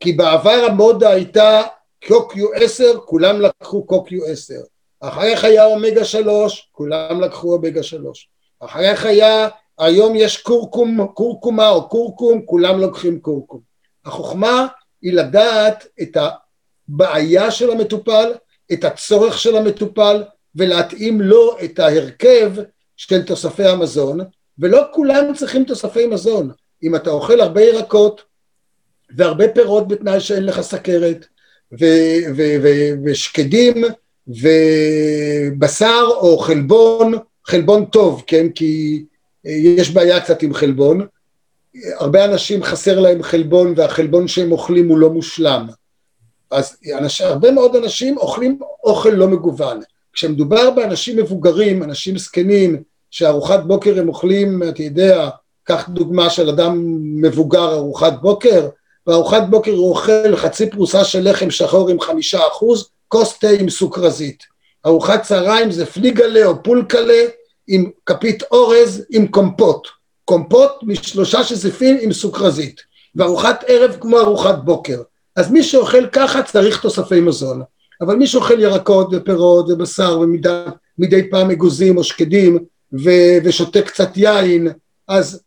כי 0.00 0.12
בעבר 0.12 0.66
המודה 0.70 1.10
הייתה 1.10 1.62
קוקיו 2.06 2.52
10, 2.54 2.98
כולם 3.04 3.40
לקחו 3.40 3.86
קוקיו 3.86 4.24
10. 4.24 4.54
אחרי 5.00 5.36
כך 5.36 5.44
היה 5.44 5.66
אומגה 5.66 6.04
3, 6.04 6.68
כולם 6.72 7.20
לקחו 7.20 7.54
אומגה 7.54 7.82
3. 7.82 8.28
אחרי 8.60 8.96
כך 8.96 9.04
היה, 9.04 9.48
היום 9.78 10.16
יש 10.16 10.42
קורקום, 10.42 11.06
קורקומה 11.06 11.68
או 11.68 11.88
קורקום, 11.88 12.42
כולם 12.46 12.80
לוקחים 12.80 13.20
קורקום. 13.20 13.60
החוכמה 14.04 14.66
היא 15.02 15.12
לדעת 15.12 15.86
את 16.02 16.16
הבעיה 16.88 17.50
של 17.50 17.70
המטופל, 17.70 18.32
את 18.72 18.84
הצורך 18.84 19.38
של 19.38 19.56
המטופל, 19.56 20.24
ולהתאים 20.54 21.20
לו 21.20 21.56
את 21.64 21.78
ההרכב 21.78 22.52
של 22.96 23.22
תוספי 23.22 23.64
המזון, 23.64 24.20
ולא 24.58 24.82
כולם 24.94 25.34
צריכים 25.34 25.64
תוספי 25.64 26.06
מזון. 26.06 26.50
אם 26.82 26.96
אתה 26.96 27.10
אוכל 27.10 27.40
הרבה 27.40 27.62
ירקות 27.62 28.22
והרבה 29.16 29.44
פירות 29.54 29.88
בתנאי 29.88 30.20
שאין 30.20 30.44
לך 30.44 30.60
סכרת, 30.60 31.26
ו- 31.72 32.20
ו- 32.36 32.56
ו- 32.62 32.92
ושקדים 33.04 33.84
ובשר 34.28 36.04
או 36.10 36.38
חלבון, 36.38 37.14
חלבון 37.46 37.84
טוב, 37.84 38.22
כן? 38.26 38.48
כי 38.54 39.04
יש 39.44 39.90
בעיה 39.90 40.20
קצת 40.20 40.42
עם 40.42 40.54
חלבון. 40.54 41.06
הרבה 41.98 42.24
אנשים 42.24 42.62
חסר 42.62 43.00
להם 43.00 43.22
חלבון 43.22 43.74
והחלבון 43.76 44.28
שהם 44.28 44.52
אוכלים 44.52 44.88
הוא 44.88 44.98
לא 44.98 45.10
מושלם. 45.10 45.66
אז 46.50 46.76
אנש, 46.98 47.20
הרבה 47.20 47.50
מאוד 47.50 47.76
אנשים 47.76 48.18
אוכלים 48.18 48.58
אוכל 48.84 49.08
לא 49.08 49.28
מגוון. 49.28 49.80
כשמדובר 50.12 50.70
באנשים 50.70 51.16
מבוגרים, 51.16 51.82
אנשים 51.82 52.18
זקנים, 52.18 52.82
שארוחת 53.10 53.60
בוקר 53.64 54.00
הם 54.00 54.08
אוכלים, 54.08 54.62
אתה 54.62 54.82
יודע, 54.82 55.28
קח 55.64 55.88
דוגמה 55.88 56.30
של 56.30 56.48
אדם 56.48 56.98
מבוגר 57.20 57.74
ארוחת 57.74 58.12
בוקר, 58.20 58.68
בארוחת 59.08 59.42
בוקר 59.50 59.70
הוא 59.70 59.90
אוכל 59.90 60.36
חצי 60.36 60.70
פרוסה 60.70 61.04
של 61.04 61.30
לחם 61.30 61.50
שחור 61.50 61.88
עם 61.88 62.00
חמישה 62.00 62.40
אחוז, 62.52 62.88
כוס 63.08 63.38
תה 63.38 63.48
עם 63.48 63.70
סוכרזית. 63.70 64.42
ארוחת 64.86 65.22
צהריים 65.22 65.70
זה 65.70 65.86
פליגלה 65.86 66.46
או 66.46 66.62
פולקלה 66.62 67.22
עם 67.68 67.90
כפית 68.06 68.42
אורז 68.50 69.04
עם 69.10 69.26
קומפוט. 69.26 69.88
קומפוט 70.24 70.70
משלושה 70.82 71.44
שזיפים 71.44 71.98
עם 72.00 72.12
סוכרזית. 72.12 72.80
וארוחת 73.16 73.64
ערב 73.66 73.96
כמו 74.00 74.18
ארוחת 74.18 74.58
בוקר. 74.64 75.02
אז 75.36 75.50
מי 75.50 75.62
שאוכל 75.62 76.06
ככה 76.06 76.42
צריך 76.42 76.80
תוספי 76.82 77.20
מזון. 77.20 77.62
אבל 78.00 78.16
מי 78.16 78.26
שאוכל 78.26 78.60
ירקות 78.60 79.08
ופירות 79.12 79.66
ובשר 79.68 80.18
ומדי 80.20 81.30
פעם 81.30 81.50
אגוזים 81.50 81.96
או 81.96 82.04
שקדים 82.04 82.58
ו- 83.04 83.38
ושותה 83.44 83.82
קצת 83.82 84.16
יין, 84.16 84.68
אז 85.08 85.42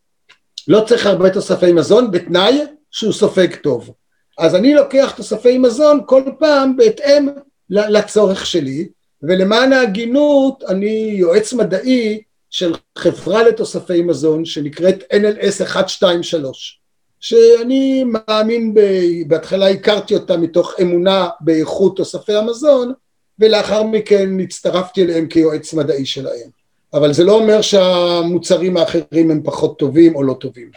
לא 0.67 0.83
צריך 0.87 1.05
הרבה 1.05 1.29
תוספי 1.29 1.71
מזון 1.71 2.11
בתנאי 2.11 2.61
שהוא 2.91 3.13
סופג 3.13 3.55
טוב. 3.55 3.91
אז 4.37 4.55
אני 4.55 4.73
לוקח 4.73 5.13
תוספי 5.17 5.57
מזון 5.57 5.99
כל 6.05 6.23
פעם 6.39 6.77
בהתאם 6.77 7.27
לצורך 7.69 8.45
שלי, 8.45 8.87
ולמען 9.23 9.73
ההגינות 9.73 10.63
אני 10.67 11.13
יועץ 11.15 11.53
מדעי 11.53 12.21
של 12.49 12.73
חברה 12.97 13.43
לתוספי 13.43 14.01
מזון 14.01 14.45
שנקראת 14.45 15.03
NLS 15.13 15.63
123, 15.63 16.79
שאני 17.19 18.03
מאמין, 18.03 18.73
ב... 18.73 18.79
בהתחלה 19.27 19.69
הכרתי 19.69 20.13
אותה 20.13 20.37
מתוך 20.37 20.73
אמונה 20.81 21.29
באיכות 21.41 21.97
תוספי 21.97 22.33
המזון, 22.33 22.93
ולאחר 23.39 23.83
מכן 23.83 24.39
הצטרפתי 24.39 25.03
אליהם 25.03 25.27
כיועץ 25.27 25.73
מדעי 25.73 26.05
שלהם. 26.05 26.49
אבל 26.93 27.13
זה 27.13 27.23
לא 27.23 27.33
אומר 27.33 27.61
שהמוצרים 27.61 28.77
האחרים 28.77 29.31
הם 29.31 29.41
פחות 29.43 29.79
טובים 29.79 30.15
או 30.15 30.23
לא 30.23 30.33
טובים. 30.33 30.71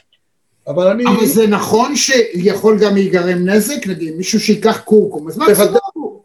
אבל 0.68 0.86
אני... 0.86 1.04
אבל 1.06 1.26
זה 1.26 1.46
נכון 1.46 1.96
שיכול 1.96 2.78
גם 2.78 2.94
להיגרם 2.94 3.48
נזק, 3.48 3.86
נגיד 3.86 4.14
מישהו 4.14 4.40
שיקח 4.40 4.80
קורקום, 4.80 5.28
אז 5.28 5.38
מה 5.38 5.46
בוודאי. 5.46 5.78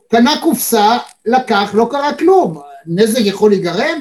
קנה 0.08 0.34
קופסה, 0.42 0.98
לקח, 1.26 1.72
לא 1.74 1.88
קרה 1.92 2.14
כלום, 2.14 2.62
נזק 2.86 3.20
יכול 3.20 3.50
להיגרם? 3.50 4.00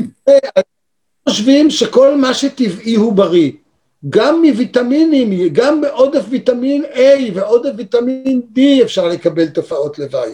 חושבים 1.28 1.70
שכל 1.70 2.16
מה 2.16 2.34
שטבעי 2.34 2.95
הוא 2.95 3.12
בריא. 3.12 3.53
גם 4.09 4.43
מוויטמינים, 4.43 5.49
גם 5.53 5.80
מעודף 5.80 6.22
ויטמין 6.28 6.84
A 6.84 6.99
ועודף 7.34 7.70
ויטמין 7.76 8.43
D 8.57 8.61
אפשר 8.82 9.09
לקבל 9.09 9.47
תופעות 9.49 9.99
לוואי. 9.99 10.30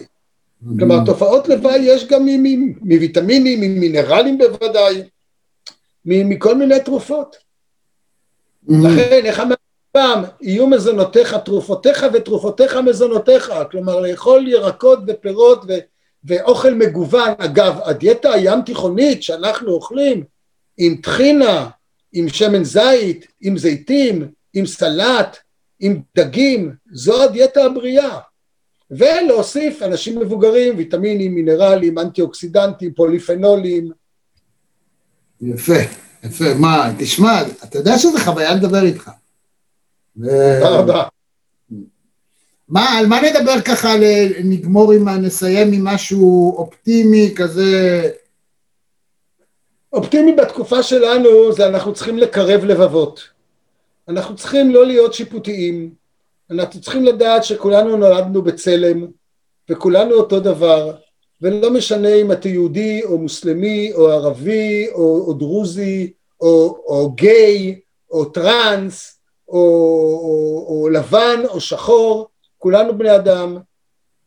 כלומר, 0.79 1.05
תופעות 1.05 1.49
לוואי 1.49 1.77
יש 1.77 2.07
גם 2.07 2.27
מוויטמינים, 2.81 3.61
ממינרלים 3.61 4.37
בוודאי, 4.37 5.03
מכל 6.05 6.55
מיני 6.55 6.79
תרופות. 6.79 7.35
לכן, 8.67 9.21
איך 9.25 9.39
אמרתי 9.39 9.64
פעם, 9.95 10.23
יהיו 10.41 10.67
מזונותיך 10.67 11.35
תרופותיך 11.45 12.05
ותרופותיך 12.13 12.75
מזונותיך, 12.75 13.53
כלומר 13.71 13.99
לאכול 13.99 14.47
ירקות 14.47 14.99
ופירות 15.07 15.63
ו, 15.67 15.73
ואוכל 16.23 16.73
מגוון. 16.73 17.29
אגב, 17.37 17.79
הדיאטה 17.83 18.33
הים 18.33 18.61
תיכונית 18.61 19.23
שאנחנו 19.23 19.71
אוכלים 19.71 20.23
עם 20.77 20.95
טחינה, 20.95 21.69
עם 22.13 22.29
שמן 22.29 22.63
זית, 22.63 23.27
עם 23.41 23.57
זיתים, 23.57 24.27
עם 24.53 24.65
סלט, 24.65 25.37
עם 25.79 26.01
דגים, 26.17 26.73
זו 26.91 27.23
הדיאטה 27.23 27.63
הבריאה. 27.63 28.19
ולהוסיף 28.91 29.81
אנשים 29.81 30.19
מבוגרים, 30.19 30.77
ויטמינים, 30.77 31.35
מינרלים, 31.35 31.99
אנטי 31.99 32.21
אוקסידנטים, 32.21 32.93
פוליפנולים. 32.93 33.91
יפה, 35.41 35.79
יפה. 36.23 36.53
מה, 36.59 36.93
תשמע, 36.99 37.41
אתה 37.63 37.77
יודע 37.77 37.97
שזו 37.97 38.19
חוויה 38.19 38.55
לדבר 38.55 38.83
איתך. 38.85 39.11
תודה 40.15 40.69
רבה. 40.69 41.03
מה, 42.67 42.89
על 42.89 43.07
מה 43.07 43.19
נדבר 43.21 43.61
ככה, 43.61 43.93
נגמור 44.43 44.91
עם, 44.91 45.09
נסיים 45.09 45.73
עם 45.73 45.83
משהו 45.83 46.55
אופטימי 46.57 47.33
כזה? 47.35 48.01
אופטימי 49.93 50.31
בתקופה 50.31 50.83
שלנו 50.83 51.53
זה 51.53 51.67
אנחנו 51.67 51.93
צריכים 51.93 52.17
לקרב 52.17 52.65
לבבות. 52.65 53.29
אנחנו 54.07 54.35
צריכים 54.35 54.71
לא 54.71 54.85
להיות 54.85 55.13
שיפוטיים, 55.13 55.93
אנחנו 56.51 56.81
צריכים 56.81 57.03
לדעת 57.03 57.43
שכולנו 57.43 57.97
נולדנו 57.97 58.41
בצלם 58.41 59.07
וכולנו 59.69 60.13
אותו 60.13 60.39
דבר 60.39 60.95
ולא 61.41 61.73
משנה 61.73 62.13
אם 62.13 62.31
אתה 62.31 62.49
יהודי 62.49 63.03
או 63.03 63.17
מוסלמי 63.17 63.93
או 63.93 64.11
ערבי 64.11 64.87
או, 64.91 65.25
או 65.27 65.33
דרוזי 65.33 66.13
או, 66.41 66.77
או 66.85 67.11
גיי 67.11 67.79
או 68.11 68.25
טראנס 68.25 69.14
או, 69.47 69.59
או, 70.23 70.65
או 70.67 70.89
לבן 70.89 71.39
או 71.49 71.61
שחור, 71.61 72.27
כולנו 72.57 72.97
בני 72.97 73.15
אדם 73.15 73.57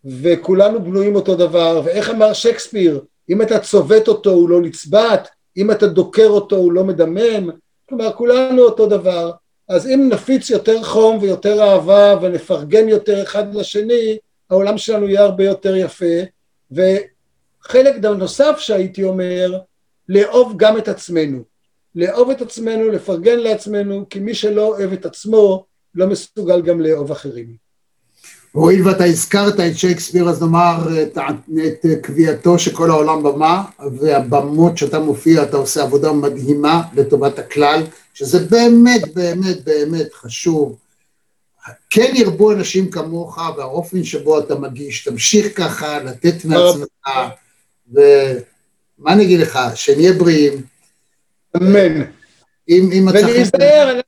וכולנו 0.05 0.85
בנויים 0.85 1.17
אותו 1.17 1.35
דבר 1.35 1.81
ואיך 1.85 2.11
אמר 2.11 2.33
שייקספיר 2.33 3.01
אם 3.31 3.43
אתה 3.43 3.59
צובט 3.59 4.09
אותו 4.09 4.31
הוא 4.31 4.49
לא 4.49 4.61
נצבט 4.61 5.29
אם 5.57 5.71
אתה 5.71 5.87
דוקר 5.87 6.29
אותו 6.29 6.57
הוא 6.57 6.73
לא 6.73 6.85
מדמם 6.85 7.51
כלומר 7.89 8.13
כולנו 8.13 8.63
אותו 8.63 8.87
דבר 8.87 9.33
אז 9.69 9.87
אם 9.87 10.09
נפיץ 10.13 10.51
יותר 10.51 10.83
חום 10.83 11.19
ויותר 11.21 11.63
אהבה 11.63 12.15
ונפרגן 12.23 12.89
יותר 12.89 13.23
אחד 13.23 13.55
לשני, 13.55 14.19
העולם 14.51 14.79
שלנו 14.79 15.09
יהיה 15.09 15.23
הרבה 15.23 15.45
יותר 15.45 15.77
יפה. 15.77 16.17
וחלק 16.71 17.95
נוסף 18.05 18.59
שהייתי 18.59 19.05
אומר, 19.05 19.59
לאהוב 20.09 20.55
גם 20.57 20.79
את 20.79 20.89
עצמנו. 20.89 21.43
לאהוב 21.99 22.31
את 22.31 22.43
עצמנו, 22.43 22.89
לפרגן 22.89 23.39
לעצמנו, 23.39 24.07
כי 24.11 24.19
מי 24.19 24.35
שלא 24.35 24.67
אוהב 24.67 24.93
את 24.93 25.07
עצמו, 25.07 25.65
לא 25.95 26.07
מסוגל 26.07 26.63
גם 26.63 26.81
לאהוב 26.81 27.11
אחרים. 27.11 27.57
הואיל 28.53 28.89
ואתה 28.89 29.05
הזכרת 29.05 29.61
את 29.61 29.77
שייקספיר, 29.77 30.29
אז 30.29 30.43
נאמר 30.43 31.03
את, 31.03 31.19
את 31.67 31.87
קביעתו 32.03 32.59
שכל 32.59 32.91
העולם 32.91 33.23
במה, 33.23 33.65
והבמות 33.99 34.79
שאתה 34.79 34.99
מופיע, 34.99 35.43
אתה 35.43 35.57
עושה 35.57 35.83
עבודה 35.83 36.13
מדהימה 36.13 36.83
לטובת 36.95 37.39
הכלל, 37.39 37.83
שזה 38.15 38.39
באמת 38.39 39.15
באמת 39.15 39.65
באמת 39.65 40.15
חשוב. 40.15 40.77
כן 41.91 42.13
ירבו 42.15 42.53
אנשים 42.53 42.91
כמוך, 42.91 43.39
והאופן 43.57 44.05
שבו 44.05 44.39
אתה 44.39 44.55
מגיש, 44.55 45.05
תמשיך 45.05 45.57
ככה, 45.57 45.99
לתת 45.99 46.45
מעצמך, 46.45 47.09
ומה 47.93 49.13
אני 49.13 49.25
אגיד 49.25 49.41
לך, 49.41 49.59
שנהיה 49.75 50.13
בריאים. 50.13 50.78
אמן. 51.63 52.03
אם, 52.69 52.91
אם 52.93 53.09
ולהיזהר, 53.09 53.91
אני 53.91 54.03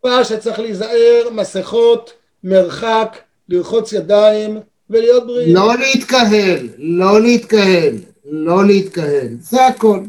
חושב 0.00 0.36
שצריך 0.36 0.58
להיזהר, 0.58 1.28
מסכות, 1.32 2.12
מרחק, 2.44 3.16
לרחוץ 3.48 3.92
ידיים 3.92 4.60
ולהיות 4.90 5.26
בריאים. 5.26 5.54
לא 5.54 5.78
להתקהל, 5.78 6.68
לא 6.78 7.20
להתקהל, 7.20 7.94
לא 8.24 8.66
להתקהל, 8.66 9.28
זה 9.40 9.66
הכל, 9.66 10.00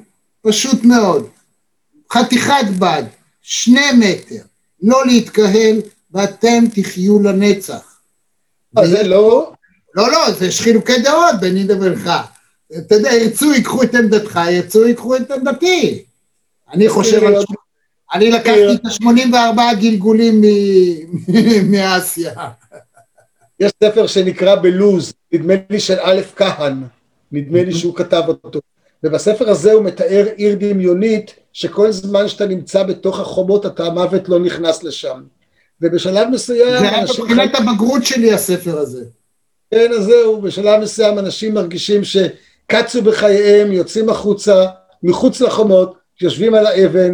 פשוט 0.41 0.83
מאוד. 0.83 1.27
חתיכת 2.13 2.65
בד, 2.79 3.03
שני 3.41 3.91
מטר, 3.97 4.43
לא 4.81 5.05
להתקהל, 5.05 5.81
ואתם 6.11 6.63
תחיו 6.75 7.19
לנצח. 7.19 7.97
אז 8.77 8.89
זה 8.89 9.03
לא... 9.03 9.53
לא, 9.95 10.11
לא, 10.11 10.31
זה 10.31 10.45
יש 10.45 10.61
חילוקי 10.61 11.01
דעות 11.01 11.35
ביני 11.39 11.63
לבינך. 11.63 12.09
אתה 12.77 12.95
יודע, 12.95 13.13
ירצו 13.13 13.53
ייקחו 13.53 13.83
את 13.83 13.95
עמדתך, 13.95 14.39
ירצו 14.51 14.87
ייקחו 14.87 15.15
את 15.15 15.31
עמדתי. 15.31 16.03
אני 16.73 16.89
חושב 16.89 17.23
על... 17.23 17.35
אני 18.13 18.31
לקחתי 18.31 18.73
את 18.73 18.85
ה-84 18.85 19.75
גלגולים 19.79 20.41
מאסיה. 21.71 22.33
יש 23.59 23.71
ספר 23.83 24.07
שנקרא 24.07 24.55
בלוז, 24.55 25.13
נדמה 25.31 25.53
לי 25.69 25.79
של 25.79 25.97
א' 26.01 26.21
כהן, 26.35 26.83
נדמה 27.31 27.63
לי 27.63 27.73
שהוא 27.73 27.95
כתב 27.95 28.23
אותו, 28.27 28.59
ובספר 29.03 29.49
הזה 29.49 29.71
הוא 29.71 29.83
מתאר 29.83 30.25
עיר 30.35 30.55
דמיונית 30.59 31.35
שכל 31.53 31.91
זמן 31.91 32.27
שאתה 32.27 32.45
נמצא 32.45 32.83
בתוך 32.83 33.19
החומות 33.19 33.65
אתה 33.65 33.85
המוות 33.85 34.29
לא 34.29 34.39
נכנס 34.39 34.83
לשם. 34.83 35.21
ובשלב 35.81 36.27
מסוים... 36.29 36.79
זה 36.79 36.89
היה 36.89 37.03
מבחינת 37.03 37.55
הבגרות 37.55 38.05
שלי 38.05 38.33
הספר 38.33 38.77
הזה. 38.77 39.05
כן, 39.71 39.91
אז 39.97 40.03
זהו, 40.03 40.41
בשלב 40.41 40.81
מסוים 40.81 41.19
אנשים 41.19 41.53
מרגישים 41.53 42.01
שקצו 42.03 43.01
בחייהם, 43.01 43.71
יוצאים 43.71 44.09
החוצה, 44.09 44.65
מחוץ 45.03 45.41
לחומות, 45.41 46.00
יושבים 46.21 46.53
על 46.53 46.65
האבן 46.65 47.13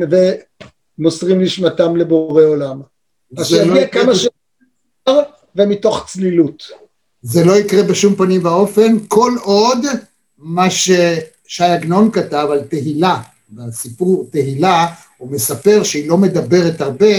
ומוסרים 0.99 1.41
נשמתם 1.41 1.95
לבורא 1.95 2.43
עולם. 2.43 2.81
אז 3.37 3.47
שיגיע 3.47 3.73
לא 3.73 3.87
כמה 3.87 4.15
שאפשר 4.15 5.21
ומתוך 5.55 6.05
צלילות. 6.07 6.63
זה 7.21 7.45
לא 7.45 7.57
יקרה 7.57 7.83
בשום 7.83 8.15
פנים 8.15 8.45
ואופן, 8.45 8.97
כל 9.07 9.31
עוד 9.41 9.85
מה 10.37 10.69
ששי 10.69 11.63
עגנון 11.63 12.11
כתב 12.11 12.47
על 12.51 12.61
תהילה, 12.61 13.21
בסיפור 13.49 14.27
תהילה, 14.31 14.87
הוא 15.17 15.31
מספר 15.31 15.83
שהיא 15.83 16.09
לא 16.09 16.17
מדברת 16.17 16.81
הרבה, 16.81 17.15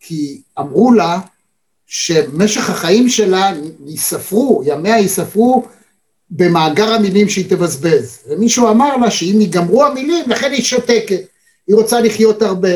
כי 0.00 0.42
אמרו 0.58 0.92
לה 0.92 1.20
שמשך 1.86 2.70
החיים 2.70 3.08
שלה 3.08 3.52
ייספרו, 3.86 4.62
ימיה 4.66 4.98
ייספרו 4.98 5.66
במאגר 6.30 6.92
המילים 6.94 7.28
שהיא 7.28 7.50
תבזבז. 7.50 8.18
ומישהו 8.28 8.70
אמר 8.70 8.96
לה 8.96 9.10
שאם 9.10 9.40
ייגמרו 9.40 9.84
המילים, 9.84 10.24
לכן 10.26 10.52
היא 10.52 10.62
שותקת, 10.62 11.20
היא 11.66 11.76
רוצה 11.76 12.00
לחיות 12.00 12.42
הרבה. 12.42 12.68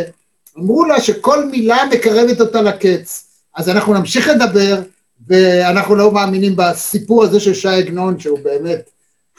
אמרו 0.59 0.85
לה 0.85 1.01
שכל 1.01 1.44
מילה 1.44 1.78
מקרבת 1.93 2.40
אותה 2.40 2.62
לקץ. 2.62 3.24
אז 3.56 3.68
אנחנו 3.68 3.94
נמשיך 3.94 4.28
לדבר, 4.28 4.81
ואנחנו 5.28 5.94
לא 5.94 6.12
מאמינים 6.12 6.56
בסיפור 6.56 7.24
הזה 7.24 7.40
של 7.40 7.55
שי 7.55 7.68
עגנון, 7.68 8.20
שהוא 8.20 8.39
באמת 8.39 8.90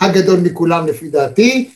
הגדול 0.02 0.40
מכולם 0.40 0.88
לפי 0.88 1.10
דעתי, 1.10 1.70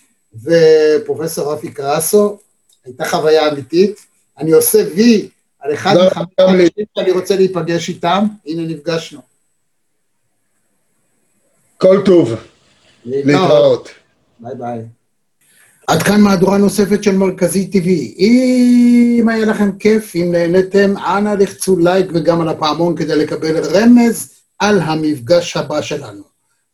ופרופסור 0.43 1.53
רפי 1.53 1.71
קרסו, 1.71 2.37
הייתה 2.85 3.05
חוויה 3.05 3.49
אמיתית. 3.51 4.05
אני 4.37 4.51
עושה 4.51 4.83
וי 4.95 5.29
על 5.59 5.73
אחד 5.73 5.95
מחמש 6.05 6.25
אנשים 6.39 6.85
שאני 6.97 7.11
רוצה 7.11 7.35
להיפגש 7.35 7.89
איתם, 7.89 8.25
הנה 8.45 8.61
נפגשנו. 8.61 9.28
כל 11.81 12.01
טוב, 12.05 12.35
להתראות. 13.05 13.89
ביי 14.39 14.55
ביי. 14.55 14.79
עד 15.87 16.03
כאן 16.03 16.21
מהדורה 16.21 16.57
נוספת 16.57 17.03
של 17.03 17.17
מרכזי 17.17 17.69
TV. 17.73 17.87
אם 18.19 19.25
היה 19.29 19.45
לכם 19.45 19.71
כיף, 19.79 20.15
אם 20.15 20.29
נהניתם, 20.31 20.93
אנא 20.97 21.29
לחצו 21.29 21.79
לייק 21.79 22.07
וגם 22.13 22.41
על 22.41 22.49
הפעמון 22.49 22.95
כדי 22.95 23.15
לקבל 23.15 23.57
רמז 23.57 24.33
על 24.59 24.79
המפגש 24.81 25.57
הבא 25.57 25.81
שלנו. 25.81 26.21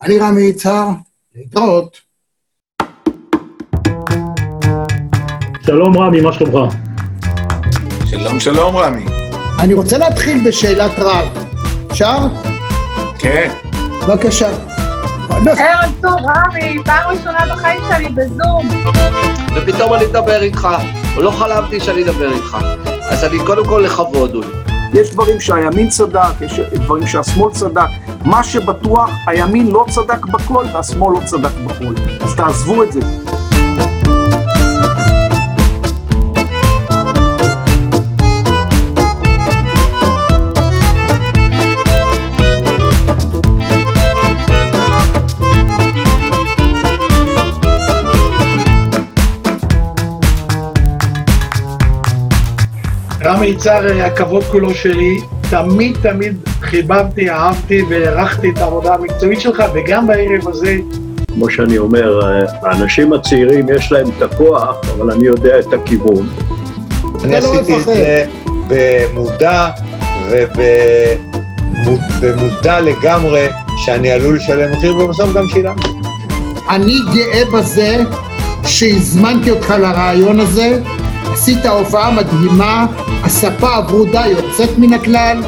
אני 0.02 0.18
רמי 0.20 0.42
יצהר, 0.42 0.90
להתראות. 1.36 1.98
שלום 5.66 5.98
רמי, 5.98 6.22
מה 6.22 6.34
שלומך? 6.34 6.76
שלום 8.06 8.40
שלום 8.40 8.78
רמי. 8.78 9.06
אני 9.60 9.74
רוצה 9.74 9.98
להתחיל 9.98 10.48
בשאלת 10.48 10.92
רב. 10.98 11.28
אפשר? 11.92 12.18
כן. 13.20 13.52
בבקשה. 14.08 14.75
ערב 15.58 15.92
טוב, 16.02 16.14
רמי, 16.14 16.78
פעם 16.86 17.10
ראשונה 17.10 17.40
בחיים 17.54 17.82
שלי 17.90 18.10
בזום. 18.10 18.70
ופתאום 19.56 19.94
אני 19.94 20.06
מדבר 20.06 20.42
איתך, 20.42 20.68
לא 21.18 21.32
חלמתי 21.32 21.80
שאני 21.80 22.04
אדבר 22.04 22.32
איתך. 22.34 22.58
אז 23.10 23.24
אני 23.24 23.40
קודם 23.46 23.66
כל 23.66 23.82
לכבוד, 23.86 24.36
אולי. 24.36 24.48
יש 24.94 25.12
דברים 25.14 25.40
שהימין 25.40 25.90
צדק, 25.90 26.42
יש 26.42 26.60
דברים 26.60 27.08
שהשמאל 27.08 27.52
צדק. 27.52 27.88
מה 28.26 28.44
שבטוח, 28.44 29.10
הימין 29.28 29.72
לא 29.72 29.86
צדק 29.90 30.26
בכל 30.26 30.66
והשמאל 30.74 31.14
לא 31.14 31.20
צדק 31.26 31.52
בכל. 31.66 31.94
אז 32.22 32.36
תעזבו 32.36 32.84
את 32.84 32.92
זה. 32.92 33.00
רמי 53.26 53.46
יצהר, 53.46 54.02
הכבוד 54.02 54.44
כולו 54.44 54.76
שלי, 54.76 55.18
תמיד 55.50 55.98
תמיד 56.02 56.38
חיבבתי, 56.62 57.30
אהבתי 57.30 57.82
והערכתי 57.90 58.50
את 58.50 58.58
העבודה 58.58 58.94
המקצועית 58.94 59.42
שלך, 59.42 59.64
וגם 59.74 60.08
בערב 60.08 60.48
הזה, 60.48 60.78
כמו 61.34 61.50
שאני 61.50 61.78
אומר, 61.78 62.20
האנשים 62.62 63.14
הצעירים 63.14 63.66
יש 63.70 63.92
להם 63.92 64.08
את 64.18 64.22
הכוח, 64.22 64.76
אבל 64.98 65.12
אני 65.12 65.26
יודע 65.26 65.60
את 65.60 65.74
הכיוון. 65.74 66.28
אני 67.24 67.36
עשיתי 67.36 67.76
את 67.80 67.86
זה 67.86 68.26
במודע 68.68 69.70
ובמודע 72.22 72.82
לגמרי 72.82 73.48
שאני 73.78 74.12
עלול 74.12 74.36
לשלם 74.36 74.72
מחיר, 74.72 74.98
ובסוף 74.98 75.34
גם 75.34 75.48
שילמתי. 75.48 75.90
אני 76.70 76.96
גאה 77.14 77.46
בזה 77.54 77.98
שהזמנתי 78.66 79.52
אותך 79.52 79.74
לרעיון 79.82 80.40
הזה, 80.40 80.80
עשית 81.36 81.66
הופעה 81.66 82.12
מדהימה, 82.12 82.86
הספה 83.24 83.76
הברודה 83.76 84.24
יוצאת 84.26 84.70
מן 84.78 84.94
הכלל. 84.94 85.44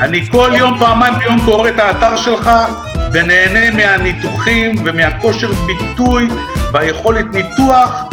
אני 0.00 0.26
כל 0.30 0.50
יום, 0.56 0.78
פעמיים 0.78 1.14
ביום 1.18 1.40
קורא 1.44 1.68
את 1.68 1.78
האתר 1.78 2.16
שלך 2.16 2.50
ונהנה 3.12 3.70
מהניתוחים 3.70 4.74
ומהכושר 4.84 5.50
ביטוי 5.66 6.28
והיכולת 6.72 7.24
ניתוח 7.32 8.04